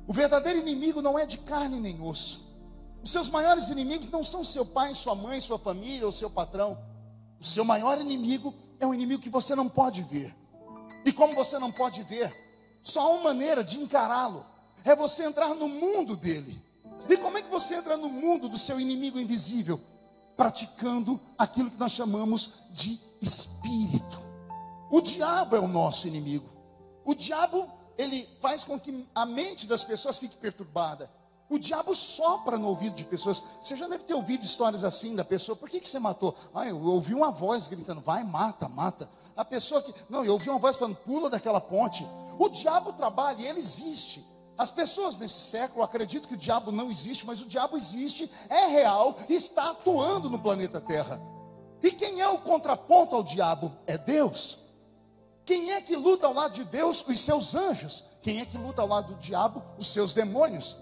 O 0.06 0.12
verdadeiro 0.12 0.58
inimigo 0.58 1.00
não 1.00 1.18
é 1.18 1.26
de 1.26 1.38
carne 1.38 1.80
nem 1.80 2.00
osso. 2.00 2.44
Os 3.02 3.12
seus 3.12 3.28
maiores 3.28 3.68
inimigos 3.68 4.08
não 4.08 4.24
são 4.24 4.42
seu 4.42 4.66
pai, 4.66 4.92
sua 4.94 5.14
mãe, 5.14 5.40
sua 5.40 5.58
família 5.58 6.06
ou 6.06 6.12
seu 6.12 6.28
patrão. 6.28 6.76
O 7.40 7.44
seu 7.44 7.64
maior 7.64 8.00
inimigo 8.00 8.52
é 8.80 8.86
um 8.86 8.92
inimigo 8.94 9.22
que 9.22 9.30
você 9.30 9.54
não 9.54 9.68
pode 9.68 10.02
ver 10.02 10.34
e 11.06 11.12
como 11.12 11.36
você 11.36 11.56
não 11.56 11.70
pode 11.70 12.02
ver, 12.02 12.34
só 12.82 13.14
uma 13.14 13.22
maneira 13.32 13.62
de 13.62 13.78
encará-lo 13.78 14.44
é 14.84 14.94
você 14.94 15.22
entrar 15.22 15.54
no 15.54 15.68
mundo 15.68 16.16
dele. 16.16 16.60
E 17.08 17.16
como 17.16 17.38
é 17.38 17.42
que 17.42 17.48
você 17.48 17.76
entra 17.76 17.96
no 17.96 18.08
mundo 18.08 18.48
do 18.48 18.58
seu 18.58 18.80
inimigo 18.80 19.20
invisível? 19.20 19.80
Praticando 20.36 21.20
aquilo 21.38 21.70
que 21.70 21.78
nós 21.78 21.92
chamamos 21.92 22.54
de 22.70 23.00
espírito. 23.22 24.18
O 24.90 25.00
diabo 25.00 25.54
é 25.54 25.60
o 25.60 25.68
nosso 25.68 26.08
inimigo. 26.08 26.48
O 27.04 27.14
diabo, 27.14 27.70
ele 27.96 28.28
faz 28.40 28.64
com 28.64 28.78
que 28.78 29.08
a 29.14 29.24
mente 29.24 29.64
das 29.64 29.84
pessoas 29.84 30.18
fique 30.18 30.36
perturbada. 30.36 31.08
O 31.48 31.58
diabo 31.58 31.94
sopra 31.94 32.58
no 32.58 32.68
ouvido 32.68 32.96
de 32.96 33.04
pessoas. 33.04 33.42
Você 33.62 33.76
já 33.76 33.86
deve 33.86 34.04
ter 34.04 34.14
ouvido 34.14 34.42
histórias 34.42 34.82
assim 34.82 35.14
da 35.14 35.24
pessoa. 35.24 35.54
Por 35.54 35.70
que, 35.70 35.80
que 35.80 35.88
você 35.88 35.98
matou? 35.98 36.34
Ah, 36.52 36.66
eu 36.66 36.80
ouvi 36.82 37.14
uma 37.14 37.30
voz 37.30 37.68
gritando, 37.68 38.00
vai, 38.00 38.24
mata, 38.24 38.68
mata. 38.68 39.08
A 39.36 39.44
pessoa 39.44 39.80
que. 39.80 39.94
Não, 40.08 40.24
eu 40.24 40.32
ouvi 40.32 40.50
uma 40.50 40.58
voz 40.58 40.76
falando, 40.76 40.96
pula 40.96 41.30
daquela 41.30 41.60
ponte. 41.60 42.06
O 42.38 42.48
diabo 42.48 42.92
trabalha 42.92 43.42
e 43.42 43.46
ele 43.46 43.60
existe. 43.60 44.26
As 44.58 44.70
pessoas 44.70 45.16
nesse 45.16 45.38
século 45.38 45.84
acreditam 45.84 46.28
que 46.28 46.34
o 46.34 46.38
diabo 46.38 46.72
não 46.72 46.90
existe, 46.90 47.26
mas 47.26 47.42
o 47.42 47.46
diabo 47.46 47.76
existe, 47.76 48.30
é 48.48 48.66
real 48.66 49.16
e 49.28 49.34
está 49.34 49.70
atuando 49.70 50.30
no 50.30 50.38
planeta 50.38 50.80
Terra. 50.80 51.20
E 51.82 51.92
quem 51.92 52.20
é 52.20 52.28
o 52.28 52.38
contraponto 52.38 53.14
ao 53.14 53.22
diabo? 53.22 53.70
É 53.86 53.98
Deus. 53.98 54.58
Quem 55.44 55.72
é 55.72 55.80
que 55.80 55.94
luta 55.94 56.26
ao 56.26 56.32
lado 56.32 56.54
de 56.54 56.64
Deus? 56.64 57.04
Os 57.06 57.20
seus 57.20 57.54
anjos. 57.54 58.02
Quem 58.22 58.40
é 58.40 58.46
que 58.46 58.58
luta 58.58 58.82
ao 58.82 58.88
lado 58.88 59.14
do 59.14 59.20
diabo? 59.20 59.62
Os 59.78 59.92
seus 59.92 60.12
demônios. 60.12 60.76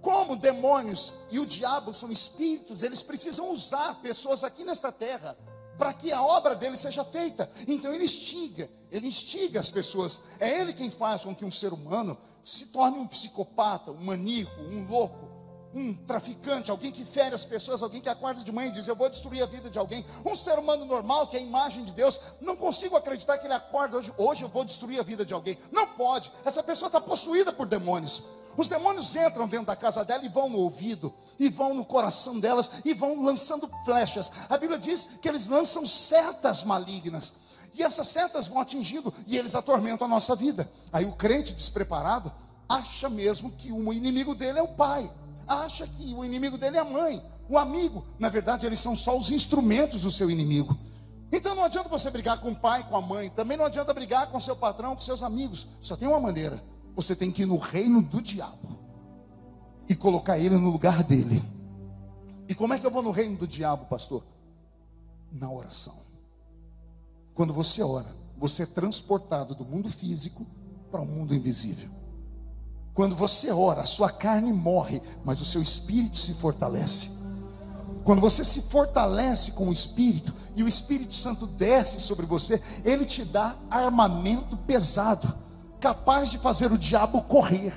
Como 0.00 0.36
demônios 0.36 1.12
e 1.30 1.38
o 1.38 1.46
diabo 1.46 1.92
são 1.92 2.10
espíritos, 2.10 2.82
eles 2.82 3.02
precisam 3.02 3.50
usar 3.50 4.00
pessoas 4.00 4.42
aqui 4.42 4.64
nesta 4.64 4.90
terra 4.90 5.36
para 5.78 5.94
que 5.94 6.12
a 6.12 6.22
obra 6.22 6.54
dele 6.54 6.76
seja 6.76 7.04
feita. 7.04 7.50
Então 7.66 7.92
ele 7.92 8.04
instiga, 8.04 8.68
ele 8.90 9.06
instiga 9.06 9.60
as 9.60 9.70
pessoas. 9.70 10.20
É 10.38 10.60
ele 10.60 10.74
quem 10.74 10.90
faz 10.90 11.24
com 11.24 11.34
que 11.34 11.44
um 11.44 11.50
ser 11.50 11.72
humano 11.72 12.18
se 12.44 12.66
torne 12.66 12.98
um 12.98 13.06
psicopata, 13.06 13.90
um 13.90 14.04
maníaco, 14.04 14.60
um 14.60 14.86
louco, 14.86 15.29
um 15.74 15.94
traficante, 15.94 16.70
alguém 16.70 16.90
que 16.90 17.04
fere 17.04 17.34
as 17.34 17.44
pessoas, 17.44 17.82
alguém 17.82 18.00
que 18.00 18.08
acorda 18.08 18.42
de 18.42 18.52
manhã 18.52 18.68
e 18.68 18.72
diz: 18.72 18.88
Eu 18.88 18.96
vou 18.96 19.08
destruir 19.08 19.42
a 19.42 19.46
vida 19.46 19.70
de 19.70 19.78
alguém. 19.78 20.04
Um 20.24 20.34
ser 20.34 20.58
humano 20.58 20.84
normal, 20.84 21.28
que 21.28 21.36
é 21.36 21.40
a 21.40 21.42
imagem 21.42 21.84
de 21.84 21.92
Deus, 21.92 22.18
não 22.40 22.56
consigo 22.56 22.96
acreditar 22.96 23.38
que 23.38 23.46
ele 23.46 23.54
acorda 23.54 23.96
hoje, 23.96 24.12
hoje 24.18 24.42
eu 24.42 24.48
vou 24.48 24.64
destruir 24.64 24.98
a 24.98 25.02
vida 25.02 25.24
de 25.24 25.32
alguém. 25.32 25.58
Não 25.70 25.86
pode, 25.86 26.32
essa 26.44 26.62
pessoa 26.62 26.88
está 26.88 27.00
possuída 27.00 27.52
por 27.52 27.66
demônios. 27.66 28.22
Os 28.56 28.68
demônios 28.68 29.14
entram 29.14 29.46
dentro 29.46 29.66
da 29.66 29.76
casa 29.76 30.04
dela 30.04 30.24
e 30.24 30.28
vão 30.28 30.48
no 30.48 30.58
ouvido, 30.58 31.14
e 31.38 31.48
vão 31.48 31.72
no 31.72 31.84
coração 31.84 32.38
delas, 32.38 32.70
e 32.84 32.92
vão 32.92 33.22
lançando 33.22 33.70
flechas. 33.84 34.30
A 34.48 34.58
Bíblia 34.58 34.78
diz 34.78 35.08
que 35.22 35.28
eles 35.28 35.46
lançam 35.46 35.86
setas 35.86 36.64
malignas, 36.64 37.34
e 37.72 37.82
essas 37.82 38.08
setas 38.08 38.48
vão 38.48 38.60
atingindo, 38.60 39.14
e 39.26 39.38
eles 39.38 39.54
atormentam 39.54 40.06
a 40.06 40.10
nossa 40.10 40.34
vida. 40.34 40.70
Aí 40.92 41.04
o 41.04 41.12
crente 41.12 41.54
despreparado 41.54 42.32
acha 42.68 43.08
mesmo 43.08 43.50
que 43.52 43.72
o 43.72 43.92
inimigo 43.92 44.34
dele 44.34 44.58
é 44.58 44.62
o 44.62 44.68
pai, 44.68 45.10
acha 45.50 45.86
que 45.86 46.14
o 46.14 46.24
inimigo 46.24 46.56
dele 46.56 46.76
é 46.76 46.80
a 46.80 46.84
mãe, 46.84 47.22
o 47.48 47.58
amigo. 47.58 48.04
Na 48.18 48.28
verdade, 48.28 48.66
eles 48.66 48.78
são 48.78 48.94
só 48.94 49.18
os 49.18 49.30
instrumentos 49.30 50.02
do 50.02 50.10
seu 50.10 50.30
inimigo. 50.30 50.78
Então 51.32 51.54
não 51.54 51.64
adianta 51.64 51.88
você 51.88 52.10
brigar 52.10 52.40
com 52.40 52.50
o 52.50 52.56
pai, 52.56 52.88
com 52.88 52.96
a 52.96 53.00
mãe, 53.00 53.30
também 53.30 53.56
não 53.56 53.64
adianta 53.64 53.94
brigar 53.94 54.30
com 54.30 54.40
seu 54.40 54.56
patrão, 54.56 54.94
com 54.94 55.00
seus 55.00 55.22
amigos. 55.22 55.66
Só 55.80 55.96
tem 55.96 56.08
uma 56.08 56.20
maneira 56.20 56.62
você 56.94 57.14
tem 57.14 57.30
que 57.30 57.42
ir 57.42 57.46
no 57.46 57.56
reino 57.56 58.02
do 58.02 58.20
diabo 58.20 58.78
e 59.88 59.94
colocar 59.94 60.38
ele 60.38 60.56
no 60.56 60.70
lugar 60.70 61.02
dele. 61.02 61.42
E 62.48 62.54
como 62.54 62.74
é 62.74 62.78
que 62.78 62.86
eu 62.86 62.90
vou 62.90 63.02
no 63.02 63.10
reino 63.10 63.36
do 63.36 63.46
diabo, 63.46 63.86
pastor? 63.86 64.24
Na 65.32 65.50
oração. 65.50 65.96
Quando 67.34 67.52
você 67.52 67.82
ora, 67.82 68.14
você 68.36 68.64
é 68.64 68.66
transportado 68.66 69.54
do 69.54 69.64
mundo 69.64 69.88
físico 69.88 70.46
para 70.90 71.00
o 71.00 71.06
mundo 71.06 71.34
invisível. 71.34 71.90
Quando 72.94 73.14
você 73.14 73.50
ora, 73.50 73.82
a 73.82 73.86
sua 73.86 74.10
carne 74.10 74.52
morre, 74.52 75.00
mas 75.24 75.40
o 75.40 75.44
seu 75.44 75.62
espírito 75.62 76.18
se 76.18 76.34
fortalece. 76.34 77.10
Quando 78.04 78.20
você 78.20 78.42
se 78.44 78.62
fortalece 78.62 79.52
com 79.52 79.68
o 79.68 79.72
Espírito 79.72 80.34
e 80.56 80.62
o 80.62 80.68
Espírito 80.68 81.14
Santo 81.14 81.46
desce 81.46 82.00
sobre 82.00 82.26
você, 82.26 82.60
ele 82.84 83.04
te 83.04 83.24
dá 83.24 83.56
armamento 83.70 84.56
pesado 84.56 85.32
capaz 85.78 86.30
de 86.30 86.38
fazer 86.38 86.72
o 86.72 86.78
diabo 86.78 87.22
correr, 87.22 87.72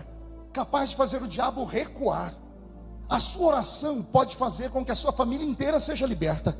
capaz 0.51 0.89
de 0.89 0.95
fazer 0.95 1.21
o 1.21 1.27
diabo 1.27 1.63
recuar. 1.63 2.35
A 3.09 3.19
sua 3.19 3.47
oração 3.47 4.01
pode 4.01 4.35
fazer 4.35 4.71
com 4.71 4.83
que 4.83 4.91
a 4.91 4.95
sua 4.95 5.11
família 5.11 5.45
inteira 5.45 5.79
seja 5.79 6.05
liberta. 6.05 6.57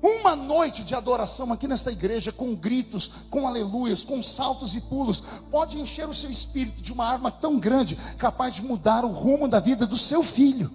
Uma 0.00 0.36
noite 0.36 0.84
de 0.84 0.94
adoração 0.94 1.52
aqui 1.52 1.66
nesta 1.66 1.90
igreja, 1.90 2.30
com 2.30 2.54
gritos, 2.54 3.10
com 3.30 3.46
aleluias, 3.46 4.04
com 4.04 4.22
saltos 4.22 4.74
e 4.74 4.80
pulos, 4.80 5.20
pode 5.50 5.80
encher 5.80 6.08
o 6.08 6.14
seu 6.14 6.30
espírito 6.30 6.80
de 6.80 6.92
uma 6.92 7.06
arma 7.06 7.30
tão 7.30 7.58
grande, 7.58 7.96
capaz 8.16 8.54
de 8.54 8.62
mudar 8.62 9.04
o 9.04 9.08
rumo 9.08 9.48
da 9.48 9.58
vida 9.58 9.86
do 9.86 9.96
seu 9.96 10.22
filho. 10.22 10.70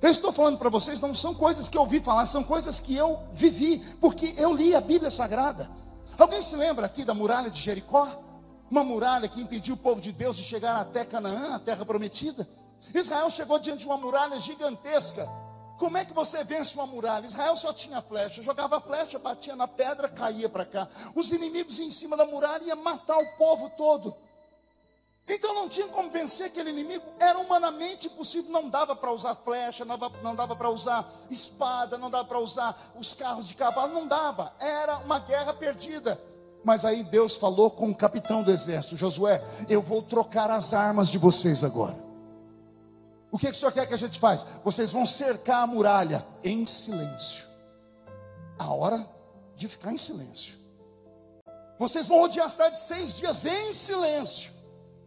Eu 0.00 0.10
estou 0.10 0.32
falando 0.32 0.58
para 0.58 0.68
vocês, 0.68 1.00
não 1.00 1.14
são 1.14 1.34
coisas 1.34 1.68
que 1.68 1.78
eu 1.78 1.82
ouvi 1.82 2.00
falar, 2.00 2.26
são 2.26 2.42
coisas 2.42 2.78
que 2.80 2.94
eu 2.94 3.20
vivi, 3.32 3.78
porque 4.00 4.34
eu 4.36 4.54
li 4.54 4.74
a 4.74 4.80
Bíblia 4.80 5.10
Sagrada. 5.10 5.70
Alguém 6.18 6.42
se 6.42 6.56
lembra 6.56 6.84
aqui 6.86 7.04
da 7.04 7.14
muralha 7.14 7.50
de 7.50 7.60
Jericó? 7.60 8.22
uma 8.72 8.82
muralha 8.82 9.28
que 9.28 9.38
impediu 9.38 9.74
o 9.74 9.76
povo 9.76 10.00
de 10.00 10.12
Deus 10.12 10.34
de 10.34 10.42
chegar 10.42 10.80
até 10.80 11.04
Canaã, 11.04 11.56
a 11.56 11.58
terra 11.58 11.84
prometida. 11.84 12.48
Israel 12.94 13.28
chegou 13.28 13.58
diante 13.58 13.80
de 13.80 13.86
uma 13.86 13.98
muralha 13.98 14.40
gigantesca. 14.40 15.28
Como 15.78 15.96
é 15.96 16.04
que 16.04 16.12
você 16.12 16.44
vence 16.44 16.74
uma 16.74 16.86
muralha? 16.86 17.26
Israel 17.26 17.56
só 17.56 17.72
tinha 17.72 18.00
flecha, 18.00 18.42
jogava 18.42 18.80
flecha, 18.80 19.18
batia 19.18 19.56
na 19.56 19.66
pedra, 19.66 20.08
caía 20.08 20.48
para 20.48 20.64
cá. 20.64 20.88
Os 21.14 21.30
inimigos 21.32 21.78
em 21.78 21.90
cima 21.90 22.16
da 22.16 22.24
muralha 22.24 22.64
iam 22.64 22.76
matar 22.76 23.18
o 23.18 23.36
povo 23.36 23.70
todo. 23.70 24.14
Então 25.28 25.54
não 25.54 25.68
tinha 25.68 25.86
como 25.88 26.10
vencer 26.10 26.46
aquele 26.46 26.70
inimigo, 26.70 27.04
era 27.20 27.38
humanamente 27.38 28.08
impossível, 28.08 28.50
não 28.50 28.68
dava 28.68 28.96
para 28.96 29.12
usar 29.12 29.36
flecha, 29.36 29.84
não 29.84 29.96
dava, 29.96 30.18
não 30.22 30.34
dava 30.34 30.56
para 30.56 30.68
usar 30.68 31.08
espada, 31.30 31.96
não 31.96 32.10
dava 32.10 32.26
para 32.26 32.40
usar 32.40 32.92
os 32.96 33.14
carros 33.14 33.46
de 33.46 33.54
cavalo, 33.54 33.94
não 33.94 34.06
dava, 34.06 34.52
era 34.58 34.98
uma 34.98 35.20
guerra 35.20 35.54
perdida. 35.54 36.20
Mas 36.64 36.84
aí 36.84 37.04
Deus 37.04 37.36
falou 37.36 37.70
com 37.70 37.90
o 37.90 37.94
capitão 37.94 38.42
do 38.42 38.50
exército: 38.50 38.96
Josué, 38.96 39.42
eu 39.68 39.80
vou 39.80 40.02
trocar 40.02 40.50
as 40.50 40.74
armas 40.74 41.08
de 41.08 41.18
vocês 41.18 41.62
agora. 41.62 42.11
O 43.32 43.38
que, 43.38 43.46
que 43.46 43.52
o 43.52 43.54
senhor 43.58 43.72
quer 43.72 43.86
que 43.86 43.94
a 43.94 43.98
gente 43.98 44.20
faça? 44.20 44.46
Vocês 44.62 44.92
vão 44.92 45.06
cercar 45.06 45.62
a 45.62 45.66
muralha 45.66 46.24
em 46.44 46.66
silêncio. 46.66 47.46
A 48.58 48.64
a 48.64 48.74
hora 48.74 49.08
de 49.56 49.66
ficar 49.68 49.90
em 49.90 49.96
silêncio. 49.96 50.58
Vocês 51.78 52.06
vão 52.06 52.20
rodear 52.20 52.44
a 52.44 52.48
cidade 52.50 52.78
seis 52.78 53.14
dias 53.14 53.46
em 53.46 53.72
silêncio. 53.72 54.52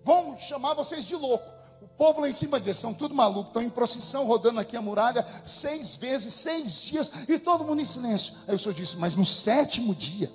Vão 0.03 0.35
chamar 0.39 0.73
vocês 0.73 1.05
de 1.05 1.15
louco. 1.15 1.45
O 1.81 1.87
povo 1.87 2.19
lá 2.19 2.27
em 2.27 2.33
cima 2.33 2.51
vai 2.51 2.59
dizer: 2.61 2.73
são 2.73 2.95
tudo 2.95 3.13
maluco, 3.13 3.49
estão 3.49 3.61
em 3.61 3.69
procissão 3.69 4.25
rodando 4.25 4.59
aqui 4.59 4.75
a 4.75 4.81
muralha 4.81 5.23
seis 5.45 5.95
vezes, 5.95 6.33
seis 6.33 6.81
dias, 6.81 7.11
e 7.27 7.37
todo 7.37 7.63
mundo 7.63 7.81
em 7.81 7.85
silêncio. 7.85 8.33
Aí 8.47 8.55
o 8.55 8.59
Senhor 8.59 8.73
disse: 8.73 8.97
Mas 8.97 9.15
no 9.15 9.23
sétimo 9.23 9.93
dia, 9.93 10.33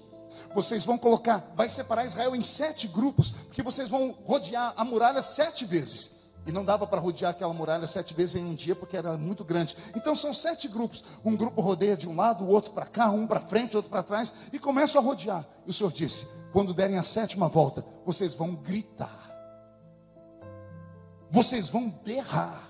vocês 0.55 0.84
vão 0.84 0.97
colocar, 0.97 1.53
vai 1.57 1.68
separar 1.68 2.07
Israel 2.07 2.36
em 2.36 2.43
sete 2.43 2.86
grupos, 2.86 3.32
porque 3.32 3.64
vocês 3.64 3.88
vão 3.88 4.16
rodear 4.24 4.74
a 4.76 4.84
muralha 4.84 5.22
sete 5.22 5.64
vezes. 5.64 6.20
E 6.47 6.53
não 6.53 6.64
dava 6.64 6.86
para 6.86 7.01
rodear 7.01 7.32
aquela 7.32 7.53
muralha 7.53 7.86
sete 7.86 8.14
vezes 8.14 8.36
em 8.36 8.45
um 8.45 8.55
dia, 8.55 8.74
porque 8.74 8.97
era 8.97 9.16
muito 9.16 9.45
grande. 9.45 9.76
Então 9.95 10.16
são 10.16 10.32
sete 10.32 10.68
grupos. 10.68 11.05
Um 11.24 11.36
grupo 11.36 11.61
rodeia 11.61 11.97
de 11.97 12.09
um 12.09 12.16
lado, 12.16 12.45
o 12.45 12.49
outro 12.49 12.72
para 12.72 12.86
cá, 12.86 13.11
um 13.11 13.26
para 13.26 13.41
frente, 13.41 13.76
outro 13.76 13.91
para 13.91 14.03
trás, 14.03 14.32
e 14.53 14.59
começam 14.59 15.01
a 15.01 15.05
rodear. 15.05 15.47
E 15.66 15.70
o 15.70 15.72
Senhor 15.72 15.93
disse: 15.93 16.26
quando 16.53 16.72
derem 16.72 16.97
a 16.97 17.03
sétima 17.03 17.49
volta, 17.49 17.84
vocês 18.05 18.34
vão 18.34 18.55
gritar. 18.55 19.28
Vocês 21.30 21.68
vão 21.68 21.91
berrar. 21.91 22.68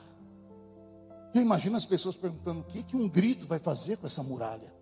Eu 1.33 1.41
imagino 1.41 1.77
as 1.77 1.85
pessoas 1.85 2.17
perguntando: 2.17 2.61
o 2.61 2.65
que, 2.65 2.83
que 2.83 2.97
um 2.97 3.09
grito 3.09 3.47
vai 3.47 3.61
fazer 3.61 3.97
com 3.97 4.07
essa 4.07 4.23
muralha? 4.23 4.75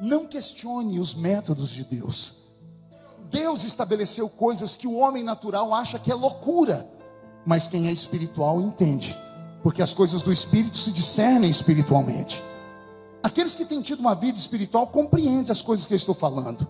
Não 0.00 0.26
questione 0.26 1.00
os 1.00 1.14
métodos 1.14 1.70
de 1.70 1.84
Deus. 1.84 2.44
Deus 3.30 3.64
estabeleceu 3.64 4.28
coisas 4.28 4.76
que 4.76 4.86
o 4.86 4.96
homem 4.96 5.24
natural 5.24 5.72
acha 5.72 5.98
que 5.98 6.12
é 6.12 6.14
loucura 6.14 6.93
mas 7.46 7.68
quem 7.68 7.88
é 7.88 7.92
espiritual 7.92 8.60
entende, 8.60 9.18
porque 9.62 9.82
as 9.82 9.92
coisas 9.92 10.22
do 10.22 10.32
espírito 10.32 10.78
se 10.78 10.90
discernem 10.90 11.50
espiritualmente. 11.50 12.42
Aqueles 13.22 13.54
que 13.54 13.64
têm 13.64 13.80
tido 13.80 14.00
uma 14.00 14.14
vida 14.14 14.38
espiritual 14.38 14.86
compreendem 14.86 15.50
as 15.50 15.62
coisas 15.62 15.86
que 15.86 15.94
eu 15.94 15.96
estou 15.96 16.14
falando. 16.14 16.66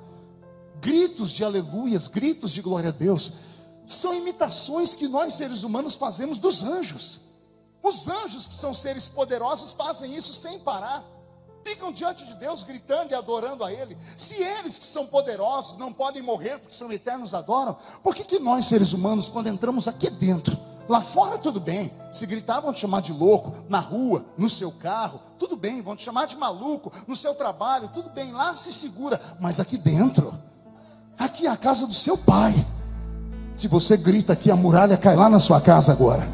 Gritos 0.81 1.31
de 1.31 1.45
aleluias, 1.45 2.09
gritos 2.09 2.53
de 2.53 2.63
glória 2.63 2.91
a 2.91 2.93
Deus, 2.93 3.33
são 3.87 4.15
imitações 4.15 4.95
que 4.95 5.09
nós 5.09 5.35
seres 5.35 5.63
humanos 5.63 5.95
fazemos 5.95 6.39
dos 6.39 6.63
anjos. 6.63 7.21
Os 7.83 8.09
anjos, 8.09 8.47
que 8.47 8.55
são 8.55 8.73
seres 8.73 9.07
poderosos, 9.09 9.73
fazem 9.73 10.15
isso 10.15 10.33
sem 10.33 10.59
parar. 10.59 11.05
Ficam 11.65 11.91
diante 11.91 12.27
de 12.27 12.35
Deus 12.35 12.63
gritando 12.63 13.13
e 13.13 13.15
adorando 13.15 13.65
a 13.65 13.73
Ele. 13.73 13.97
Se 14.17 14.35
eles 14.35 14.79
que 14.79 14.87
são 14.87 15.07
poderosos 15.07 15.79
não 15.79 15.93
podem 15.93 16.23
morrer 16.23 16.59
porque 16.59 16.75
são 16.75 16.93
eternos 16.93 17.35
adoram, 17.35 17.77
por 18.03 18.15
que, 18.15 18.23
que 18.23 18.39
nós, 18.39 18.67
seres 18.67 18.93
humanos, 18.93 19.29
quando 19.29 19.49
entramos 19.49 19.89
aqui 19.89 20.11
dentro, 20.11 20.57
Lá 20.89 21.01
fora 21.01 21.39
tudo 21.39 21.59
bem. 21.61 21.91
Se 22.13 22.27
gritar, 22.27 22.61
vão 22.61 22.73
te 22.73 22.81
chamar 22.81 23.01
de 23.01 23.13
louco. 23.13 23.55
Na 23.69 23.81
rua, 23.81 24.25
no 24.37 24.51
seu 24.51 24.71
carro, 24.71 25.21
tudo 25.39 25.57
bem. 25.57 25.81
Vão 25.81 25.97
te 25.97 26.05
chamar 26.05 26.27
de 26.27 26.37
maluco. 26.37 26.93
No 27.07 27.17
seu 27.17 27.35
trabalho, 27.35 27.89
tudo 27.89 28.11
bem. 28.11 28.33
Lá 28.33 28.55
se 28.55 28.73
segura. 28.73 29.21
Mas 29.41 29.59
aqui 29.59 29.79
dentro, 29.79 30.35
aqui 31.19 31.47
é 31.47 31.51
a 31.51 31.57
casa 31.57 31.87
do 31.87 31.95
seu 31.95 32.19
pai. 32.19 32.53
Se 33.55 33.67
você 33.67 33.97
grita 33.97 34.33
aqui, 34.33 34.51
a 34.51 34.57
muralha 34.57 34.97
cai 34.97 35.17
lá 35.17 35.31
na 35.31 35.39
sua 35.39 35.61
casa 35.61 35.93
agora. 35.93 36.29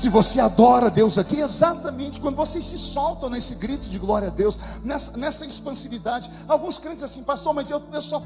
Se 0.00 0.08
você 0.08 0.40
adora 0.40 0.88
Deus 0.88 1.18
aqui, 1.18 1.40
exatamente 1.40 2.20
quando 2.20 2.34
vocês 2.34 2.64
se 2.64 2.78
soltam 2.78 3.28
nesse 3.28 3.54
grito 3.54 3.86
de 3.86 3.98
glória 3.98 4.28
a 4.28 4.30
Deus, 4.30 4.58
nessa, 4.82 5.14
nessa 5.14 5.44
expansividade. 5.44 6.30
Alguns 6.48 6.78
crentes 6.78 7.04
assim, 7.04 7.22
pastor, 7.22 7.52
mas 7.52 7.70
eu, 7.70 7.82
eu 7.92 8.00
só 8.00 8.22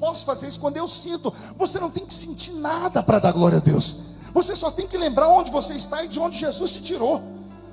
posso 0.00 0.24
fazer 0.24 0.48
isso 0.48 0.58
quando 0.58 0.78
eu 0.78 0.88
sinto. 0.88 1.30
Você 1.58 1.78
não 1.78 1.90
tem 1.90 2.06
que 2.06 2.14
sentir 2.14 2.52
nada 2.52 3.02
para 3.02 3.18
dar 3.18 3.32
glória 3.32 3.58
a 3.58 3.60
Deus. 3.60 3.96
Você 4.32 4.56
só 4.56 4.70
tem 4.70 4.86
que 4.86 4.96
lembrar 4.96 5.28
onde 5.28 5.50
você 5.50 5.74
está 5.74 6.02
e 6.02 6.08
de 6.08 6.18
onde 6.18 6.38
Jesus 6.38 6.72
te 6.72 6.80
tirou. 6.80 7.22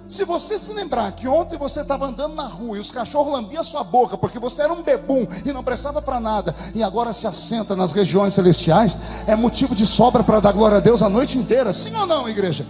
Se 0.10 0.26
você 0.26 0.60
se 0.60 0.74
lembrar 0.74 1.14
que 1.14 1.26
ontem 1.26 1.58
você 1.58 1.80
estava 1.80 2.08
andando 2.08 2.36
na 2.36 2.48
rua 2.48 2.76
e 2.76 2.82
os 2.82 2.92
cachorros 2.92 3.32
lambiam 3.32 3.62
a 3.62 3.64
sua 3.64 3.86
boca 3.86 4.18
porque 4.18 4.38
você 4.38 4.64
era 4.64 4.74
um 4.74 4.84
bebum 4.84 5.26
e 5.46 5.54
não 5.54 5.64
prestava 5.64 6.02
para 6.02 6.20
nada 6.20 6.54
e 6.76 6.84
agora 6.84 7.14
se 7.14 7.26
assenta 7.26 7.74
nas 7.74 7.94
regiões 7.94 8.34
celestiais, 8.34 9.00
é 9.26 9.34
motivo 9.34 9.74
de 9.74 9.86
sobra 9.86 10.26
para 10.26 10.42
dar 10.42 10.52
glória 10.52 10.76
a 10.76 10.82
Deus 10.82 11.02
a 11.02 11.08
noite 11.08 11.38
inteira. 11.38 11.72
Sim 11.72 11.96
ou 11.96 12.06
não, 12.06 12.28
igreja? 12.28 12.68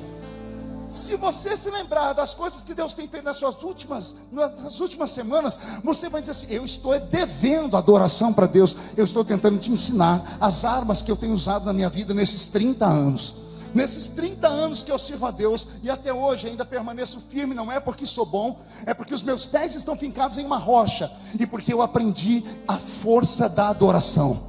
Se 0.95 1.17
você 1.17 1.57
se 1.57 1.69
lembrar 1.69 2.13
das 2.13 2.33
coisas 2.33 2.63
que 2.63 2.73
Deus 2.73 2.93
tem 2.93 3.05
feito 3.05 3.25
nas 3.25 3.35
suas 3.37 3.61
últimas, 3.63 4.15
nas 4.31 4.79
últimas 4.79 5.11
semanas, 5.11 5.59
você 5.83 6.07
vai 6.07 6.21
dizer 6.21 6.31
assim: 6.31 6.47
eu 6.49 6.63
estou 6.63 6.97
devendo 6.97 7.75
adoração 7.75 8.31
para 8.31 8.47
Deus. 8.47 8.75
Eu 8.95 9.03
estou 9.03 9.23
tentando 9.23 9.59
te 9.59 9.69
ensinar 9.69 10.37
as 10.39 10.63
armas 10.63 11.01
que 11.01 11.11
eu 11.11 11.17
tenho 11.17 11.33
usado 11.33 11.65
na 11.65 11.73
minha 11.73 11.89
vida 11.89 12.13
nesses 12.13 12.47
30 12.47 12.85
anos. 12.85 13.35
Nesses 13.73 14.07
30 14.07 14.47
anos 14.47 14.83
que 14.83 14.91
eu 14.91 14.97
sirvo 14.97 15.25
a 15.25 15.31
Deus 15.31 15.67
e 15.83 15.89
até 15.89 16.13
hoje 16.13 16.47
ainda 16.47 16.63
permaneço 16.63 17.19
firme, 17.27 17.53
não 17.53 17.69
é 17.69 17.77
porque 17.77 18.05
sou 18.05 18.25
bom, 18.25 18.57
é 18.85 18.93
porque 18.93 19.13
os 19.13 19.21
meus 19.21 19.45
pés 19.45 19.75
estão 19.75 19.97
fincados 19.97 20.37
em 20.37 20.45
uma 20.45 20.57
rocha 20.57 21.11
e 21.37 21.45
porque 21.45 21.73
eu 21.73 21.81
aprendi 21.81 22.41
a 22.65 22.77
força 22.77 23.49
da 23.49 23.67
adoração. 23.67 24.47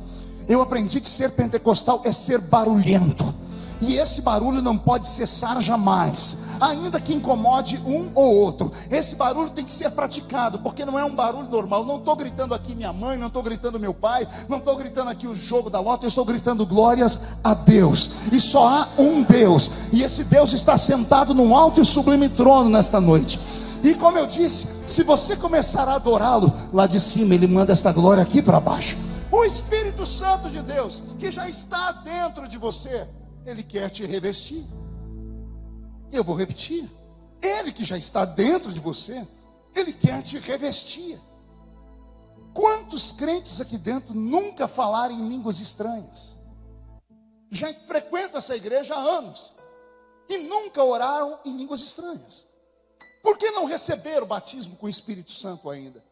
Eu 0.48 0.62
aprendi 0.62 1.00
que 1.00 1.08
ser 1.08 1.32
pentecostal 1.32 2.02
é 2.04 2.12
ser 2.12 2.38
barulhento. 2.40 3.34
E 3.80 3.96
esse 3.96 4.22
barulho 4.22 4.62
não 4.62 4.76
pode 4.76 5.08
cessar 5.08 5.60
jamais, 5.60 6.38
ainda 6.60 7.00
que 7.00 7.12
incomode 7.12 7.82
um 7.86 8.10
ou 8.14 8.34
outro. 8.34 8.72
Esse 8.90 9.14
barulho 9.14 9.50
tem 9.50 9.64
que 9.64 9.72
ser 9.72 9.90
praticado, 9.90 10.58
porque 10.60 10.84
não 10.84 10.98
é 10.98 11.04
um 11.04 11.14
barulho 11.14 11.48
normal. 11.48 11.84
Não 11.84 11.96
estou 11.96 12.16
gritando 12.16 12.54
aqui 12.54 12.74
minha 12.74 12.92
mãe, 12.92 13.18
não 13.18 13.26
estou 13.26 13.42
gritando 13.42 13.78
meu 13.78 13.92
pai, 13.92 14.26
não 14.48 14.58
estou 14.58 14.76
gritando 14.76 15.10
aqui 15.10 15.26
o 15.26 15.36
jogo 15.36 15.68
da 15.68 15.80
lota, 15.80 16.04
eu 16.04 16.08
estou 16.08 16.24
gritando 16.24 16.66
glórias 16.66 17.20
a 17.44 17.54
Deus. 17.54 18.10
E 18.32 18.40
só 18.40 18.66
há 18.66 18.88
um 18.98 19.22
Deus, 19.22 19.70
e 19.92 20.02
esse 20.02 20.24
Deus 20.24 20.52
está 20.52 20.76
sentado 20.78 21.34
num 21.34 21.54
alto 21.54 21.80
e 21.80 21.84
sublime 21.84 22.28
trono 22.28 22.70
nesta 22.70 23.00
noite. 23.00 23.38
E 23.82 23.94
como 23.94 24.18
eu 24.18 24.26
disse, 24.26 24.68
se 24.88 25.02
você 25.02 25.36
começar 25.36 25.88
a 25.88 25.94
adorá-lo, 25.94 26.52
lá 26.72 26.86
de 26.86 26.98
cima 26.98 27.34
ele 27.34 27.46
manda 27.46 27.72
esta 27.72 27.92
glória 27.92 28.22
aqui 28.22 28.40
para 28.40 28.58
baixo. 28.58 28.96
O 29.30 29.44
Espírito 29.44 30.06
Santo 30.06 30.48
de 30.48 30.62
Deus, 30.62 31.02
que 31.18 31.30
já 31.30 31.48
está 31.48 31.92
dentro 31.92 32.48
de 32.48 32.56
você, 32.56 33.06
ele 33.46 33.62
quer 33.62 33.88
te 33.90 34.04
revestir. 34.04 34.66
Eu 36.10 36.24
vou 36.24 36.34
repetir. 36.34 36.90
Ele 37.40 37.72
que 37.72 37.84
já 37.84 37.96
está 37.96 38.24
dentro 38.24 38.72
de 38.72 38.80
você, 38.80 39.26
ele 39.74 39.92
quer 39.92 40.22
te 40.22 40.38
revestir. 40.38 41.20
Quantos 42.52 43.12
crentes 43.12 43.60
aqui 43.60 43.78
dentro 43.78 44.14
nunca 44.14 44.66
falaram 44.66 45.14
em 45.14 45.28
línguas 45.28 45.60
estranhas? 45.60 46.38
Já 47.50 47.72
frequentam 47.86 48.38
essa 48.38 48.56
igreja 48.56 48.94
há 48.94 48.98
anos 48.98 49.54
e 50.28 50.38
nunca 50.38 50.82
oraram 50.82 51.38
em 51.44 51.56
línguas 51.56 51.80
estranhas. 51.80 52.46
Por 53.22 53.38
que 53.38 53.50
não 53.50 53.64
receberam 53.64 54.24
o 54.24 54.28
batismo 54.28 54.76
com 54.76 54.86
o 54.86 54.90
Espírito 54.90 55.30
Santo 55.30 55.70
ainda? 55.70 56.02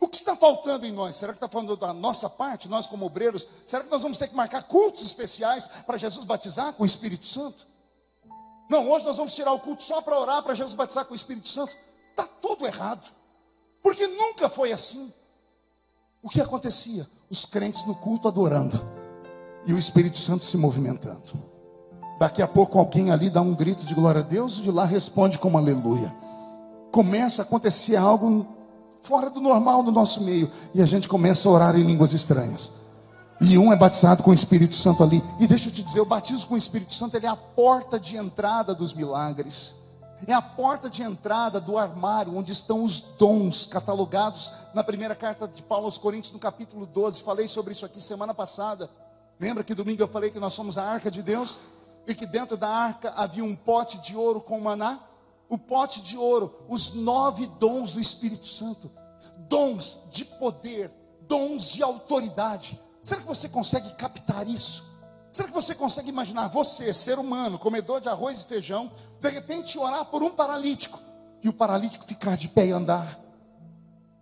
O 0.00 0.06
que 0.06 0.16
está 0.16 0.36
faltando 0.36 0.86
em 0.86 0.92
nós? 0.92 1.16
Será 1.16 1.32
que 1.32 1.38
está 1.38 1.48
falando 1.48 1.76
da 1.76 1.92
nossa 1.92 2.30
parte, 2.30 2.68
nós 2.68 2.86
como 2.86 3.06
obreiros? 3.06 3.46
Será 3.66 3.82
que 3.82 3.90
nós 3.90 4.02
vamos 4.02 4.16
ter 4.16 4.28
que 4.28 4.36
marcar 4.36 4.62
cultos 4.62 5.02
especiais 5.02 5.66
para 5.86 5.98
Jesus 5.98 6.24
batizar 6.24 6.72
com 6.72 6.84
o 6.84 6.86
Espírito 6.86 7.26
Santo? 7.26 7.66
Não, 8.70 8.88
hoje 8.90 9.06
nós 9.06 9.16
vamos 9.16 9.34
tirar 9.34 9.52
o 9.52 9.58
culto 9.58 9.82
só 9.82 10.00
para 10.00 10.18
orar 10.18 10.42
para 10.42 10.54
Jesus 10.54 10.74
batizar 10.74 11.04
com 11.04 11.12
o 11.12 11.16
Espírito 11.16 11.48
Santo. 11.48 11.76
Está 12.10 12.24
tudo 12.24 12.66
errado. 12.66 13.10
Porque 13.82 14.06
nunca 14.06 14.48
foi 14.48 14.72
assim. 14.72 15.12
O 16.22 16.28
que 16.28 16.40
acontecia? 16.40 17.08
Os 17.30 17.44
crentes 17.44 17.84
no 17.84 17.94
culto 17.94 18.28
adorando 18.28 18.80
e 19.66 19.72
o 19.72 19.78
Espírito 19.78 20.18
Santo 20.18 20.44
se 20.44 20.56
movimentando. 20.56 21.42
Daqui 22.18 22.42
a 22.42 22.48
pouco 22.48 22.78
alguém 22.78 23.10
ali 23.10 23.30
dá 23.30 23.40
um 23.40 23.54
grito 23.54 23.86
de 23.86 23.94
glória 23.94 24.20
a 24.20 24.24
Deus 24.24 24.58
e 24.58 24.62
de 24.62 24.70
lá 24.70 24.84
responde 24.84 25.38
com 25.38 25.56
aleluia. 25.56 26.14
Começa 26.90 27.42
a 27.42 27.44
acontecer 27.44 27.96
algo 27.96 28.46
fora 29.08 29.30
do 29.30 29.40
normal 29.40 29.82
do 29.82 29.90
nosso 29.90 30.20
meio. 30.20 30.50
E 30.74 30.82
a 30.82 30.86
gente 30.86 31.08
começa 31.08 31.48
a 31.48 31.52
orar 31.52 31.74
em 31.76 31.82
línguas 31.82 32.12
estranhas. 32.12 32.70
E 33.40 33.56
um 33.56 33.72
é 33.72 33.76
batizado 33.76 34.22
com 34.22 34.30
o 34.30 34.34
Espírito 34.34 34.74
Santo 34.74 35.02
ali. 35.02 35.24
E 35.40 35.46
deixa 35.46 35.68
eu 35.68 35.72
te 35.72 35.82
dizer, 35.82 36.00
o 36.00 36.04
batismo 36.04 36.46
com 36.46 36.54
o 36.54 36.58
Espírito 36.58 36.92
Santo 36.92 37.16
ele 37.16 37.24
é 37.24 37.28
a 37.28 37.36
porta 37.36 37.98
de 37.98 38.16
entrada 38.16 38.74
dos 38.74 38.92
milagres. 38.92 39.76
É 40.26 40.34
a 40.34 40.42
porta 40.42 40.90
de 40.90 41.02
entrada 41.02 41.60
do 41.60 41.78
armário 41.78 42.36
onde 42.36 42.52
estão 42.52 42.84
os 42.84 43.00
dons 43.00 43.64
catalogados 43.64 44.50
na 44.74 44.84
primeira 44.84 45.14
carta 45.14 45.48
de 45.48 45.62
Paulo 45.62 45.86
aos 45.86 45.96
Coríntios, 45.96 46.32
no 46.32 46.38
capítulo 46.38 46.84
12. 46.84 47.22
Falei 47.22 47.48
sobre 47.48 47.72
isso 47.72 47.86
aqui 47.86 48.00
semana 48.02 48.34
passada. 48.34 48.90
Lembra 49.40 49.64
que 49.64 49.74
domingo 49.74 50.02
eu 50.02 50.08
falei 50.08 50.30
que 50.30 50.40
nós 50.40 50.52
somos 50.52 50.76
a 50.76 50.84
arca 50.84 51.10
de 51.10 51.22
Deus? 51.22 51.58
E 52.06 52.14
que 52.14 52.26
dentro 52.26 52.56
da 52.56 52.68
arca 52.68 53.14
havia 53.16 53.44
um 53.44 53.54
pote 53.54 53.98
de 53.98 54.16
ouro 54.16 54.40
com 54.40 54.60
maná? 54.60 54.98
O 55.48 55.56
pote 55.56 56.02
de 56.02 56.16
ouro, 56.16 56.54
os 56.68 56.92
nove 56.92 57.46
dons 57.58 57.94
do 57.94 58.00
Espírito 58.00 58.46
Santo, 58.46 58.90
dons 59.48 59.98
de 60.10 60.24
poder, 60.24 60.92
dons 61.22 61.68
de 61.70 61.82
autoridade. 61.82 62.78
Será 63.02 63.20
que 63.20 63.26
você 63.26 63.48
consegue 63.48 63.90
captar 63.94 64.46
isso? 64.46 64.84
Será 65.32 65.48
que 65.48 65.54
você 65.54 65.74
consegue 65.74 66.08
imaginar 66.08 66.48
você, 66.48 66.92
ser 66.92 67.18
humano, 67.18 67.58
comedor 67.58 68.00
de 68.00 68.08
arroz 68.08 68.42
e 68.42 68.46
feijão, 68.46 68.90
de 69.20 69.28
repente 69.28 69.78
orar 69.78 70.04
por 70.06 70.22
um 70.22 70.30
paralítico 70.30 70.98
e 71.42 71.48
o 71.48 71.52
paralítico 71.52 72.04
ficar 72.04 72.36
de 72.36 72.48
pé 72.48 72.66
e 72.66 72.72
andar? 72.72 73.18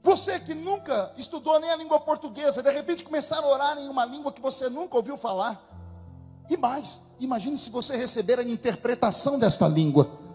Você 0.02 0.38
que 0.38 0.54
nunca 0.54 1.12
estudou 1.16 1.58
nem 1.58 1.70
a 1.70 1.76
língua 1.76 1.98
portuguesa, 1.98 2.62
de 2.62 2.70
repente 2.70 3.02
começar 3.02 3.40
a 3.40 3.48
orar 3.48 3.76
em 3.78 3.88
uma 3.88 4.04
língua 4.04 4.32
que 4.32 4.40
você 4.40 4.68
nunca 4.68 4.96
ouviu 4.96 5.16
falar. 5.16 5.60
E 6.48 6.56
mais, 6.56 7.02
imagine 7.18 7.58
se 7.58 7.70
você 7.70 7.96
receber 7.96 8.38
a 8.38 8.42
interpretação 8.44 9.36
desta 9.36 9.66
língua 9.66 10.25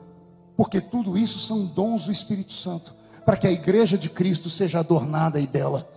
porque 0.62 0.80
tudo 0.80 1.18
isso 1.18 1.40
são 1.40 1.66
dons 1.66 2.06
do 2.06 2.12
Espírito 2.12 2.54
Santo. 2.54 2.94
para 3.26 3.36
que 3.36 3.48
a 3.48 3.52
igreja 3.52 3.98
de 3.98 4.12
Cristo 4.12 4.48
seja 4.48 4.78
adornada 4.78 5.40
e 5.40 5.48
bela. 5.48 5.90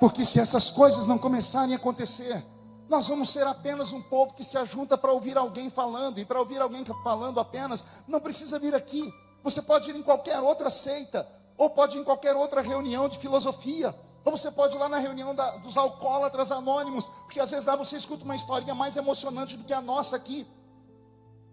Porque 0.00 0.24
se 0.24 0.40
essas 0.40 0.70
coisas 0.70 1.04
não 1.04 1.18
começarem 1.18 1.74
a 1.74 1.76
acontecer, 1.76 2.42
nós 2.88 3.08
vamos 3.08 3.28
ser 3.28 3.46
apenas 3.46 3.92
um 3.92 4.00
povo 4.00 4.32
que 4.32 4.42
se 4.42 4.56
ajunta 4.56 4.96
para 4.96 5.12
ouvir 5.12 5.36
alguém 5.36 5.68
falando, 5.68 6.18
e 6.18 6.24
para 6.24 6.40
ouvir 6.40 6.62
alguém 6.62 6.82
falando 7.02 7.38
apenas, 7.38 7.84
não 8.08 8.20
precisa 8.20 8.58
vir 8.58 8.74
aqui. 8.74 9.12
Você 9.42 9.60
pode 9.60 9.90
ir 9.90 9.96
em 9.96 10.02
qualquer 10.02 10.40
outra 10.40 10.70
seita, 10.70 11.28
ou 11.58 11.68
pode 11.68 11.98
ir 11.98 12.00
em 12.00 12.04
qualquer 12.04 12.34
outra 12.34 12.62
reunião 12.62 13.06
de 13.06 13.18
filosofia, 13.18 13.94
ou 14.24 14.34
você 14.34 14.50
pode 14.50 14.76
ir 14.76 14.78
lá 14.78 14.88
na 14.88 14.98
reunião 14.98 15.34
da, 15.34 15.58
dos 15.58 15.76
alcoólatras 15.76 16.50
anônimos, 16.50 17.06
porque 17.24 17.38
às 17.38 17.50
vezes 17.50 17.66
lá 17.66 17.76
você 17.76 17.98
escuta 17.98 18.24
uma 18.24 18.34
historinha 18.34 18.74
mais 18.74 18.96
emocionante 18.96 19.58
do 19.58 19.64
que 19.64 19.74
a 19.74 19.82
nossa 19.82 20.16
aqui. 20.16 20.46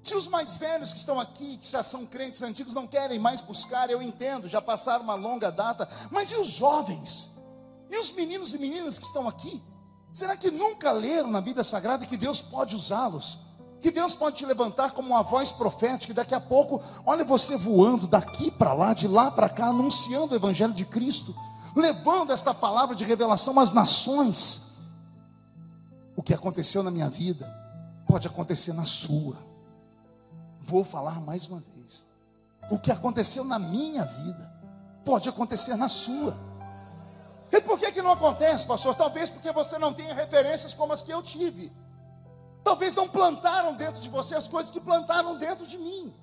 Se 0.02 0.16
os 0.16 0.28
mais 0.28 0.58
velhos 0.58 0.92
que 0.92 1.00
estão 1.00 1.20
aqui, 1.20 1.58
que 1.58 1.68
já 1.68 1.84
são 1.84 2.06
crentes 2.06 2.42
antigos, 2.42 2.74
não 2.74 2.88
querem 2.88 3.20
mais 3.20 3.40
buscar, 3.40 3.90
eu 3.90 4.02
entendo, 4.02 4.48
já 4.48 4.62
passaram 4.62 5.04
uma 5.04 5.14
longa 5.14 5.52
data, 5.52 5.88
mas 6.10 6.32
e 6.32 6.36
os 6.36 6.48
jovens? 6.48 7.30
E 7.90 8.00
os 8.00 8.12
meninos 8.12 8.54
e 8.54 8.58
meninas 8.58 8.98
que 8.98 9.06
estão 9.06 9.28
aqui? 9.28 9.62
Será 10.12 10.36
que 10.36 10.50
nunca 10.50 10.92
leram 10.92 11.30
na 11.30 11.40
Bíblia 11.40 11.64
Sagrada 11.64 12.06
que 12.06 12.18
Deus 12.18 12.42
pode 12.42 12.76
usá-los? 12.76 13.40
Que 13.80 13.92
Deus 13.92 14.16
pode 14.16 14.38
te 14.38 14.46
levantar 14.46 14.92
como 14.92 15.10
uma 15.10 15.22
voz 15.22 15.52
profética, 15.52 16.12
e 16.12 16.16
daqui 16.16 16.34
a 16.34 16.40
pouco, 16.40 16.82
olha 17.06 17.24
você 17.24 17.56
voando 17.56 18.08
daqui 18.08 18.50
para 18.50 18.74
lá, 18.74 18.94
de 18.94 19.08
lá 19.08 19.30
para 19.30 19.50
cá, 19.50 19.68
anunciando 19.68 20.34
o 20.34 20.36
Evangelho 20.36 20.74
de 20.74 20.86
Cristo, 20.86 21.36
levando 21.76 22.32
esta 22.32 22.54
palavra 22.54 22.96
de 22.96 23.04
revelação 23.04 23.60
às 23.60 23.72
nações. 23.72 24.72
O 26.16 26.24
que 26.24 26.34
aconteceu 26.34 26.82
na 26.82 26.92
minha 26.92 27.10
vida 27.10 27.48
pode 28.08 28.28
acontecer 28.28 28.74
na 28.74 28.86
sua. 28.86 29.51
Vou 30.62 30.86
falar 30.86 31.20
mais 31.20 31.48
uma 31.48 31.60
vez. 31.60 32.08
O 32.70 32.80
que 32.80 32.92
aconteceu 32.92 33.44
na 33.44 33.58
minha 33.58 34.06
vida 34.06 34.54
pode 35.04 35.28
acontecer 35.28 35.76
na 35.76 35.90
sua. 35.90 36.38
E 37.52 37.60
por 37.60 37.78
que, 37.80 37.92
que 37.92 38.02
não 38.02 38.12
acontece, 38.12 38.66
pastor? 38.66 38.96
Talvez 38.96 39.30
porque 39.30 39.52
você 39.52 39.78
não 39.78 39.94
tenha 39.94 40.14
referências 40.14 40.74
como 40.74 40.94
as 40.94 41.02
que 41.02 41.12
eu 41.12 41.22
tive. 41.22 41.72
Talvez 42.64 42.94
não 42.94 43.10
plantaram 43.10 43.76
dentro 43.76 44.02
de 44.02 44.10
você 44.10 44.36
as 44.36 44.48
coisas 44.48 44.72
que 44.72 44.80
plantaram 44.80 45.38
dentro 45.38 45.66
de 45.66 45.78
mim. 45.78 46.14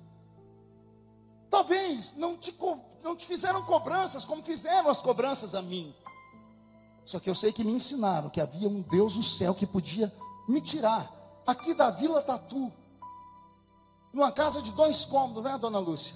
Talvez 1.49 2.15
não 2.15 2.37
te, 2.37 2.55
não 3.03 3.15
te 3.15 3.25
fizeram 3.25 3.61
cobranças 3.63 4.25
como 4.25 4.43
fizeram 4.43 4.89
as 4.89 5.01
cobranças 5.01 5.53
a 5.53 5.61
mim. 5.61 5.93
Só 7.03 7.19
que 7.19 7.29
eu 7.29 7.35
sei 7.35 7.51
que 7.51 7.63
me 7.63 7.71
ensinaram 7.71 8.29
que 8.29 8.39
havia 8.39 8.69
um 8.69 8.81
Deus 8.81 9.17
no 9.17 9.23
céu 9.23 9.53
que 9.53 9.65
podia 9.67 10.13
me 10.47 10.61
tirar 10.61 11.11
aqui 11.45 11.73
da 11.73 11.89
Vila 11.89 12.21
Tatu, 12.21 12.71
numa 14.13 14.31
casa 14.31 14.61
de 14.61 14.71
dois 14.73 15.05
cômodos, 15.05 15.43
né, 15.43 15.57
dona 15.57 15.79
Lúcia? 15.79 16.15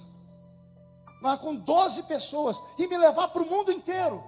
Lá 1.22 1.36
com 1.36 1.54
12 1.54 2.02
pessoas, 2.04 2.62
e 2.78 2.86
me 2.86 2.98
levar 2.98 3.28
para 3.28 3.42
o 3.42 3.46
mundo 3.46 3.72
inteiro. 3.72 4.22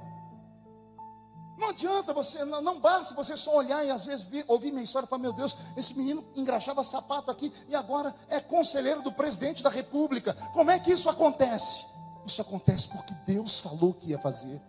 Não 1.58 1.70
adianta 1.70 2.12
você, 2.12 2.44
não, 2.44 2.60
não 2.60 2.80
basta 2.80 3.14
você 3.14 3.36
só 3.36 3.56
olhar 3.56 3.84
e 3.84 3.90
às 3.90 4.04
vezes 4.04 4.26
ouvir 4.46 4.70
minha 4.70 4.84
história 4.84 5.06
e 5.06 5.08
falar: 5.08 5.22
meu 5.22 5.32
Deus, 5.32 5.56
esse 5.76 5.96
menino 5.96 6.22
engraxava 6.34 6.82
sapato 6.82 7.30
aqui 7.30 7.52
e 7.68 7.74
agora 7.74 8.14
é 8.28 8.40
conselheiro 8.40 9.02
do 9.02 9.10
presidente 9.10 9.62
da 9.62 9.70
república. 9.70 10.34
Como 10.52 10.70
é 10.70 10.78
que 10.78 10.92
isso 10.92 11.08
acontece? 11.08 11.86
Isso 12.26 12.42
acontece 12.42 12.88
porque 12.88 13.14
Deus 13.26 13.58
falou 13.58 13.94
que 13.94 14.10
ia 14.10 14.18
fazer. 14.18 14.60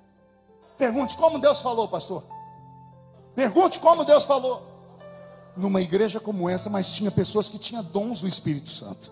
Pergunte 0.77 1.17
como 1.17 1.39
Deus 1.39 1.61
falou, 1.61 1.87
pastor. 1.87 2.23
Pergunte 3.35 3.79
como 3.79 4.05
Deus 4.05 4.25
falou. 4.25 4.66
Numa 5.57 5.81
igreja 5.81 6.19
como 6.19 6.49
essa, 6.49 6.69
mas 6.69 6.91
tinha 6.91 7.09
pessoas 7.09 7.49
que 7.49 7.57
tinham 7.57 7.83
dons 7.83 8.21
do 8.21 8.27
Espírito 8.27 8.69
Santo. 8.69 9.11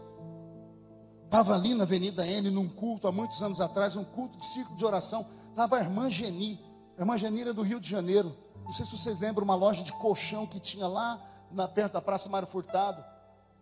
Estava 1.25 1.55
ali 1.55 1.73
na 1.73 1.83
Avenida 1.83 2.25
N, 2.25 2.49
num 2.51 2.69
culto, 2.69 3.07
há 3.07 3.11
muitos 3.11 3.41
anos 3.41 3.59
atrás, 3.59 3.95
um 3.95 4.03
culto 4.03 4.37
de 4.37 4.45
círculo 4.45 4.77
de 4.77 4.85
oração. 4.85 5.25
Estava 5.49 5.77
a 5.77 5.79
irmã 5.81 6.09
Geni 6.09 6.59
a 6.97 7.01
irmã 7.01 7.17
Janira 7.17 7.53
do 7.53 7.61
Rio 7.61 7.79
de 7.79 7.89
Janeiro. 7.89 8.35
Não 8.63 8.71
sei 8.71 8.85
se 8.85 8.97
vocês 8.97 9.19
lembram 9.19 9.43
uma 9.43 9.55
loja 9.55 9.83
de 9.83 9.91
colchão 9.93 10.47
que 10.47 10.59
tinha 10.59 10.87
lá 10.87 11.21
na, 11.51 11.67
perto 11.67 11.93
da 11.93 12.01
Praça 12.01 12.29
Mário 12.29 12.47
Furtado. 12.47 13.03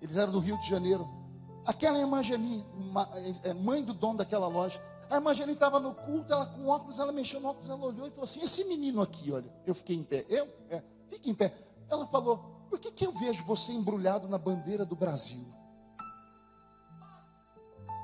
Eles 0.02 0.18
eram 0.18 0.32
do 0.32 0.40
Rio 0.40 0.58
de 0.60 0.68
Janeiro. 0.68 1.08
Aquela 1.66 1.98
irmã 1.98 2.22
Geni, 2.22 2.66
é, 3.44 3.50
é, 3.50 3.54
mãe 3.54 3.84
do 3.84 3.94
dono 3.94 4.20
daquela 4.20 4.48
loja. 4.48 4.82
A 5.10 5.16
irmã 5.16 5.34
Geni 5.34 5.54
estava 5.54 5.80
no 5.80 5.94
culto, 5.94 6.32
ela 6.32 6.46
com 6.46 6.68
óculos, 6.68 7.00
ela 7.00 7.12
mexeu 7.12 7.40
no 7.40 7.50
óculos, 7.50 7.70
ela 7.70 7.86
olhou 7.86 8.08
e 8.08 8.12
falou 8.12 8.24
assim: 8.24 8.42
Esse 8.42 8.64
menino 8.66 9.02
aqui, 9.02 9.32
olha, 9.32 9.52
eu 9.66 9.74
fiquei 9.74 9.96
em 9.96 10.04
pé. 10.04 10.26
Eu? 10.30 10.48
É, 10.70 10.82
fique 11.10 11.30
em 11.30 11.34
pé. 11.34 11.54
Ela 11.90 12.06
falou: 12.08 12.53
Por 12.74 12.80
que, 12.80 12.92
que 12.92 13.06
eu 13.06 13.12
vejo 13.12 13.46
você 13.46 13.72
embrulhado 13.72 14.28
na 14.28 14.36
bandeira 14.36 14.84
do 14.84 14.96
Brasil? 14.96 15.46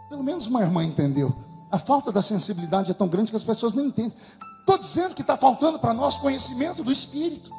Pelo 0.08 0.24
menos 0.24 0.46
uma 0.46 0.62
irmã 0.62 0.84
entendeu. 0.84 1.36
A 1.72 1.80
falta 1.80 2.12
da 2.12 2.22
sensibilidade 2.22 2.92
é 2.92 2.94
tão 2.94 3.08
grande 3.08 3.32
que 3.32 3.36
as 3.36 3.44
pessoas 3.44 3.74
não 3.74 3.84
entendem. 3.84 4.16
Estou 4.60 4.78
dizendo 4.78 5.16
que 5.16 5.22
está 5.22 5.36
faltando 5.36 5.80
para 5.80 5.92
nós 5.92 6.18
conhecimento 6.18 6.84
do 6.84 6.92
Espírito. 6.92 7.52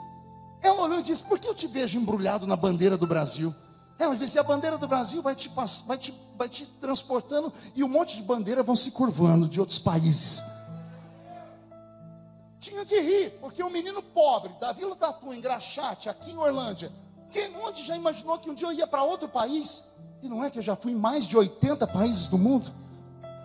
Ela 0.63 0.83
olhou 0.83 1.01
e 1.01 1.03
disse: 1.03 1.25
Por 1.25 1.41
que 1.41 1.49
eu 1.49 1.55
te 1.55 1.67
vejo 1.67 1.99
embrulhado 1.99 2.47
na 2.47 2.55
bandeira 2.55 2.97
do 2.97 3.09
Brasil? 3.09 3.53
Ela 3.99 4.15
disse: 4.15 4.39
A 4.39 4.45
bandeira 4.45 4.79
do 4.79 4.87
Brasil 4.87 5.21
vai 5.21 5.35
te, 5.35 5.49
vai 5.89 5.99
te, 5.99 6.15
vai 6.39 6.49
te 6.49 6.65
transportando 6.65 7.53
e 7.75 7.83
um 7.83 7.89
monte 7.89 8.15
de 8.15 8.23
bandeiras 8.23 8.65
vão 8.65 8.77
se 8.77 8.93
curvando 8.93 9.49
de 9.49 9.59
outros 9.59 9.81
países. 9.81 10.45
Tinha 12.61 12.85
que 12.85 13.01
rir, 13.01 13.31
porque 13.41 13.63
um 13.63 13.71
menino 13.71 14.03
pobre 14.03 14.53
da 14.61 14.73
Vila 14.73 14.95
Tatu, 14.95 15.33
em 15.33 15.41
Graxate, 15.41 16.09
aqui 16.09 16.31
em 16.31 16.37
Orlândia, 16.37 16.93
quem 17.31 17.57
onde 17.57 17.83
já 17.83 17.97
imaginou 17.97 18.39
que 18.39 18.51
um 18.51 18.55
dia 18.55 18.69
eu 18.69 18.73
ia 18.73 18.87
para 18.87 19.03
outro 19.03 19.29
país? 19.29 19.85
E 20.23 20.29
não 20.29 20.45
é 20.45 20.51
que 20.51 20.59
eu 20.59 20.63
já 20.63 20.77
fui 20.77 20.93
em 20.93 20.97
mais 20.97 21.25
de 21.25 21.37
80 21.37 21.87
países 21.87 22.27
do 22.27 22.37
mundo? 22.37 22.71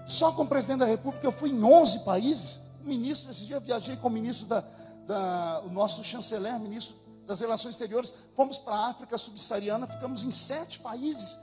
Só 0.05 0.31
com 0.33 0.43
o 0.43 0.47
presidente 0.47 0.79
da 0.79 0.85
República 0.85 1.25
eu 1.25 1.31
fui 1.31 1.49
em 1.49 1.63
11 1.63 1.99
países 1.99 2.65
ministro, 2.85 3.31
esse 3.31 3.45
dia 3.45 3.55
eu 3.55 3.61
viajei 3.61 3.95
com 3.97 4.07
o 4.07 4.11
ministro 4.11 4.45
da, 4.45 4.63
da 5.05 5.61
o 5.65 5.69
nosso 5.69 6.03
chanceler, 6.03 6.59
ministro 6.59 6.95
das 7.25 7.39
Relações 7.39 7.71
Exteriores, 7.71 8.13
fomos 8.35 8.59
para 8.59 8.75
a 8.75 8.89
África 8.89 9.17
subsaariana, 9.17 9.87
ficamos 9.87 10.23
em 10.23 10.31
sete 10.31 10.79
países. 10.79 11.39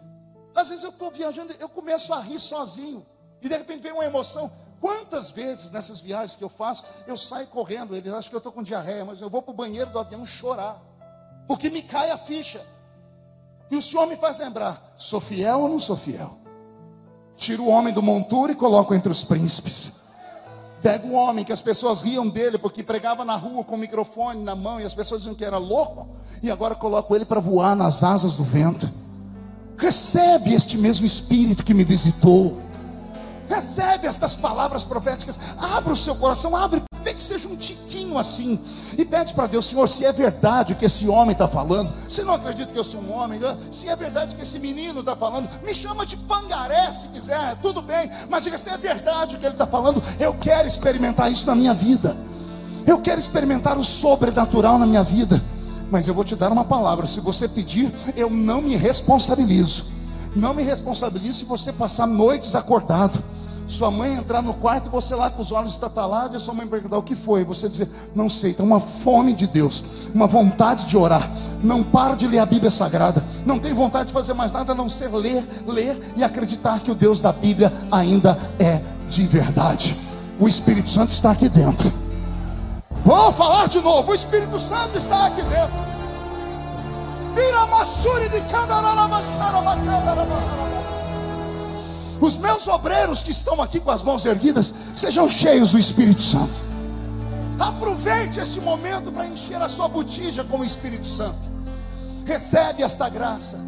Às 0.55 0.69
vezes 0.69 0.85
eu 0.85 0.91
estou 0.91 1.11
viajando, 1.11 1.53
eu 1.59 1.69
começo 1.69 2.15
a 2.15 2.21
rir 2.21 2.39
sozinho, 2.39 3.05
e 3.41 3.49
de 3.49 3.57
repente 3.57 3.81
vem 3.81 3.93
uma 3.93 4.05
emoção. 4.05 4.51
Quantas 4.83 5.31
vezes 5.31 5.71
nessas 5.71 6.01
viagens 6.01 6.35
que 6.35 6.43
eu 6.43 6.49
faço, 6.49 6.83
eu 7.07 7.17
saio 7.17 7.47
correndo, 7.47 7.95
eles 7.95 8.13
acham 8.13 8.29
que 8.29 8.35
eu 8.35 8.39
estou 8.39 8.51
com 8.51 8.65
diarreia, 8.65 9.05
mas 9.05 9.21
eu 9.21 9.31
vou 9.31 9.41
para 9.41 9.53
o 9.53 9.55
banheiro 9.55 9.93
do 9.93 9.99
avião 10.01 10.27
chorar, 10.27 10.83
porque 11.47 11.71
me 11.71 11.83
cai 11.83 12.11
a 12.11 12.19
ficha. 12.19 12.67
E 13.71 13.77
o 13.77 13.81
Senhor 13.81 14.09
me 14.09 14.17
faz 14.17 14.41
lembrar: 14.41 14.93
sou 14.97 15.21
fiel 15.21 15.61
ou 15.61 15.69
não 15.69 15.79
sou 15.79 15.97
fiel? 15.97 16.37
Tiro 17.37 17.63
o 17.63 17.69
homem 17.69 17.95
do 17.95 18.03
monturo 18.03 18.51
e 18.51 18.57
coloco 18.57 18.93
entre 18.93 19.13
os 19.13 19.23
príncipes. 19.23 19.93
Pega 20.83 21.07
um 21.07 21.15
homem 21.15 21.45
que 21.45 21.53
as 21.53 21.63
pessoas 21.63 22.03
riam 22.03 22.29
dele 22.29 22.59
porque 22.59 22.83
pregava 22.83 23.25
na 23.25 23.37
rua 23.37 23.63
com 23.63 23.77
o 23.77 23.79
microfone 23.79 24.43
na 24.43 24.57
mão 24.57 24.81
e 24.81 24.85
as 24.85 24.95
pessoas 24.95 25.21
diziam 25.21 25.37
que 25.37 25.45
era 25.45 25.59
louco, 25.59 26.09
e 26.43 26.51
agora 26.51 26.75
coloco 26.75 27.15
ele 27.15 27.25
para 27.25 27.39
voar 27.39 27.77
nas 27.77 28.03
asas 28.03 28.35
do 28.35 28.43
vento. 28.43 28.91
Recebe 29.79 30.53
este 30.53 30.77
mesmo 30.77 31.07
espírito 31.07 31.65
que 31.65 31.73
me 31.73 31.85
visitou. 31.85 32.72
Recebe 33.49 34.07
estas 34.07 34.35
palavras 34.37 34.85
proféticas. 34.85 35.39
Abra 35.59 35.93
o 35.93 35.97
seu 35.97 36.15
coração, 36.15 36.57
abre 36.57 36.83
nem 37.05 37.15
que 37.15 37.23
seja 37.23 37.49
um 37.49 37.57
tiquinho 37.57 38.17
assim, 38.17 38.59
e 38.97 39.05
pede 39.05 39.35
para 39.35 39.47
Deus, 39.47 39.67
Senhor, 39.67 39.89
se 39.89 40.05
é 40.05 40.13
verdade 40.13 40.73
o 40.73 40.77
que 40.77 40.85
esse 40.85 41.09
homem 41.09 41.33
está 41.33 41.49
falando, 41.49 41.93
se 42.09 42.23
não 42.23 42.35
acredita 42.35 42.73
que 42.73 42.79
eu 42.79 42.85
sou 42.85 43.01
um 43.01 43.13
homem, 43.13 43.39
né? 43.39 43.57
se 43.71 43.89
é 43.89 43.97
verdade 43.97 44.35
que 44.35 44.43
esse 44.43 44.59
menino 44.59 45.01
está 45.01 45.17
falando, 45.17 45.49
me 45.63 45.75
chama 45.75 46.07
de 46.07 46.17
pangaré 46.17 46.93
se 46.93 47.09
quiser, 47.09 47.57
tudo 47.61 47.83
bem, 47.83 48.11
mas 48.31 48.45
diga 48.45 48.57
se 48.57 48.71
é 48.71 48.79
verdade 48.79 49.37
o 49.37 49.39
que 49.39 49.45
ele 49.45 49.55
está 49.55 49.67
falando, 49.67 50.03
eu 50.19 50.35
quero 50.35 50.69
experimentar 50.69 51.31
isso 51.31 51.47
na 51.47 51.55
minha 51.55 51.75
vida, 51.75 52.17
eu 52.87 53.01
quero 53.01 53.19
experimentar 53.19 53.79
o 53.79 53.85
sobrenatural 53.85 54.79
na 54.79 54.87
minha 54.87 55.03
vida, 55.03 55.43
mas 55.91 56.09
eu 56.09 56.15
vou 56.15 56.25
te 56.25 56.35
dar 56.35 56.51
uma 56.51 56.65
palavra, 56.65 57.07
se 57.07 57.21
você 57.21 57.49
pedir, 57.49 57.93
eu 58.17 58.31
não 58.31 58.63
me 58.63 58.77
responsabilizo, 58.77 59.92
não 60.35 60.55
me 60.55 60.63
responsabilizo 60.63 61.41
se 61.41 61.45
você 61.45 61.73
passar 61.73 62.07
noites 62.07 62.55
acordado 62.55 63.23
sua 63.73 63.91
mãe 63.91 64.15
entrar 64.15 64.43
no 64.43 64.55
quarto, 64.55 64.91
você 64.91 65.15
lá 65.15 65.31
com 65.31 65.41
os 65.41 65.51
olhos 65.51 65.73
estatalados, 65.73 66.41
e 66.41 66.45
sua 66.45 66.53
mãe 66.53 66.67
perguntar 66.67 66.99
o 66.99 67.03
que 67.03 67.17
foi, 67.17 67.43
você 67.43 67.69
dizer, 67.69 67.89
não 68.15 68.29
sei, 68.29 68.53
tem 68.53 68.65
uma 68.65 68.81
fome 68.81 69.33
de 69.33 69.47
Deus, 69.47 69.83
uma 70.15 70.27
vontade 70.27 70.87
de 70.87 70.97
orar, 70.97 71.31
não 71.63 71.83
para 71.83 72.15
de 72.15 72.27
ler 72.27 72.39
a 72.39 72.47
Bíblia 72.47 72.71
Sagrada, 72.71 73.25
não 73.47 73.59
tem 73.59 73.73
vontade 73.73 74.09
de 74.09 74.13
fazer 74.13 74.35
mais 74.35 74.53
nada 74.53 74.73
a 74.73 74.75
não 74.75 74.89
ser 74.89 75.09
ler, 75.09 75.47
ler 75.67 76.13
e 76.17 76.23
acreditar 76.23 76.81
que 76.81 76.91
o 76.91 76.95
Deus 76.95 77.23
da 77.23 77.33
Bíblia 77.33 77.73
ainda 77.91 78.39
é 78.59 78.81
de 79.09 79.27
verdade. 79.27 79.99
O 80.39 80.47
Espírito 80.47 80.91
Santo 80.91 81.11
está 81.11 81.31
aqui 81.31 81.49
dentro. 81.49 81.93
Vou 83.05 83.33
falar 83.33 83.69
de 83.69 83.81
novo, 83.81 84.11
o 84.11 84.15
Espírito 84.15 84.59
Santo 84.59 84.99
está 84.99 85.27
aqui 85.27 85.43
dentro. 85.43 86.02
Os 92.21 92.37
meus 92.37 92.69
obreiros 92.69 93.23
que 93.23 93.31
estão 93.31 93.61
aqui 93.61 93.81
com 93.81 93.91
as 93.91 94.03
mãos 94.03 94.25
erguidas, 94.25 94.73
sejam 94.95 95.29
cheios 95.29 95.73
do 95.73 95.79
Espírito 95.79 96.23
Santo. 96.23 96.65
Aproveite 97.59 98.39
este 98.39 98.61
momento 98.61 99.11
para 99.11 99.27
encher 99.27 99.61
a 99.61 99.69
sua 99.69 99.89
botija 99.89 100.45
com 100.45 100.61
o 100.61 100.65
Espírito 100.65 101.07
Santo. 101.07 101.51
Recebe 102.25 102.83
esta 102.83 103.09
graça, 103.09 103.59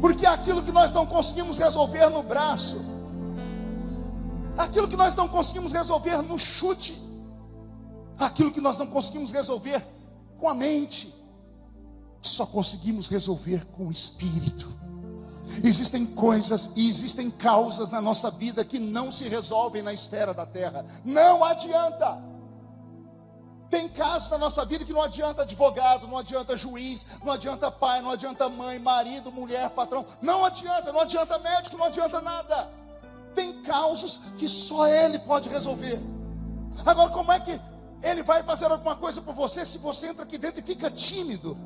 porque 0.00 0.26
aquilo 0.26 0.62
que 0.62 0.70
nós 0.70 0.92
não 0.92 1.04
conseguimos 1.06 1.58
resolver 1.58 2.08
no 2.08 2.22
braço, 2.22 2.84
Aquilo 4.58 4.88
que 4.88 4.96
nós 4.96 5.14
não 5.14 5.28
conseguimos 5.28 5.70
resolver 5.70 6.20
no 6.20 6.36
chute, 6.36 7.00
aquilo 8.18 8.50
que 8.50 8.60
nós 8.60 8.76
não 8.76 8.88
conseguimos 8.88 9.30
resolver 9.30 9.86
com 10.36 10.48
a 10.48 10.54
mente, 10.54 11.14
só 12.20 12.44
conseguimos 12.46 13.08
resolver 13.08 13.66
com 13.66 13.88
o 13.88 13.92
espírito. 13.92 14.78
Existem 15.64 16.04
coisas 16.04 16.70
e 16.76 16.88
existem 16.88 17.30
causas 17.30 17.90
na 17.90 18.00
nossa 18.00 18.30
vida 18.30 18.64
que 18.64 18.78
não 18.78 19.10
se 19.10 19.28
resolvem 19.28 19.82
na 19.82 19.92
esfera 19.92 20.34
da 20.34 20.44
terra. 20.46 20.84
Não 21.04 21.44
adianta. 21.44 22.22
Tem 23.70 23.88
casos 23.88 24.30
na 24.30 24.38
nossa 24.38 24.64
vida 24.64 24.84
que 24.84 24.92
não 24.92 25.02
adianta 25.02 25.42
advogado, 25.42 26.06
não 26.06 26.16
adianta 26.16 26.56
juiz, 26.56 27.06
não 27.22 27.32
adianta 27.32 27.70
pai, 27.70 28.00
não 28.00 28.10
adianta 28.10 28.48
mãe, 28.48 28.78
marido, 28.78 29.30
mulher, 29.30 29.68
patrão. 29.70 30.06
Não 30.22 30.44
adianta, 30.44 30.92
não 30.92 31.00
adianta 31.00 31.38
médico, 31.38 31.76
não 31.76 31.84
adianta 31.84 32.20
nada. 32.20 32.70
Tem 33.34 33.62
causas 33.62 34.18
que 34.38 34.48
só 34.48 34.86
ele 34.86 35.18
pode 35.18 35.48
resolver. 35.48 36.00
Agora, 36.84 37.10
como 37.10 37.30
é 37.30 37.40
que 37.40 37.60
ele 38.02 38.22
vai 38.22 38.42
fazer 38.42 38.66
alguma 38.66 38.96
coisa 38.96 39.20
por 39.20 39.34
você 39.34 39.66
se 39.66 39.78
você 39.78 40.08
entra 40.08 40.22
aqui 40.22 40.38
dentro 40.38 40.60
e 40.60 40.62
fica 40.62 40.90
tímido? 40.90 41.56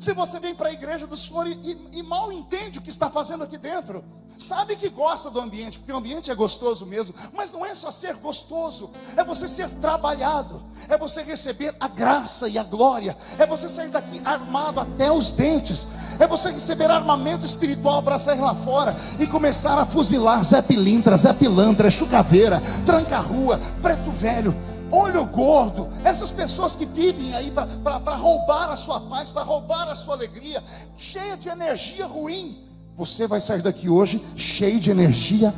Se 0.00 0.12
você 0.12 0.38
vem 0.38 0.54
para 0.54 0.68
a 0.68 0.72
igreja 0.72 1.06
do 1.06 1.16
Senhor 1.16 1.46
e, 1.46 1.52
e, 1.52 1.98
e, 1.98 2.02
mal 2.02 2.32
entende 2.32 2.78
o 2.78 2.82
que 2.82 2.90
está 2.90 3.10
fazendo 3.10 3.42
aqui 3.42 3.58
dentro, 3.58 4.04
sabe 4.38 4.76
que 4.76 4.88
gosta 4.88 5.28
do 5.28 5.40
ambiente, 5.40 5.78
porque 5.78 5.92
o 5.92 5.96
ambiente 5.96 6.30
é 6.30 6.34
gostoso 6.34 6.86
mesmo, 6.86 7.14
mas 7.34 7.50
não 7.50 7.66
é 7.66 7.74
só 7.74 7.90
ser 7.90 8.14
gostoso, 8.14 8.90
é 9.16 9.24
você 9.24 9.48
ser 9.48 9.68
trabalhado, 9.80 10.62
é 10.88 10.96
você 10.96 11.22
receber 11.22 11.74
a 11.80 11.88
graça 11.88 12.48
e 12.48 12.56
a 12.56 12.62
glória, 12.62 13.16
é 13.38 13.44
você 13.44 13.68
sair 13.68 13.88
daqui 13.88 14.20
armado 14.24 14.78
até 14.78 15.10
os 15.10 15.32
dentes, 15.32 15.88
é 16.20 16.28
você 16.28 16.52
receber 16.52 16.90
armamento 16.90 17.44
espiritual 17.44 18.00
para 18.00 18.18
sair 18.18 18.40
lá 18.40 18.54
fora 18.54 18.94
e 19.18 19.26
começar 19.26 19.76
a 19.78 19.84
fuzilar 19.84 20.44
Zé 20.44 20.62
Pilintra, 20.62 21.16
Zé 21.16 21.32
Pilantra, 21.32 21.90
Chucaveira, 21.90 22.62
Tranca-Rua, 22.86 23.58
Preto 23.82 24.12
Velho 24.12 24.77
olho 24.90 25.24
gordo, 25.26 25.88
essas 26.04 26.32
pessoas 26.32 26.74
que 26.74 26.86
vivem 26.86 27.34
aí 27.34 27.50
para 27.50 28.14
roubar 28.14 28.70
a 28.70 28.76
sua 28.76 29.00
paz, 29.00 29.30
para 29.30 29.42
roubar 29.42 29.88
a 29.88 29.94
sua 29.94 30.14
alegria, 30.14 30.62
cheia 30.96 31.36
de 31.36 31.48
energia 31.48 32.06
ruim. 32.06 32.58
Você 32.96 33.26
vai 33.26 33.40
sair 33.40 33.62
daqui 33.62 33.88
hoje 33.88 34.24
cheio 34.34 34.80
de 34.80 34.90
energia 34.90 35.54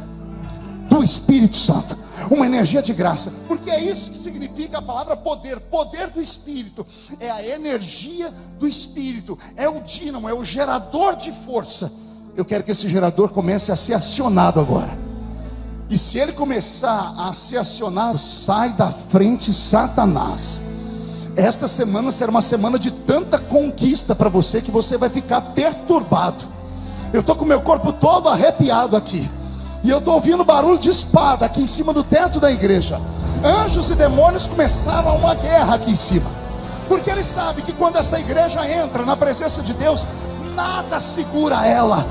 do 0.89 1.03
Espírito 1.03 1.57
Santo, 1.57 1.97
uma 2.31 2.45
energia 2.45 2.83
de 2.83 2.93
graça, 2.93 3.33
porque 3.47 3.70
é 3.70 3.81
isso 3.81 4.11
que 4.11 4.16
significa 4.16 4.78
a 4.78 4.83
palavra 4.83 5.16
poder. 5.16 5.61
Poder 5.61 6.09
do 6.09 6.20
Espírito 6.20 6.85
é 7.18 7.31
a 7.31 7.47
energia 7.47 8.35
do 8.59 8.66
Espírito, 8.66 9.39
é 9.57 9.68
o 9.68 9.81
dínamo, 9.81 10.28
é 10.28 10.35
o 10.35 10.45
gerador 10.45 11.16
de 11.16 11.33
força. 11.33 11.93
Eu 12.37 12.45
quero 12.45 12.64
que 12.64 12.72
esse 12.72 12.89
gerador 12.89 13.31
comece 13.31 13.70
a 13.70 13.76
ser 13.76 13.95
acionado 13.95 14.61
agora. 14.61 15.10
E 15.91 15.99
se 15.99 16.18
ele 16.18 16.32
começar 16.32 17.12
a 17.18 17.34
ser 17.34 17.57
acionado, 17.57 18.16
sai 18.16 18.72
da 18.72 18.93
frente 18.93 19.53
Satanás. 19.53 20.62
Esta 21.34 21.66
semana 21.66 22.12
será 22.12 22.30
uma 22.30 22.41
semana 22.41 22.78
de 22.78 22.93
tanta 22.93 23.41
conquista 23.41 24.14
para 24.14 24.28
você 24.28 24.62
que 24.62 24.70
você 24.70 24.97
vai 24.97 25.09
ficar 25.09 25.41
perturbado. 25.41 26.45
Eu 27.12 27.22
estou 27.22 27.34
com 27.34 27.45
meu 27.45 27.61
corpo 27.61 27.93
todo 27.93 28.28
arrepiado 28.28 28.97
aqui. 28.97 29.28
E 29.82 29.91
eu 29.91 29.99
estou 29.99 30.14
ouvindo 30.14 30.45
barulho 30.45 30.78
de 30.78 30.91
espada 30.91 31.45
aqui 31.45 31.62
em 31.62 31.66
cima 31.66 31.93
do 31.93 32.05
teto 32.05 32.38
da 32.38 32.53
igreja. 32.53 33.01
Anjos 33.43 33.91
e 33.91 33.97
demônios 33.97 34.47
começaram 34.47 35.16
uma 35.16 35.34
guerra 35.34 35.74
aqui 35.74 35.91
em 35.91 35.97
cima. 35.97 36.30
Porque 36.86 37.11
eles 37.11 37.26
sabem 37.26 37.64
que 37.64 37.72
quando 37.72 37.97
esta 37.97 38.20
igreja 38.20 38.64
entra 38.64 39.05
na 39.05 39.16
presença 39.16 39.61
de 39.61 39.74
Deus, 39.74 40.07
nada 40.55 41.01
segura 41.01 41.66
ela 41.66 42.07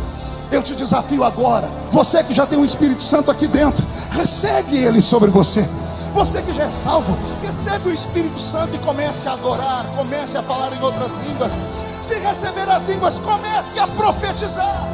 eu 0.52 0.64
te 0.64 0.76
desafio 0.76 1.24
agora, 1.24 1.70
você 1.91 2.24
que 2.24 2.34
já 2.34 2.45
tem 2.45 2.58
o 2.58 2.66
Espírito 2.66 3.04
Santo 3.04 3.30
aqui 3.30 3.47
dentro, 3.47 3.86
recebe 4.12 4.78
ele 4.78 5.02
sobre 5.02 5.30
você. 5.30 5.68
Você 6.14 6.41
que 6.41 6.52
já 6.52 6.64
é 6.64 6.72
salvo, 6.72 7.16
recebe 7.41 7.89
o 7.89 7.93
Espírito 7.93 8.39
Santo 8.39 8.76
e 8.76 8.80
comece 8.80 9.30
a 9.30 9.34
adorar, 9.34 9.86
comece 9.95 10.38
a 10.38 10.43
falar 10.43 10.74
em 10.74 10.82
outras 10.82 11.12
línguas. 11.26 11.58
Se 12.02 12.16
receber 12.16 12.68
as 12.68 12.88
línguas, 12.88 13.20
comece 13.20 13.78
a 13.78 13.88
profetizar. 13.88 14.88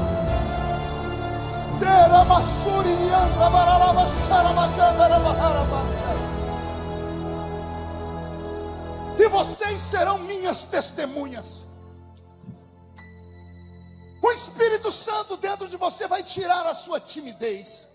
E 9.18 9.30
vocês 9.30 9.82
serão 9.82 10.20
minhas 10.20 10.66
testemunhas. 10.66 11.64
O 14.26 14.32
Espírito 14.32 14.91
Santo 14.91 15.38
dentro 15.38 15.67
de 15.67 15.78
você 15.78 16.07
vai 16.07 16.23
tirar 16.23 16.65
a 16.65 16.73
sua 16.73 16.99
timidez. 16.99 17.88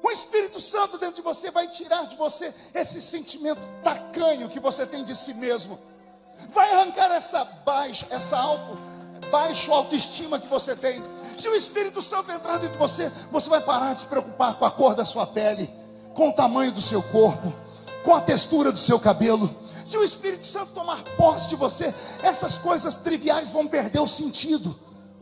O 0.00 0.08
Espírito 0.08 0.60
Santo 0.60 0.96
dentro 0.96 1.16
de 1.16 1.22
você 1.22 1.50
vai 1.50 1.66
tirar 1.66 2.06
de 2.06 2.14
você 2.14 2.54
esse 2.72 3.02
sentimento 3.02 3.60
tacanho 3.82 4.48
que 4.48 4.60
você 4.60 4.86
tem 4.86 5.02
de 5.02 5.16
si 5.16 5.34
mesmo. 5.34 5.80
Vai 6.50 6.70
arrancar 6.70 7.10
essa 7.10 7.44
baixa, 7.44 8.06
essa 8.08 8.38
alto, 8.38 8.78
baixo 9.32 9.72
autoestima 9.72 10.38
que 10.38 10.46
você 10.46 10.76
tem. 10.76 11.02
Se 11.36 11.48
o 11.48 11.56
Espírito 11.56 12.00
Santo 12.00 12.30
entrar 12.30 12.58
dentro 12.58 12.74
de 12.74 12.78
você, 12.78 13.10
você 13.32 13.50
vai 13.50 13.60
parar 13.60 13.94
de 13.94 14.02
se 14.02 14.06
preocupar 14.06 14.54
com 14.54 14.64
a 14.64 14.70
cor 14.70 14.94
da 14.94 15.04
sua 15.04 15.26
pele, 15.26 15.68
com 16.14 16.28
o 16.28 16.32
tamanho 16.32 16.70
do 16.70 16.80
seu 16.80 17.02
corpo, 17.02 17.52
com 18.04 18.14
a 18.14 18.20
textura 18.20 18.70
do 18.70 18.78
seu 18.78 19.00
cabelo. 19.00 19.61
Se 19.84 19.96
o 19.96 20.04
Espírito 20.04 20.46
Santo 20.46 20.72
tomar 20.72 21.02
posse 21.16 21.48
de 21.48 21.56
você, 21.56 21.94
essas 22.22 22.58
coisas 22.58 22.96
triviais 22.96 23.50
vão 23.50 23.66
perder 23.66 24.00
o 24.00 24.06
sentido, 24.06 24.74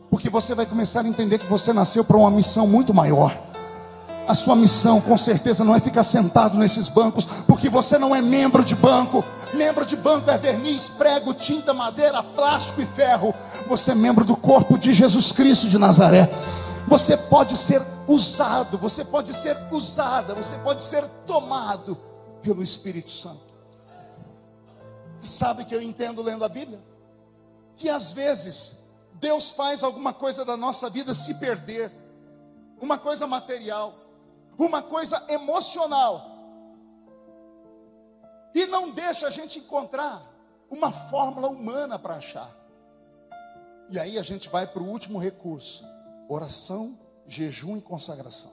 porque 0.09 0.29
você 0.29 0.53
vai 0.53 0.65
começar 0.65 1.05
a 1.05 1.07
entender 1.07 1.39
que 1.39 1.47
você 1.47 1.73
nasceu 1.73 2.03
para 2.03 2.17
uma 2.17 2.29
missão 2.29 2.67
muito 2.67 2.93
maior. 2.93 3.35
A 4.27 4.35
sua 4.35 4.55
missão, 4.55 5.01
com 5.01 5.17
certeza, 5.17 5.63
não 5.63 5.75
é 5.75 5.79
ficar 5.79 6.03
sentado 6.03 6.57
nesses 6.57 6.87
bancos, 6.87 7.25
porque 7.47 7.69
você 7.69 7.97
não 7.97 8.15
é 8.15 8.21
membro 8.21 8.63
de 8.63 8.75
banco. 8.75 9.25
Membro 9.53 9.85
de 9.85 9.97
banco 9.97 10.29
é 10.29 10.37
verniz, 10.37 10.87
prego, 10.87 11.33
tinta, 11.33 11.73
madeira, 11.73 12.21
plástico 12.21 12.81
e 12.81 12.85
ferro. 12.85 13.33
Você 13.67 13.91
é 13.91 13.95
membro 13.95 14.23
do 14.23 14.35
corpo 14.35 14.77
de 14.77 14.93
Jesus 14.93 15.31
Cristo 15.31 15.67
de 15.67 15.77
Nazaré. 15.77 16.31
Você 16.87 17.17
pode 17.17 17.57
ser 17.57 17.81
usado, 18.07 18.77
você 18.77 19.03
pode 19.03 19.33
ser 19.33 19.57
usada, 19.71 20.35
você 20.35 20.55
pode 20.57 20.83
ser 20.83 21.03
tomado 21.25 21.97
pelo 22.41 22.63
Espírito 22.63 23.09
Santo. 23.09 23.50
Sabe 25.21 25.65
que 25.65 25.75
eu 25.75 25.81
entendo 25.81 26.21
lendo 26.21 26.43
a 26.43 26.49
Bíblia? 26.49 26.81
Que 27.75 27.89
às 27.89 28.11
vezes 28.11 28.81
Deus 29.13 29.51
faz 29.51 29.83
alguma 29.83 30.13
coisa 30.13 30.43
da 30.43 30.57
nossa 30.57 30.89
vida 30.89 31.13
se 31.13 31.35
perder, 31.35 31.91
uma 32.81 32.97
coisa 32.97 33.27
material, 33.27 33.93
uma 34.57 34.81
coisa 34.81 35.23
emocional, 35.29 36.31
e 38.53 38.65
não 38.65 38.91
deixa 38.91 39.27
a 39.27 39.29
gente 39.29 39.59
encontrar 39.59 40.27
uma 40.69 40.91
fórmula 40.91 41.47
humana 41.47 41.97
para 41.97 42.15
achar. 42.15 42.49
E 43.89 43.99
aí 43.99 44.17
a 44.17 44.23
gente 44.23 44.49
vai 44.49 44.65
para 44.67 44.81
o 44.81 44.87
último 44.87 45.19
recurso: 45.19 45.85
oração, 46.27 46.97
jejum 47.27 47.77
e 47.77 47.81
consagração. 47.81 48.51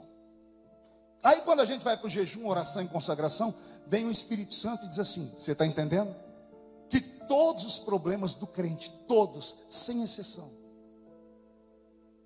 Aí 1.23 1.41
quando 1.43 1.61
a 1.61 1.65
gente 1.65 1.83
vai 1.83 1.97
para 1.97 2.07
o 2.07 2.11
jejum, 2.11 2.47
oração 2.47 2.83
e 2.83 2.89
consagração, 2.89 3.55
vem 3.87 4.07
o 4.07 4.11
Espírito 4.11 4.55
Santo 4.55 4.87
e 4.87 4.89
diz 4.89 4.99
assim: 4.99 5.33
Você 5.37 5.53
está 5.53 5.67
entendendo? 5.67 6.15
Todos 7.29 7.65
os 7.65 7.79
problemas 7.79 8.35
do 8.35 8.47
crente, 8.47 8.91
todos, 9.07 9.65
sem 9.69 10.03
exceção, 10.03 10.51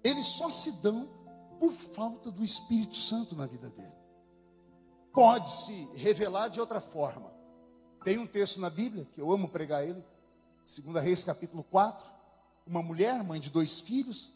eles 0.02 0.26
só 0.26 0.48
se 0.48 0.72
dão 0.80 1.08
por 1.58 1.72
falta 1.72 2.30
do 2.30 2.44
Espírito 2.44 2.96
Santo 2.96 3.36
na 3.36 3.46
vida 3.46 3.68
dele. 3.70 3.94
Pode 5.12 5.50
se 5.52 5.90
revelar 5.94 6.48
de 6.48 6.60
outra 6.60 6.80
forma. 6.80 7.30
Tem 8.02 8.18
um 8.18 8.26
texto 8.26 8.60
na 8.60 8.70
Bíblia 8.70 9.04
que 9.12 9.20
eu 9.20 9.30
amo 9.30 9.48
pregar 9.48 9.86
ele, 9.86 10.02
2 10.64 11.04
Reis 11.04 11.22
capítulo 11.22 11.62
4. 11.64 12.10
Uma 12.66 12.82
mulher, 12.82 13.22
mãe 13.22 13.38
de 13.38 13.50
dois 13.50 13.80
filhos, 13.80 14.32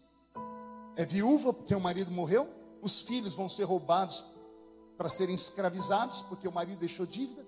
é 0.96 1.04
viúva 1.04 1.52
porque 1.52 1.74
o 1.74 1.80
marido 1.80 2.10
morreu, 2.10 2.48
os 2.82 3.02
filhos 3.02 3.34
vão 3.34 3.48
ser 3.48 3.64
roubados 3.64 4.24
para 4.96 5.08
serem 5.08 5.34
escravizados 5.34 6.22
porque 6.22 6.46
o 6.46 6.52
marido 6.52 6.78
deixou 6.78 7.06
dívida, 7.06 7.46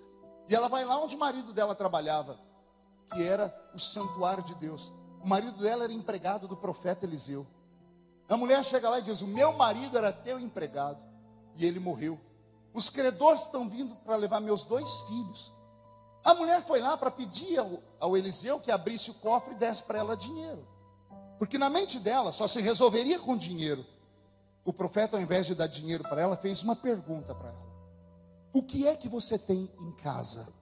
e 0.49 0.55
ela 0.55 0.69
vai 0.69 0.85
lá 0.85 1.03
onde 1.03 1.17
o 1.17 1.19
marido 1.19 1.53
dela 1.53 1.75
trabalhava 1.75 2.48
que 3.09 3.23
era 3.23 3.55
o 3.75 3.79
santuário 3.79 4.43
de 4.45 4.55
Deus. 4.55 4.93
O 5.23 5.29
marido 5.29 5.59
dela 5.61 5.85
era 5.85 5.93
empregado 5.93 6.47
do 6.47 6.57
profeta 6.57 7.05
Eliseu. 7.05 7.47
A 8.29 8.37
mulher 8.37 8.65
chega 8.65 8.89
lá 8.89 8.99
e 8.99 9.03
diz: 9.03 9.23
O 9.23 9.27
meu 9.27 9.53
marido 9.53 9.97
era 9.97 10.13
teu 10.13 10.39
empregado 10.39 11.05
e 11.57 11.65
ele 11.65 11.81
morreu. 11.81 12.21
Os 12.73 12.89
credores 12.89 13.43
estão 13.43 13.69
vindo 13.69 13.95
para 13.97 14.17
levar 14.17 14.41
meus 14.41 14.63
dois 14.63 14.89
filhos. 15.09 15.53
A 16.25 16.35
mulher 16.35 16.65
foi 16.67 16.81
lá 16.81 16.97
para 16.97 17.11
pedir 17.11 17.59
ao, 17.59 17.83
ao, 17.99 18.17
Eliseu 18.17 18.61
que 18.61 18.71
abrisse 18.71 19.11
o 19.11 19.15
cofre 19.15 19.55
e 19.55 19.57
desse 19.57 19.83
para 19.83 19.99
ela 19.99 20.17
dinheiro. 20.17 20.67
Porque 21.39 21.57
na 21.57 21.71
mente 21.71 21.99
dela 21.99 22.31
só 22.33 22.47
se 22.47 22.61
resolveria 22.61 23.19
com 23.19 23.37
dinheiro. 23.37 23.85
O 24.65 24.73
profeta, 24.73 25.17
ao 25.17 25.23
invés 25.23 25.47
de 25.47 25.55
dar 25.55 25.67
dinheiro 25.67 26.03
para 26.03 26.21
ela, 26.21 26.37
fez 26.37 26.63
uma 26.63 26.77
pergunta 26.77 27.35
para 27.35 27.49
ela: 27.49 27.67
O 28.53 28.63
que 28.63 28.87
é 28.87 28.95
que 28.95 29.09
você 29.09 29.39
tem 29.39 29.71
em 29.81 29.93
casa? 29.93 30.53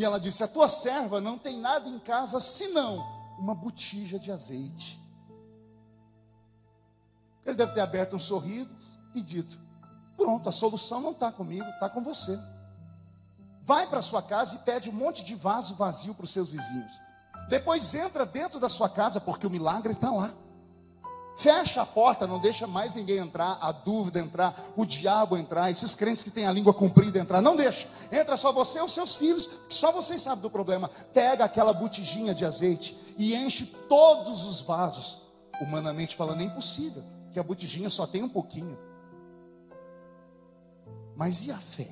E 0.00 0.04
ela 0.04 0.18
disse: 0.18 0.42
A 0.42 0.48
tua 0.48 0.66
serva 0.66 1.20
não 1.20 1.36
tem 1.36 1.58
nada 1.58 1.86
em 1.86 1.98
casa 1.98 2.40
senão 2.40 3.06
uma 3.38 3.54
botija 3.54 4.18
de 4.18 4.32
azeite. 4.32 4.98
Ele 7.44 7.54
deve 7.54 7.74
ter 7.74 7.82
aberto 7.82 8.16
um 8.16 8.18
sorriso 8.18 8.74
e 9.14 9.20
dito: 9.20 9.60
Pronto, 10.16 10.48
a 10.48 10.52
solução 10.52 11.02
não 11.02 11.10
está 11.10 11.30
comigo, 11.30 11.68
está 11.68 11.90
com 11.90 12.02
você. 12.02 12.34
Vai 13.62 13.90
para 13.90 14.00
sua 14.00 14.22
casa 14.22 14.54
e 14.54 14.58
pede 14.60 14.88
um 14.88 14.94
monte 14.94 15.22
de 15.22 15.34
vaso 15.34 15.74
vazio 15.74 16.14
para 16.14 16.24
os 16.24 16.30
seus 16.30 16.48
vizinhos. 16.48 16.98
Depois 17.50 17.94
entra 17.94 18.24
dentro 18.24 18.58
da 18.58 18.70
sua 18.70 18.88
casa, 18.88 19.20
porque 19.20 19.46
o 19.46 19.50
milagre 19.50 19.92
está 19.92 20.10
lá. 20.10 20.32
Fecha 21.40 21.80
a 21.80 21.86
porta, 21.86 22.26
não 22.26 22.38
deixa 22.38 22.66
mais 22.66 22.92
ninguém 22.92 23.16
entrar, 23.16 23.56
a 23.62 23.72
dúvida 23.72 24.20
entrar, 24.20 24.54
o 24.76 24.84
diabo 24.84 25.38
entrar, 25.38 25.70
esses 25.70 25.94
crentes 25.94 26.22
que 26.22 26.30
têm 26.30 26.44
a 26.44 26.52
língua 26.52 26.74
comprida 26.74 27.18
entrar, 27.18 27.40
não 27.40 27.56
deixa. 27.56 27.88
Entra 28.12 28.36
só 28.36 28.52
você 28.52 28.78
e 28.78 28.82
os 28.82 28.92
seus 28.92 29.14
filhos, 29.14 29.48
só 29.66 29.90
vocês 29.90 30.20
sabem 30.20 30.42
do 30.42 30.50
problema. 30.50 30.90
Pega 31.14 31.42
aquela 31.42 31.72
botijinha 31.72 32.34
de 32.34 32.44
azeite 32.44 32.94
e 33.16 33.34
enche 33.34 33.64
todos 33.88 34.44
os 34.44 34.60
vasos. 34.60 35.22
Humanamente 35.62 36.14
falando, 36.14 36.42
é 36.42 36.44
impossível, 36.44 37.02
que 37.32 37.40
a 37.40 37.42
botijinha 37.42 37.88
só 37.88 38.06
tem 38.06 38.22
um 38.22 38.28
pouquinho. 38.28 38.78
Mas 41.16 41.46
e 41.46 41.50
a 41.50 41.58
fé? 41.58 41.88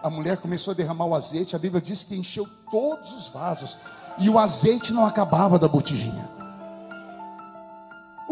A 0.00 0.08
mulher 0.08 0.36
começou 0.36 0.70
a 0.70 0.74
derramar 0.76 1.06
o 1.06 1.16
azeite, 1.16 1.56
a 1.56 1.58
Bíblia 1.58 1.82
diz 1.82 2.04
que 2.04 2.14
encheu 2.14 2.46
todos 2.70 3.12
os 3.12 3.26
vasos, 3.26 3.76
e 4.20 4.30
o 4.30 4.38
azeite 4.38 4.92
não 4.92 5.04
acabava 5.04 5.58
da 5.58 5.66
botijinha. 5.66 6.43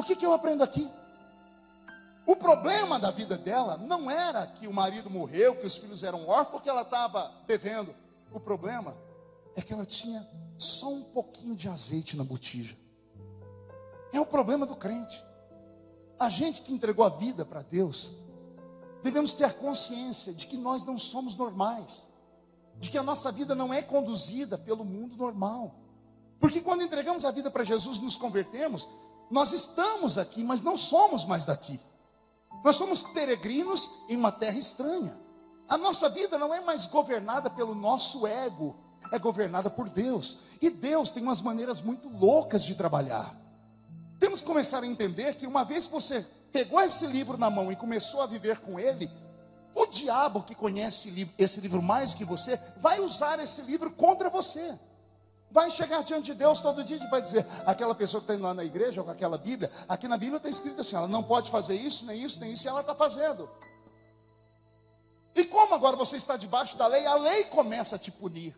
O 0.03 0.05
que, 0.05 0.17
que 0.17 0.27
eu 0.27 0.33
aprendo 0.33 0.65
aqui? 0.65 0.91
O 2.27 2.35
problema 2.35 2.99
da 2.99 3.13
vida 3.13 3.39
dela 3.39 3.77
não 3.77 4.11
era 4.11 4.45
que 4.49 4.67
o 4.67 4.73
marido 4.73 5.09
morreu, 5.09 5.55
que 5.55 5.65
os 5.65 5.77
filhos 5.77 6.03
eram 6.03 6.29
órfãos, 6.29 6.61
que 6.61 6.69
ela 6.69 6.83
estava 6.83 7.31
devendo. 7.47 7.95
O 8.33 8.41
problema 8.41 8.97
é 9.55 9.63
que 9.63 9.73
ela 9.73 9.87
tinha 9.87 10.29
só 10.59 10.89
um 10.89 11.05
pouquinho 11.05 11.55
de 11.55 11.69
azeite 11.69 12.17
na 12.17 12.25
botija. 12.25 12.77
É 14.13 14.21
o 14.21 14.27
problema 14.27 14.67
do 14.67 14.75
crente. 14.75 15.25
A 16.19 16.29
gente 16.29 16.63
que 16.63 16.75
entregou 16.75 17.05
a 17.05 17.11
vida 17.11 17.45
para 17.45 17.63
Deus, 17.63 18.11
devemos 19.05 19.33
ter 19.33 19.55
consciência 19.55 20.35
de 20.35 20.49
que 20.49 20.57
nós 20.57 20.85
não 20.85 20.99
somos 20.99 21.37
normais, 21.37 22.09
de 22.81 22.91
que 22.91 22.99
a 22.99 23.05
nossa 23.05 23.31
vida 23.31 23.55
não 23.55 23.73
é 23.73 23.81
conduzida 23.81 24.59
pelo 24.59 24.85
mundo 24.85 25.17
normal. 25.17 25.77
Porque 26.41 26.61
quando 26.61 26.83
entregamos 26.83 27.25
a 27.25 27.31
vida 27.31 27.53
para 27.53 27.63
Jesus, 27.63 28.01
nos 28.01 28.17
convertemos, 28.17 28.89
nós 29.33 29.55
estamos 29.55 30.19
aqui, 30.19 30.45
mas 30.45 30.61
não 30.61 30.77
somos 30.77 31.25
mais 31.25 31.47
daqui. 31.47 31.81
Nós 32.63 32.77
somos 32.77 33.03
peregrinos 33.03 33.89
em 34.07 34.15
uma 34.15 34.31
terra 34.31 34.59
estranha. 34.59 35.19
A 35.67 35.79
nossa 35.79 36.11
vida 36.11 36.37
não 36.37 36.53
é 36.53 36.61
mais 36.61 36.87
governada 36.87 37.49
pelo 37.49 37.75
nosso 37.75 38.27
ego, 38.27 38.77
é 39.11 39.19
governada 39.19 39.71
por 39.71 39.89
Deus. 39.89 40.37
E 40.61 40.69
Deus 40.69 41.11
tem 41.11 41.23
umas 41.23 41.41
maneiras 41.41 41.81
muito 41.81 42.11
loucas 42.11 42.63
de 42.63 42.75
trabalhar. 42.75 43.35
Temos 44.19 44.43
que 44.43 44.47
começar 44.47 44.83
a 44.83 44.87
entender 44.87 45.35
que 45.37 45.47
uma 45.47 45.65
vez 45.65 45.87
que 45.87 45.93
você 45.95 46.27
pegou 46.53 46.79
esse 46.83 47.07
livro 47.07 47.39
na 47.39 47.49
mão 47.49 47.73
e 47.73 47.77
começou 47.77 48.21
a 48.21 48.27
viver 48.27 48.59
com 48.59 48.79
ele, 48.79 49.11
o 49.75 49.87
diabo 49.87 50.43
que 50.43 50.55
conhece 50.55 51.27
esse 51.39 51.59
livro 51.59 51.83
mais 51.83 52.13
do 52.13 52.19
que 52.19 52.25
você, 52.27 52.61
vai 52.77 53.01
usar 53.01 53.39
esse 53.39 53.63
livro 53.63 53.91
contra 53.93 54.29
você 54.29 54.79
vai 55.53 55.71
chegar 55.71 56.03
diante 56.03 56.33
de 56.33 56.35
Deus 56.35 56.61
todo 56.61 56.83
dia 56.83 56.97
e 56.97 57.11
vai 57.11 57.21
dizer: 57.21 57.47
aquela 57.67 57.95
pessoa 57.95 58.21
que 58.21 58.25
está 58.25 58.35
indo 58.35 58.43
lá 58.43 58.55
na 58.55 58.65
igreja 58.65 59.01
ou 59.01 59.05
com 59.05 59.13
aquela 59.13 59.37
Bíblia, 59.37 59.71
aqui 59.89 60.09
na 60.09 60.17
Bíblia 60.17 60.39
está 60.39 60.49
escrito 60.49 60.81
assim: 60.81 60.97
ela 60.97 61.07
não 61.07 61.23
pode 61.23 61.51
fazer 61.51 61.77
isso, 61.77 62.07
nem 62.07 62.21
isso, 62.23 62.41
nem 62.41 62.53
isso, 62.53 62.67
e 62.67 62.69
ela 62.69 62.81
está 62.81 62.95
fazendo. 62.95 63.49
E 65.35 65.45
como 65.45 65.75
agora 65.75 65.97
você 65.97 66.17
está 66.17 66.37
debaixo 66.37 66.77
da 66.77 66.87
lei, 66.87 67.07
a 67.07 67.15
lei 67.15 67.45
começa 67.45 67.97
a 67.97 67.99
te 67.99 68.11
punir. 68.11 68.57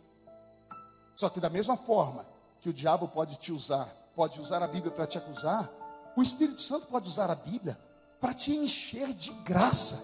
Só 1.14 1.28
que 1.28 1.40
da 1.40 1.50
mesma 1.50 1.76
forma 1.76 2.24
que 2.60 2.68
o 2.68 2.72
diabo 2.72 3.08
pode 3.08 3.36
te 3.36 3.52
usar, 3.52 3.88
pode 4.14 4.40
usar 4.40 4.62
a 4.62 4.66
Bíblia 4.66 4.90
para 4.90 5.06
te 5.06 5.18
acusar, 5.18 5.70
o 6.16 6.22
Espírito 6.22 6.62
Santo 6.62 6.86
pode 6.86 7.08
usar 7.08 7.30
a 7.30 7.34
Bíblia 7.34 7.78
para 8.20 8.32
te 8.32 8.54
encher 8.54 9.12
de 9.12 9.30
graça, 9.44 10.02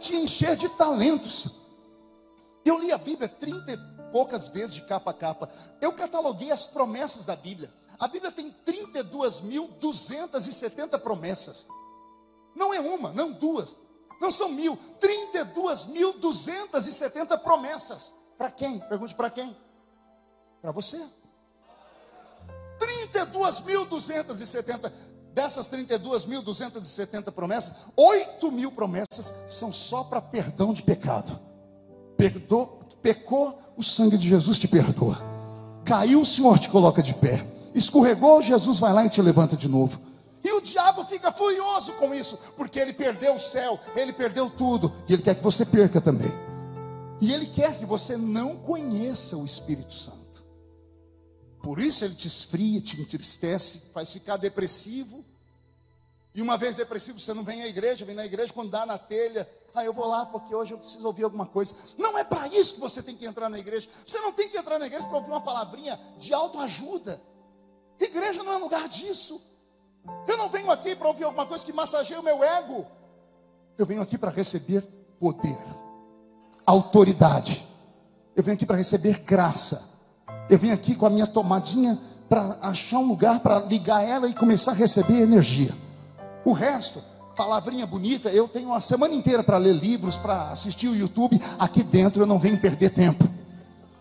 te 0.00 0.16
encher 0.16 0.56
de 0.56 0.68
talentos. 0.70 1.56
Eu 2.64 2.78
li 2.78 2.92
a 2.92 2.98
Bíblia 2.98 3.28
30 3.28 3.97
poucas 4.10 4.48
vezes 4.48 4.74
de 4.74 4.82
capa 4.82 5.10
a 5.10 5.14
capa. 5.14 5.48
Eu 5.80 5.92
cataloguei 5.92 6.50
as 6.50 6.66
promessas 6.66 7.24
da 7.24 7.36
Bíblia. 7.36 7.72
A 7.98 8.06
Bíblia 8.06 8.30
tem 8.30 8.54
32.270 8.66 10.98
promessas. 11.00 11.66
Não 12.54 12.72
é 12.72 12.80
uma, 12.80 13.12
não 13.12 13.32
duas, 13.32 13.76
não 14.20 14.30
são 14.30 14.50
mil. 14.50 14.78
32.270 15.00 17.38
promessas. 17.38 18.14
Para 18.36 18.50
quem? 18.50 18.80
Pergunte 18.80 19.14
para 19.14 19.30
quem? 19.30 19.56
Para 20.60 20.72
você. 20.72 21.02
32.270. 22.78 24.92
Dessas 25.32 25.68
32.270 25.68 27.30
promessas, 27.30 27.72
8 27.94 28.50
mil 28.50 28.72
promessas 28.72 29.32
são 29.48 29.70
só 29.70 30.02
para 30.02 30.20
perdão 30.20 30.72
de 30.72 30.82
pecado. 30.82 31.38
Perdoa, 32.16 32.77
Pecou, 33.02 33.58
o 33.76 33.82
sangue 33.82 34.18
de 34.18 34.28
Jesus 34.28 34.58
te 34.58 34.66
perdoa. 34.66 35.22
Caiu, 35.84 36.20
o 36.20 36.26
Senhor 36.26 36.58
te 36.58 36.68
coloca 36.68 37.02
de 37.02 37.14
pé. 37.14 37.46
Escorregou, 37.74 38.42
Jesus 38.42 38.78
vai 38.78 38.92
lá 38.92 39.04
e 39.04 39.10
te 39.10 39.22
levanta 39.22 39.56
de 39.56 39.68
novo. 39.68 40.00
E 40.42 40.52
o 40.52 40.60
diabo 40.60 41.04
fica 41.04 41.32
furioso 41.32 41.92
com 41.94 42.14
isso, 42.14 42.38
porque 42.56 42.78
ele 42.78 42.92
perdeu 42.92 43.34
o 43.34 43.40
céu, 43.40 43.78
ele 43.96 44.12
perdeu 44.12 44.48
tudo, 44.48 44.92
e 45.08 45.12
ele 45.12 45.22
quer 45.22 45.34
que 45.34 45.42
você 45.42 45.64
perca 45.64 46.00
também. 46.00 46.32
E 47.20 47.32
ele 47.32 47.46
quer 47.46 47.78
que 47.78 47.84
você 47.84 48.16
não 48.16 48.56
conheça 48.56 49.36
o 49.36 49.44
Espírito 49.44 49.92
Santo. 49.92 50.44
Por 51.62 51.80
isso 51.80 52.04
ele 52.04 52.14
te 52.14 52.28
esfria, 52.28 52.80
te 52.80 53.00
entristece, 53.00 53.82
faz 53.92 54.10
ficar 54.10 54.36
depressivo. 54.36 55.24
E 56.34 56.40
uma 56.40 56.56
vez 56.56 56.76
depressivo, 56.76 57.18
você 57.18 57.34
não 57.34 57.42
vem 57.42 57.62
à 57.62 57.66
igreja, 57.66 58.04
vem 58.04 58.14
na 58.14 58.24
igreja 58.24 58.52
quando 58.52 58.70
dá 58.70 58.86
na 58.86 58.96
telha, 58.96 59.48
ah, 59.74 59.84
eu 59.84 59.92
vou 59.92 60.06
lá 60.06 60.26
porque 60.26 60.54
hoje 60.54 60.72
eu 60.72 60.78
preciso 60.78 61.06
ouvir 61.06 61.24
alguma 61.24 61.46
coisa. 61.46 61.74
Não 61.96 62.18
é 62.18 62.24
para 62.24 62.48
isso 62.48 62.74
que 62.74 62.80
você 62.80 63.02
tem 63.02 63.16
que 63.16 63.26
entrar 63.26 63.48
na 63.48 63.58
igreja. 63.58 63.88
Você 64.06 64.18
não 64.20 64.32
tem 64.32 64.48
que 64.48 64.56
entrar 64.56 64.78
na 64.78 64.86
igreja 64.86 65.06
para 65.06 65.16
ouvir 65.16 65.30
uma 65.30 65.40
palavrinha 65.40 65.98
de 66.18 66.32
autoajuda. 66.34 67.20
Igreja 68.00 68.42
não 68.42 68.52
é 68.52 68.56
lugar 68.56 68.88
disso. 68.88 69.40
Eu 70.26 70.36
não 70.36 70.48
venho 70.48 70.70
aqui 70.70 70.96
para 70.96 71.08
ouvir 71.08 71.24
alguma 71.24 71.46
coisa 71.46 71.64
que 71.64 71.72
massageie 71.72 72.18
o 72.18 72.22
meu 72.22 72.42
ego. 72.42 72.86
Eu 73.76 73.86
venho 73.86 74.02
aqui 74.02 74.16
para 74.16 74.30
receber 74.30 74.82
poder, 75.20 75.58
autoridade. 76.66 77.66
Eu 78.34 78.42
venho 78.42 78.54
aqui 78.54 78.66
para 78.66 78.76
receber 78.76 79.20
graça. 79.20 79.88
Eu 80.48 80.58
venho 80.58 80.74
aqui 80.74 80.94
com 80.94 81.06
a 81.06 81.10
minha 81.10 81.26
tomadinha 81.26 82.00
para 82.28 82.58
achar 82.62 82.98
um 82.98 83.06
lugar 83.06 83.40
para 83.40 83.60
ligar 83.60 84.06
ela 84.06 84.28
e 84.28 84.34
começar 84.34 84.72
a 84.72 84.74
receber 84.74 85.20
energia. 85.20 85.74
O 86.44 86.52
resto 86.52 87.02
palavrinha 87.38 87.86
bonita, 87.86 88.28
eu 88.30 88.48
tenho 88.48 88.70
uma 88.70 88.80
semana 88.80 89.14
inteira 89.14 89.44
para 89.44 89.56
ler 89.58 89.72
livros, 89.72 90.16
para 90.16 90.50
assistir 90.50 90.88
o 90.88 90.96
YouTube. 90.96 91.40
Aqui 91.56 91.84
dentro 91.84 92.20
eu 92.20 92.26
não 92.26 92.36
venho 92.36 92.60
perder 92.60 92.90
tempo. 92.90 93.28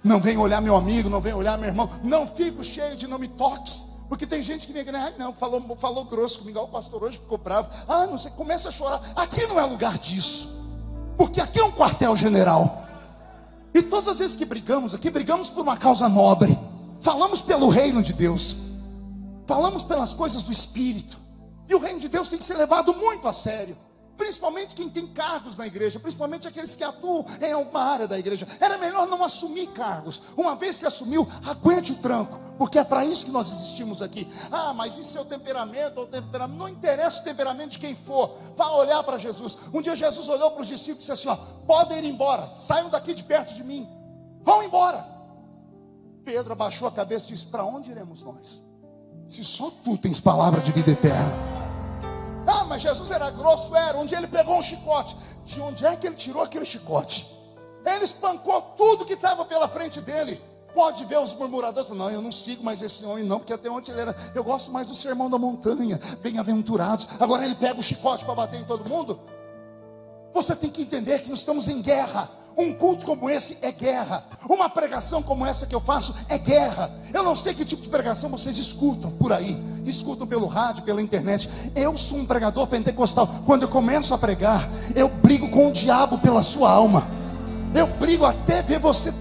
Não 0.03 0.19
venho 0.19 0.41
olhar 0.41 0.59
meu 0.59 0.75
amigo, 0.75 1.07
não 1.07 1.21
venho 1.21 1.37
olhar 1.37 1.55
meu 1.55 1.69
irmão. 1.69 1.87
Não 2.03 2.25
fico 2.25 2.63
cheio 2.63 2.95
de 2.95 3.05
não 3.05 3.19
me 3.19 3.27
toques. 3.27 3.85
Porque 4.09 4.25
tem 4.25 4.41
gente 4.41 4.65
que 4.65 4.73
me 4.73 4.79
ah, 4.79 5.13
não, 5.19 5.33
falou, 5.33 5.61
falou 5.77 6.05
grosso 6.05 6.39
comigo, 6.39 6.57
ah, 6.57 6.63
o 6.63 6.67
pastor 6.67 7.03
hoje 7.03 7.19
ficou 7.19 7.37
bravo. 7.37 7.69
Ah, 7.87 8.07
não 8.07 8.17
sei, 8.17 8.31
começa 8.31 8.69
a 8.69 8.71
chorar. 8.71 9.01
Aqui 9.15 9.45
não 9.45 9.59
é 9.59 9.65
lugar 9.65 9.99
disso. 9.99 10.57
Porque 11.15 11.39
aqui 11.39 11.59
é 11.59 11.63
um 11.63 11.71
quartel-general. 11.71 12.87
E 13.71 13.83
todas 13.83 14.07
as 14.07 14.17
vezes 14.17 14.35
que 14.35 14.45
brigamos 14.45 14.95
aqui, 14.95 15.11
brigamos 15.11 15.51
por 15.51 15.61
uma 15.61 15.77
causa 15.77 16.09
nobre. 16.09 16.57
Falamos 17.01 17.43
pelo 17.43 17.69
reino 17.69 18.01
de 18.01 18.13
Deus. 18.13 18.57
Falamos 19.45 19.83
pelas 19.83 20.15
coisas 20.15 20.41
do 20.41 20.51
Espírito. 20.51 21.26
E 21.67 21.75
o 21.75 21.79
reino 21.79 21.99
de 21.99 22.07
Deus 22.07 22.29
tem 22.29 22.37
que 22.37 22.45
ser 22.45 22.55
levado 22.55 22.93
muito 22.93 23.27
a 23.27 23.33
sério. 23.33 23.77
Principalmente 24.17 24.73
quem 24.73 24.89
tem 24.89 25.05
cargos 25.05 25.55
na 25.55 25.67
igreja, 25.67 25.99
principalmente 25.99 26.47
aqueles 26.47 26.73
que 26.73 26.83
atuam 26.83 27.23
em 27.39 27.53
alguma 27.53 27.81
área 27.81 28.07
da 28.07 28.17
igreja. 28.17 28.47
Era 28.59 28.77
melhor 28.77 29.05
não 29.07 29.23
assumir 29.23 29.67
cargos. 29.67 30.21
Uma 30.35 30.55
vez 30.55 30.77
que 30.77 30.87
assumiu, 30.87 31.27
aguente 31.45 31.91
o 31.91 31.95
tranco, 31.97 32.39
porque 32.57 32.79
é 32.79 32.83
para 32.83 33.05
isso 33.05 33.25
que 33.25 33.31
nós 33.31 33.51
existimos 33.51 34.01
aqui. 34.01 34.27
Ah, 34.51 34.73
mas 34.73 34.97
e 34.97 35.03
seu 35.03 35.23
temperamento 35.23 35.99
ou 35.99 36.07
temperamento? 36.07 36.57
Não 36.57 36.67
interessa 36.67 37.21
o 37.21 37.23
temperamento 37.23 37.71
de 37.71 37.79
quem 37.79 37.95
for. 37.95 38.35
Vá 38.55 38.71
olhar 38.71 39.03
para 39.03 39.19
Jesus. 39.19 39.55
Um 39.71 39.81
dia 39.83 39.95
Jesus 39.95 40.27
olhou 40.27 40.49
para 40.49 40.61
os 40.61 40.67
discípulos 40.67 41.07
e 41.07 41.11
disse 41.11 41.27
assim: 41.27 41.29
ó, 41.29 41.35
podem 41.67 41.99
ir 41.99 42.05
embora, 42.05 42.51
saiam 42.51 42.89
daqui 42.89 43.13
de 43.13 43.23
perto 43.23 43.53
de 43.53 43.63
mim. 43.63 43.87
Vão 44.41 44.63
embora. 44.63 45.05
Pedro 46.25 46.53
abaixou 46.53 46.87
a 46.87 46.91
cabeça 46.91 47.25
e 47.25 47.29
disse: 47.29 47.45
Para 47.45 47.63
onde 47.63 47.91
iremos 47.91 48.23
nós? 48.23 48.66
Se 49.27 49.43
só 49.43 49.71
tu 49.83 49.97
tens 49.97 50.19
palavra 50.19 50.61
de 50.61 50.71
vida 50.71 50.91
eterna. 50.91 51.33
Ah, 52.47 52.63
mas 52.63 52.81
Jesus 52.81 53.11
era 53.11 53.29
grosso, 53.29 53.75
era. 53.75 53.97
Um 53.97 54.03
ele 54.05 54.27
pegou 54.27 54.57
um 54.57 54.63
chicote. 54.63 55.17
De 55.45 55.59
onde 55.59 55.85
é 55.85 55.95
que 55.95 56.07
ele 56.07 56.15
tirou 56.15 56.41
aquele 56.41 56.65
chicote? 56.65 57.27
Ele 57.85 58.05
espancou 58.05 58.61
tudo 58.77 59.05
que 59.05 59.13
estava 59.13 59.43
pela 59.45 59.67
frente 59.67 59.99
dele. 60.01 60.41
Pode 60.73 61.03
ver 61.05 61.17
os 61.17 61.33
murmuradores, 61.33 61.89
não, 61.89 62.09
eu 62.09 62.21
não 62.21 62.31
sigo 62.31 62.63
mais 62.63 62.81
esse 62.83 63.03
homem, 63.03 63.23
não, 63.23 63.39
porque 63.39 63.51
até 63.51 63.69
ontem 63.69 63.91
ele 63.91 64.01
era. 64.01 64.15
Eu 64.35 64.43
gosto 64.43 64.71
mais 64.71 64.87
do 64.87 64.95
sermão 64.95 65.29
da 65.29 65.37
montanha, 65.37 65.99
bem-aventurados. 66.21 67.07
Agora 67.19 67.43
ele 67.43 67.55
pega 67.55 67.79
o 67.79 67.83
chicote 67.83 68.23
para 68.23 68.35
bater 68.35 68.61
em 68.61 68.63
todo 68.63 68.87
mundo. 68.87 69.19
Você 70.37 70.55
tem 70.55 70.69
que 70.69 70.83
entender 70.83 71.23
que 71.23 71.29
nós 71.31 71.39
estamos 71.39 71.67
em 71.67 71.81
guerra. 71.81 72.29
Um 72.55 72.71
culto 72.71 73.07
como 73.07 73.27
esse 73.27 73.57
é 73.59 73.71
guerra. 73.71 74.23
Uma 74.47 74.69
pregação 74.69 75.23
como 75.23 75.43
essa 75.43 75.65
que 75.65 75.73
eu 75.73 75.81
faço 75.81 76.13
é 76.29 76.37
guerra. 76.37 76.91
Eu 77.11 77.23
não 77.23 77.35
sei 77.35 77.55
que 77.55 77.65
tipo 77.65 77.81
de 77.81 77.89
pregação 77.89 78.29
vocês 78.29 78.55
escutam 78.55 79.09
por 79.09 79.33
aí. 79.33 79.57
Escutam 79.83 80.27
pelo 80.27 80.45
rádio, 80.45 80.83
pela 80.83 81.01
internet. 81.01 81.49
Eu 81.75 81.97
sou 81.97 82.19
um 82.19 82.25
pregador 82.25 82.67
pentecostal. 82.67 83.27
Quando 83.47 83.63
eu 83.63 83.67
começo 83.67 84.13
a 84.13 84.17
pregar, 84.17 84.69
eu 84.95 85.09
brigo 85.09 85.49
com 85.49 85.69
o 85.69 85.71
diabo 85.71 86.19
pela 86.19 86.43
sua 86.43 86.69
alma. 86.69 87.07
Eu 87.73 87.87
brigo 87.87 88.23
até 88.23 88.61
ver 88.61 88.77
você, 88.77 89.11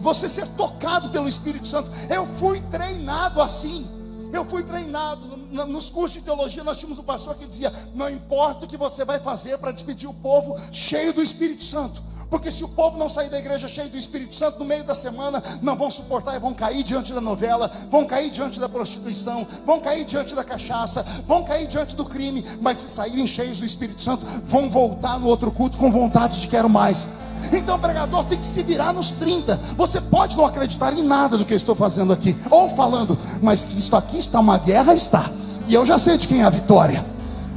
você 0.00 0.30
ser 0.30 0.48
tocado 0.56 1.10
pelo 1.10 1.28
Espírito 1.28 1.66
Santo. 1.66 1.90
Eu 2.08 2.24
fui 2.24 2.62
treinado 2.70 3.42
assim. 3.42 3.86
Eu 4.32 4.44
fui 4.44 4.62
treinado 4.62 5.36
nos 5.66 5.90
cursos 5.90 6.18
de 6.18 6.20
teologia. 6.22 6.62
Nós 6.64 6.78
tínhamos 6.78 6.98
um 6.98 7.04
pastor 7.04 7.34
que 7.34 7.46
dizia: 7.46 7.72
Não 7.94 8.08
importa 8.08 8.64
o 8.64 8.68
que 8.68 8.76
você 8.76 9.04
vai 9.04 9.18
fazer 9.20 9.58
para 9.58 9.72
despedir 9.72 10.08
o 10.08 10.14
povo 10.14 10.56
cheio 10.72 11.12
do 11.12 11.22
Espírito 11.22 11.62
Santo. 11.62 12.02
Porque 12.30 12.52
se 12.52 12.62
o 12.62 12.68
povo 12.68 12.98
não 12.98 13.08
sair 13.08 13.30
da 13.30 13.38
igreja 13.38 13.66
cheio 13.68 13.88
do 13.88 13.96
Espírito 13.96 14.34
Santo 14.34 14.58
no 14.58 14.64
meio 14.64 14.84
da 14.84 14.94
semana, 14.94 15.42
não 15.62 15.76
vão 15.76 15.90
suportar 15.90 16.36
e 16.36 16.38
vão 16.38 16.52
cair 16.52 16.82
diante 16.82 17.12
da 17.12 17.20
novela, 17.20 17.70
vão 17.90 18.04
cair 18.04 18.30
diante 18.30 18.60
da 18.60 18.68
prostituição, 18.68 19.46
vão 19.64 19.80
cair 19.80 20.04
diante 20.04 20.34
da 20.34 20.44
cachaça, 20.44 21.02
vão 21.26 21.42
cair 21.42 21.66
diante 21.66 21.96
do 21.96 22.04
crime, 22.04 22.44
mas 22.60 22.78
se 22.78 22.88
saírem 22.88 23.26
cheios 23.26 23.60
do 23.60 23.64
Espírito 23.64 24.02
Santo, 24.02 24.26
vão 24.44 24.68
voltar 24.68 25.18
no 25.18 25.26
outro 25.26 25.50
culto 25.50 25.78
com 25.78 25.90
vontade 25.90 26.40
de 26.40 26.48
quero 26.48 26.68
mais. 26.68 27.08
Então 27.52 27.76
o 27.76 27.78
pregador 27.78 28.24
tem 28.24 28.38
que 28.38 28.46
se 28.46 28.62
virar 28.62 28.92
nos 28.92 29.10
30. 29.12 29.58
Você 29.76 30.00
pode 30.00 30.36
não 30.36 30.44
acreditar 30.44 30.92
em 30.92 31.02
nada 31.02 31.36
do 31.36 31.44
que 31.44 31.52
eu 31.52 31.56
estou 31.56 31.74
fazendo 31.74 32.12
aqui, 32.12 32.36
ou 32.50 32.70
falando, 32.70 33.18
mas 33.42 33.64
que 33.64 33.78
isso 33.78 33.94
aqui 33.96 34.18
está 34.18 34.40
uma 34.40 34.58
guerra, 34.58 34.94
está. 34.94 35.30
E 35.66 35.74
eu 35.74 35.84
já 35.84 35.98
sei 35.98 36.16
de 36.16 36.26
quem 36.26 36.42
é 36.42 36.44
a 36.44 36.50
vitória. 36.50 37.04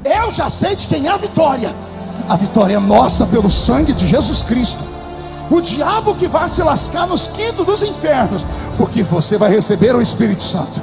Eu 0.04 0.32
já 0.32 0.50
sei 0.50 0.76
de 0.76 0.88
quem 0.88 1.08
é 1.08 1.12
a 1.12 1.18
vitória. 1.18 1.76
A 2.28 2.36
vitória 2.36 2.76
é 2.76 2.80
nossa 2.80 3.26
pelo 3.26 3.50
sangue 3.50 3.94
de 3.94 4.08
Jesus 4.08 4.44
Cristo. 4.44 4.84
O 5.50 5.60
diabo 5.60 6.16
que 6.16 6.28
vai 6.28 6.48
se 6.48 6.64
lascar 6.64 7.06
nos 7.06 7.28
quintos 7.28 7.66
dos 7.66 7.84
infernos, 7.84 8.46
porque 8.78 9.04
você 9.04 9.38
vai 9.38 9.52
receber 9.52 9.94
o 9.96 10.02
Espírito 10.02 10.42
Santo. 10.42 10.82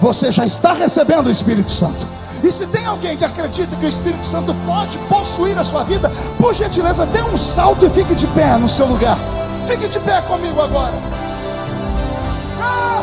Você 0.00 0.30
já 0.30 0.46
está 0.46 0.72
recebendo 0.72 1.26
o 1.26 1.30
Espírito 1.30 1.70
Santo. 1.70 2.06
E 2.44 2.52
se 2.52 2.66
tem 2.66 2.84
alguém 2.84 3.16
que 3.16 3.24
acredita 3.24 3.74
que 3.74 3.86
o 3.86 3.88
Espírito 3.88 4.26
Santo 4.26 4.54
pode 4.66 4.98
possuir 5.08 5.58
a 5.58 5.64
sua 5.64 5.82
vida, 5.82 6.10
por 6.38 6.52
gentileza, 6.52 7.06
dê 7.06 7.22
um 7.22 7.38
salto 7.38 7.86
e 7.86 7.90
fique 7.90 8.14
de 8.14 8.26
pé 8.28 8.58
no 8.58 8.68
seu 8.68 8.86
lugar. 8.86 9.16
Fique 9.66 9.88
de 9.88 9.98
pé 10.00 10.20
comigo 10.20 10.60
agora. 10.60 10.92
Ah! 12.60 13.02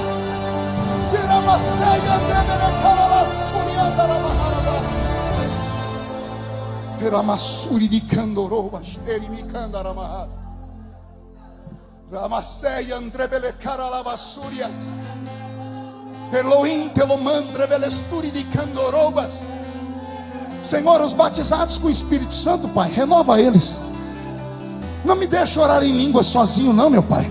Andrebele. 12.92 13.56
Elohim 16.32 16.90
Telomandre 16.90 17.68
Velesturi 17.68 18.32
de 18.32 18.44
Candorobas. 18.46 19.46
Senhor, 20.62 21.02
os 21.02 21.14
batizados 21.14 21.78
com 21.78 21.88
o 21.88 21.92
Espírito 21.92 22.34
Santo, 22.34 22.68
Pai, 22.70 22.92
renova 22.92 23.40
eles. 23.40 23.78
Não 25.04 25.16
me 25.16 25.28
deixe 25.28 25.60
orar 25.60 25.84
em 25.84 25.92
língua 25.92 26.24
sozinho, 26.24 26.72
não, 26.72 26.90
meu 26.90 27.04
Pai. 27.04 27.30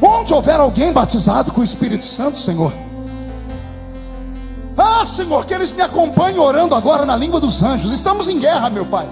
Onde 0.00 0.32
houver 0.32 0.60
alguém 0.60 0.92
batizado 0.92 1.52
com 1.52 1.60
o 1.60 1.64
Espírito 1.64 2.04
Santo, 2.04 2.38
Senhor, 2.38 2.72
ah, 5.00 5.04
Senhor, 5.04 5.44
que 5.44 5.54
eles 5.54 5.72
me 5.72 5.82
acompanhem 5.82 6.38
orando 6.38 6.74
agora 6.74 7.04
na 7.04 7.16
língua 7.16 7.40
dos 7.40 7.62
anjos. 7.62 7.92
Estamos 7.92 8.28
em 8.28 8.38
guerra, 8.38 8.70
meu 8.70 8.86
Pai. 8.86 9.08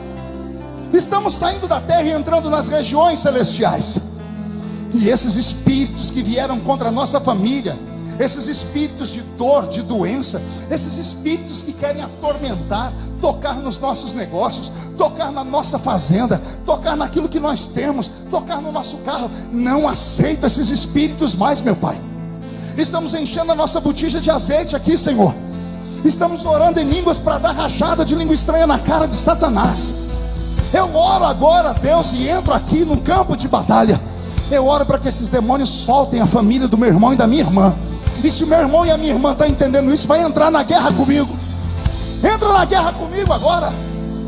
Estamos 0.92 1.34
saindo 1.34 1.66
da 1.66 1.80
terra 1.80 2.02
e 2.02 2.12
entrando 2.12 2.48
nas 2.48 2.68
regiões 2.68 3.18
celestiais. 3.18 3.98
E 4.94 5.08
esses 5.08 5.34
espíritos 5.34 6.10
que 6.10 6.22
vieram 6.22 6.60
contra 6.60 6.88
a 6.88 6.92
nossa 6.92 7.20
família, 7.20 7.76
esses 8.18 8.46
espíritos 8.46 9.10
de 9.10 9.22
dor, 9.36 9.68
de 9.68 9.82
doença, 9.82 10.40
esses 10.70 10.96
espíritos 10.96 11.62
que 11.62 11.72
querem 11.72 12.02
atormentar, 12.02 12.92
tocar 13.20 13.56
nos 13.56 13.78
nossos 13.78 14.12
negócios, 14.12 14.72
tocar 14.96 15.30
na 15.30 15.44
nossa 15.44 15.78
fazenda, 15.78 16.40
tocar 16.64 16.96
naquilo 16.96 17.28
que 17.28 17.40
nós 17.40 17.66
temos, 17.66 18.10
tocar 18.30 18.60
no 18.60 18.72
nosso 18.72 18.98
carro, 18.98 19.30
não 19.52 19.88
aceita 19.88 20.46
esses 20.46 20.70
espíritos 20.70 21.34
mais, 21.34 21.60
meu 21.60 21.76
Pai. 21.76 22.00
Estamos 22.76 23.14
enchendo 23.14 23.52
a 23.52 23.54
nossa 23.54 23.80
botija 23.80 24.20
de 24.20 24.30
azeite 24.30 24.76
aqui, 24.76 24.96
Senhor. 24.96 25.34
Estamos 26.04 26.44
orando 26.44 26.78
em 26.78 26.84
línguas 26.84 27.18
para 27.18 27.38
dar 27.38 27.52
rachada 27.52 28.04
de 28.04 28.14
língua 28.14 28.34
estranha 28.34 28.66
na 28.66 28.78
cara 28.78 29.06
de 29.06 29.14
Satanás. 29.14 29.94
Eu 30.72 30.94
oro 30.94 31.24
agora, 31.24 31.72
Deus, 31.72 32.12
e 32.12 32.28
entro 32.28 32.52
aqui 32.52 32.84
no 32.84 32.98
campo 32.98 33.36
de 33.36 33.48
batalha. 33.48 34.00
Eu 34.50 34.66
oro 34.66 34.84
para 34.84 34.98
que 34.98 35.08
esses 35.08 35.28
demônios 35.28 35.70
soltem 35.70 36.20
a 36.20 36.26
família 36.26 36.68
do 36.68 36.78
meu 36.78 36.88
irmão 36.88 37.12
e 37.12 37.16
da 37.16 37.26
minha 37.26 37.42
irmã. 37.42 37.74
E 38.22 38.30
se 38.30 38.44
meu 38.44 38.58
irmão 38.58 38.84
e 38.84 38.90
a 38.90 38.96
minha 38.96 39.12
irmã 39.12 39.32
estão 39.32 39.46
tá 39.46 39.52
entendendo 39.52 39.92
isso, 39.92 40.08
vai 40.08 40.22
entrar 40.22 40.50
na 40.50 40.62
guerra 40.62 40.92
comigo. 40.92 41.36
Entra 42.22 42.48
na 42.48 42.64
guerra 42.64 42.92
comigo 42.92 43.32
agora. 43.32 43.72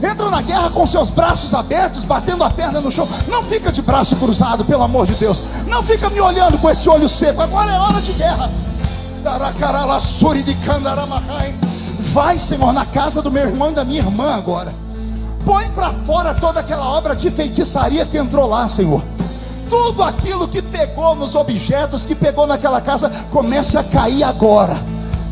Entra 0.02 0.30
na 0.30 0.40
guerra 0.40 0.70
com 0.70 0.86
seus 0.86 1.10
braços 1.10 1.52
abertos, 1.52 2.04
batendo 2.04 2.44
a 2.44 2.50
perna 2.50 2.80
no 2.80 2.90
chão. 2.90 3.08
Não 3.26 3.42
fica 3.44 3.72
de 3.72 3.82
braço 3.82 4.14
cruzado, 4.16 4.64
pelo 4.64 4.82
amor 4.82 5.06
de 5.06 5.14
Deus. 5.14 5.42
Não 5.66 5.82
fica 5.82 6.08
me 6.10 6.20
olhando 6.20 6.58
com 6.58 6.70
esse 6.70 6.88
olho 6.88 7.08
seco. 7.08 7.42
Agora 7.42 7.72
é 7.72 7.78
hora 7.78 8.00
de 8.00 8.12
guerra. 8.12 8.48
Vai, 12.12 12.38
Senhor, 12.38 12.72
na 12.72 12.86
casa 12.86 13.20
do 13.20 13.30
meu 13.30 13.44
irmão 13.44 13.70
e 13.70 13.74
da 13.74 13.84
minha 13.84 14.00
irmã 14.00 14.34
agora. 14.34 14.72
Põe 15.44 15.68
para 15.70 15.92
fora 16.06 16.34
toda 16.34 16.60
aquela 16.60 16.86
obra 16.86 17.16
de 17.16 17.30
feitiçaria 17.30 18.06
que 18.06 18.16
entrou 18.16 18.48
lá, 18.48 18.68
Senhor. 18.68 19.02
Tudo 19.68 20.02
aquilo 20.02 20.48
que 20.48 20.62
pegou 20.62 21.14
nos 21.14 21.34
objetos, 21.34 22.04
que 22.04 22.14
pegou 22.14 22.46
naquela 22.46 22.80
casa, 22.80 23.10
comece 23.30 23.76
a 23.76 23.82
cair 23.84 24.22
agora. 24.24 24.76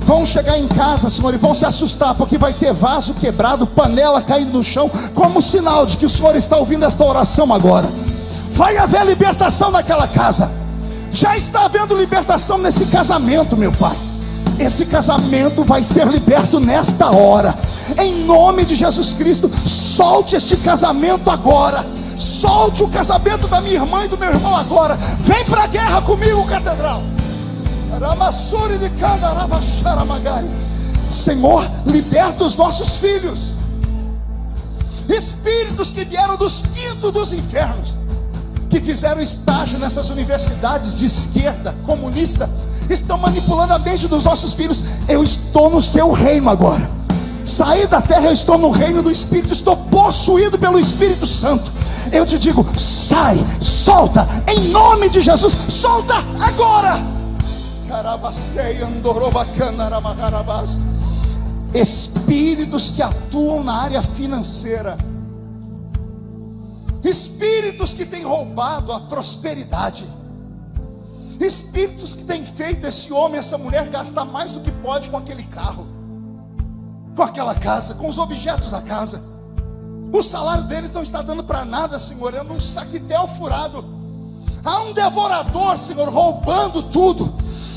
Vão 0.06 0.24
chegar 0.24 0.56
em 0.56 0.68
casa, 0.68 1.10
Senhor, 1.10 1.34
e 1.34 1.36
vão 1.36 1.52
se 1.52 1.64
assustar, 1.64 2.14
porque 2.14 2.38
vai 2.38 2.52
ter 2.52 2.72
vaso 2.72 3.12
quebrado, 3.14 3.66
panela 3.66 4.22
caindo 4.22 4.52
no 4.52 4.62
chão, 4.62 4.88
como 5.14 5.42
sinal 5.42 5.84
de 5.84 5.96
que 5.96 6.06
o 6.06 6.08
Senhor 6.08 6.36
está 6.36 6.56
ouvindo 6.56 6.84
esta 6.84 7.04
oração 7.04 7.52
agora. 7.52 7.88
Vai 8.52 8.76
haver 8.76 9.04
libertação 9.04 9.70
naquela 9.72 10.06
casa. 10.06 10.50
Já 11.10 11.36
está 11.36 11.64
havendo 11.64 11.96
libertação 11.96 12.56
nesse 12.56 12.86
casamento, 12.86 13.56
meu 13.56 13.72
Pai. 13.72 13.96
Esse 14.58 14.86
casamento 14.86 15.64
vai 15.64 15.82
ser 15.82 16.06
liberto 16.06 16.60
nesta 16.60 17.14
hora. 17.14 17.54
Em 17.98 18.24
nome 18.24 18.64
de 18.64 18.74
Jesus 18.74 19.12
Cristo, 19.12 19.50
solte 19.66 20.36
este 20.36 20.56
casamento 20.56 21.30
agora. 21.30 21.84
Solte 22.18 22.82
o 22.82 22.88
casamento 22.88 23.46
da 23.46 23.60
minha 23.60 23.74
irmã 23.74 24.04
e 24.04 24.08
do 24.08 24.16
meu 24.16 24.30
irmão 24.30 24.56
agora. 24.56 24.96
Vem 25.20 25.44
para 25.44 25.64
a 25.64 25.66
guerra 25.66 26.02
comigo, 26.02 26.44
catedral. 26.46 27.02
Senhor, 31.10 31.70
liberta 31.86 32.44
os 32.44 32.56
nossos 32.56 32.96
filhos. 32.96 33.54
Espíritos 35.08 35.92
que 35.92 36.04
vieram 36.04 36.36
dos 36.36 36.62
quintos 36.74 37.12
dos 37.12 37.32
infernos, 37.32 37.94
que 38.68 38.80
fizeram 38.80 39.22
estágio 39.22 39.78
nessas 39.78 40.10
universidades 40.10 40.96
de 40.96 41.06
esquerda, 41.06 41.74
comunista, 41.84 42.50
estão 42.90 43.16
manipulando 43.16 43.72
a 43.72 43.78
mente 43.78 44.08
dos 44.08 44.24
nossos 44.24 44.52
filhos. 44.54 44.82
Eu 45.08 45.22
estou 45.22 45.70
no 45.70 45.80
seu 45.80 46.10
reino 46.10 46.50
agora. 46.50 46.95
Saí 47.46 47.86
da 47.86 48.02
terra, 48.02 48.26
eu 48.26 48.32
estou 48.32 48.58
no 48.58 48.70
reino 48.70 49.04
do 49.04 49.10
Espírito, 49.10 49.52
estou 49.52 49.76
possuído 49.76 50.58
pelo 50.58 50.80
Espírito 50.80 51.26
Santo. 51.26 51.72
Eu 52.12 52.26
te 52.26 52.38
digo, 52.40 52.66
sai, 52.76 53.36
solta, 53.60 54.26
em 54.48 54.68
nome 54.68 55.08
de 55.08 55.22
Jesus, 55.22 55.52
solta 55.52 56.14
agora. 56.40 56.96
Espíritos 61.72 62.90
que 62.90 63.00
atuam 63.00 63.62
na 63.62 63.80
área 63.80 64.02
financeira, 64.02 64.98
espíritos 67.04 67.94
que 67.94 68.04
têm 68.04 68.24
roubado 68.24 68.92
a 68.92 69.00
prosperidade, 69.00 70.04
espíritos 71.38 72.12
que 72.12 72.24
têm 72.24 72.42
feito 72.42 72.86
esse 72.86 73.12
homem, 73.12 73.38
essa 73.38 73.56
mulher 73.56 73.88
gastar 73.88 74.24
mais 74.24 74.52
do 74.52 74.60
que 74.60 74.72
pode 74.72 75.08
com 75.10 75.16
aquele 75.16 75.44
carro, 75.44 75.86
com 77.16 77.22
aquela 77.22 77.54
casa, 77.54 77.94
com 77.94 78.08
os 78.08 78.18
objetos 78.18 78.70
da 78.70 78.82
casa. 78.82 79.22
O 80.12 80.22
salário 80.22 80.64
deles 80.64 80.92
não 80.92 81.02
está 81.02 81.22
dando 81.22 81.42
para 81.42 81.64
nada, 81.64 81.98
Senhor, 81.98 82.34
é 82.34 82.42
um 82.42 82.60
saquitel 82.60 83.26
furado. 83.26 83.84
Há 84.62 84.80
um 84.82 84.92
devorador, 84.92 85.78
Senhor, 85.78 86.08
roubando 86.08 86.82
tudo. 86.82 87.32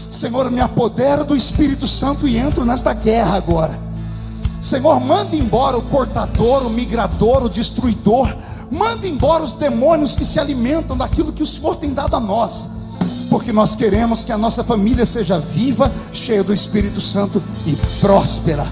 Senhor, 0.09 0.51
me 0.51 0.59
apodero 0.59 1.23
do 1.23 1.35
Espírito 1.35 1.87
Santo 1.87 2.27
e 2.27 2.37
entro 2.37 2.65
nesta 2.65 2.93
guerra 2.93 3.37
agora. 3.37 3.79
Senhor, 4.59 4.99
manda 4.99 5.35
embora 5.35 5.77
o 5.77 5.83
cortador, 5.83 6.65
o 6.65 6.69
migrador, 6.69 7.43
o 7.43 7.49
destruidor. 7.49 8.35
Manda 8.69 9.07
embora 9.07 9.43
os 9.43 9.53
demônios 9.53 10.15
que 10.15 10.25
se 10.25 10.39
alimentam 10.39 10.97
daquilo 10.97 11.31
que 11.31 11.43
o 11.43 11.47
Senhor 11.47 11.77
tem 11.77 11.93
dado 11.93 12.15
a 12.15 12.19
nós. 12.19 12.69
Porque 13.29 13.53
nós 13.53 13.75
queremos 13.75 14.23
que 14.23 14.31
a 14.31 14.37
nossa 14.37 14.63
família 14.63 15.05
seja 15.05 15.39
viva, 15.39 15.91
cheia 16.11 16.43
do 16.43 16.53
Espírito 16.53 16.99
Santo 16.99 17.41
e 17.65 17.75
próspera. 18.01 18.67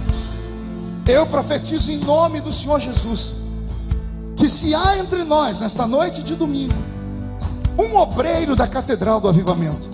Eu 1.08 1.26
profetizo 1.26 1.92
em 1.92 1.98
nome 1.98 2.42
do 2.42 2.52
Senhor 2.52 2.80
Jesus 2.80 3.36
que 4.36 4.48
se 4.48 4.76
há 4.76 4.98
entre 4.98 5.24
nós, 5.24 5.62
nesta 5.62 5.88
noite 5.88 6.22
de 6.22 6.36
domingo, 6.36 6.76
um 7.78 7.96
obreiro 7.98 8.56
da 8.56 8.68
Catedral 8.68 9.20
do 9.20 9.28
Avivamento, 9.28 9.90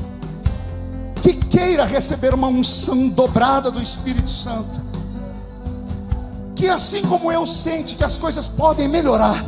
que 1.22 1.34
queira 1.34 1.86
receber 1.86 2.34
uma 2.34 2.48
unção 2.48 3.08
dobrada 3.08 3.72
do 3.72 3.82
Espírito 3.82 4.30
Santo, 4.30 4.82
que 6.56 6.68
assim 6.68 7.04
como 7.04 7.32
eu 7.32 7.46
sente 7.46 7.96
que 7.96 8.04
as 8.04 8.16
coisas 8.16 8.48
podem 8.48 8.90
melhorar, 8.90 9.46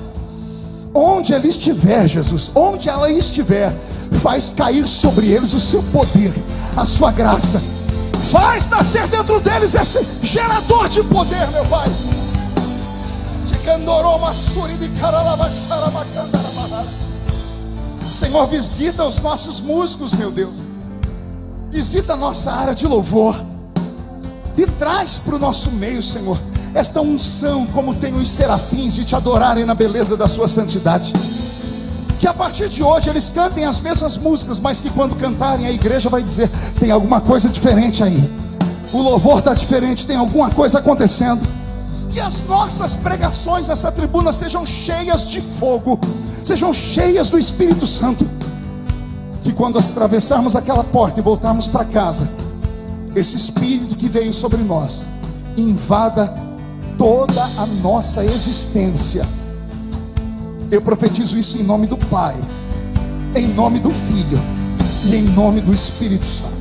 onde 0.94 1.34
ele 1.34 1.50
estiver, 1.50 2.08
Jesus, 2.08 2.52
onde 2.56 2.88
ela 2.88 3.10
estiver, 3.10 3.74
faz 4.22 4.52
cair 4.52 4.88
sobre 4.88 5.28
eles 5.28 5.54
o 5.54 5.60
seu 5.60 5.84
poder, 5.92 6.34
a 6.78 6.86
sua 6.86 7.12
graça, 7.12 7.62
faz 8.32 8.68
nascer 8.68 9.08
dentro 9.08 9.40
deles 9.40 9.76
esse 9.76 10.06
gerador 10.22 10.90
de 10.90 11.04
poder, 11.04 11.48
meu 11.52 11.66
Pai. 11.66 11.88
Senhor, 18.10 18.48
visita 18.48 19.04
os 19.04 19.20
nossos 19.20 19.60
músicos, 19.60 20.14
meu 20.14 20.32
Deus. 20.32 20.54
Visita 21.70 22.14
a 22.14 22.16
nossa 22.16 22.52
área 22.52 22.76
de 22.76 22.88
louvor. 22.88 23.36
E 24.58 24.66
traz 24.66 25.18
para 25.18 25.36
o 25.36 25.40
nosso 25.40 25.72
meio, 25.72 26.02
Senhor, 26.02 26.40
esta 26.74 27.02
unção, 27.02 27.66
como 27.68 27.94
tem 27.96 28.14
os 28.14 28.32
serafins, 28.32 28.94
de 28.94 29.04
te 29.04 29.16
adorarem 29.16 29.66
na 29.66 29.74
beleza 29.74 30.16
da 30.16 30.28
sua 30.28 30.48
santidade. 30.48 31.12
Que 32.20 32.28
a 32.28 32.34
partir 32.34 32.70
de 32.70 32.82
hoje 32.82 33.10
eles 33.10 33.30
cantem 33.32 33.66
as 33.66 33.80
mesmas 33.80 34.18
músicas, 34.18 34.60
mas 34.60 34.80
que 34.80 34.90
quando 34.90 35.16
cantarem 35.16 35.68
a 35.68 35.72
igreja 35.72 36.10
vai 36.10 36.24
dizer: 36.24 36.50
tem 36.80 36.92
alguma 36.92 37.22
coisa 37.22 37.50
diferente 37.50 38.04
aí. 38.04 38.30
O 38.94 39.02
louvor 39.02 39.40
está 39.40 39.54
diferente, 39.54 40.08
tem 40.08 40.16
alguma 40.16 40.50
coisa 40.50 40.80
acontecendo. 40.80 41.46
Que 42.10 42.20
as 42.20 42.42
nossas 42.44 42.96
pregações 42.96 43.68
nessa 43.68 43.92
tribuna 43.92 44.32
sejam 44.32 44.66
cheias 44.66 45.28
de 45.28 45.42
fogo, 45.42 46.00
sejam 46.44 46.72
cheias 46.72 47.30
do 47.30 47.38
Espírito 47.38 47.86
Santo. 47.86 48.28
Que 49.44 49.52
quando 49.52 49.78
atravessarmos 49.78 50.56
aquela 50.56 50.84
porta 50.84 51.20
e 51.20 51.24
voltarmos 51.24 51.68
para 51.68 51.84
casa, 51.84 52.30
esse 53.16 53.36
Espírito 53.36 53.96
que 53.96 54.08
veio 54.08 54.32
sobre 54.32 54.64
nós 54.64 55.06
invada 55.58 56.34
toda 56.98 57.44
a 57.44 57.66
nossa 57.82 58.24
existência. 58.24 59.26
Eu 60.76 60.82
profetizo 60.82 61.40
isso 61.40 61.58
em 61.58 61.64
nome 61.64 61.88
do 61.88 61.96
Pai, 61.96 62.36
em 63.34 63.48
nome 63.48 63.80
do 63.80 63.92
Filho 63.92 64.38
e 65.06 65.16
em 65.16 65.22
nome 65.22 65.62
do 65.62 65.74
Espírito 65.74 66.26
Santo. 66.26 66.55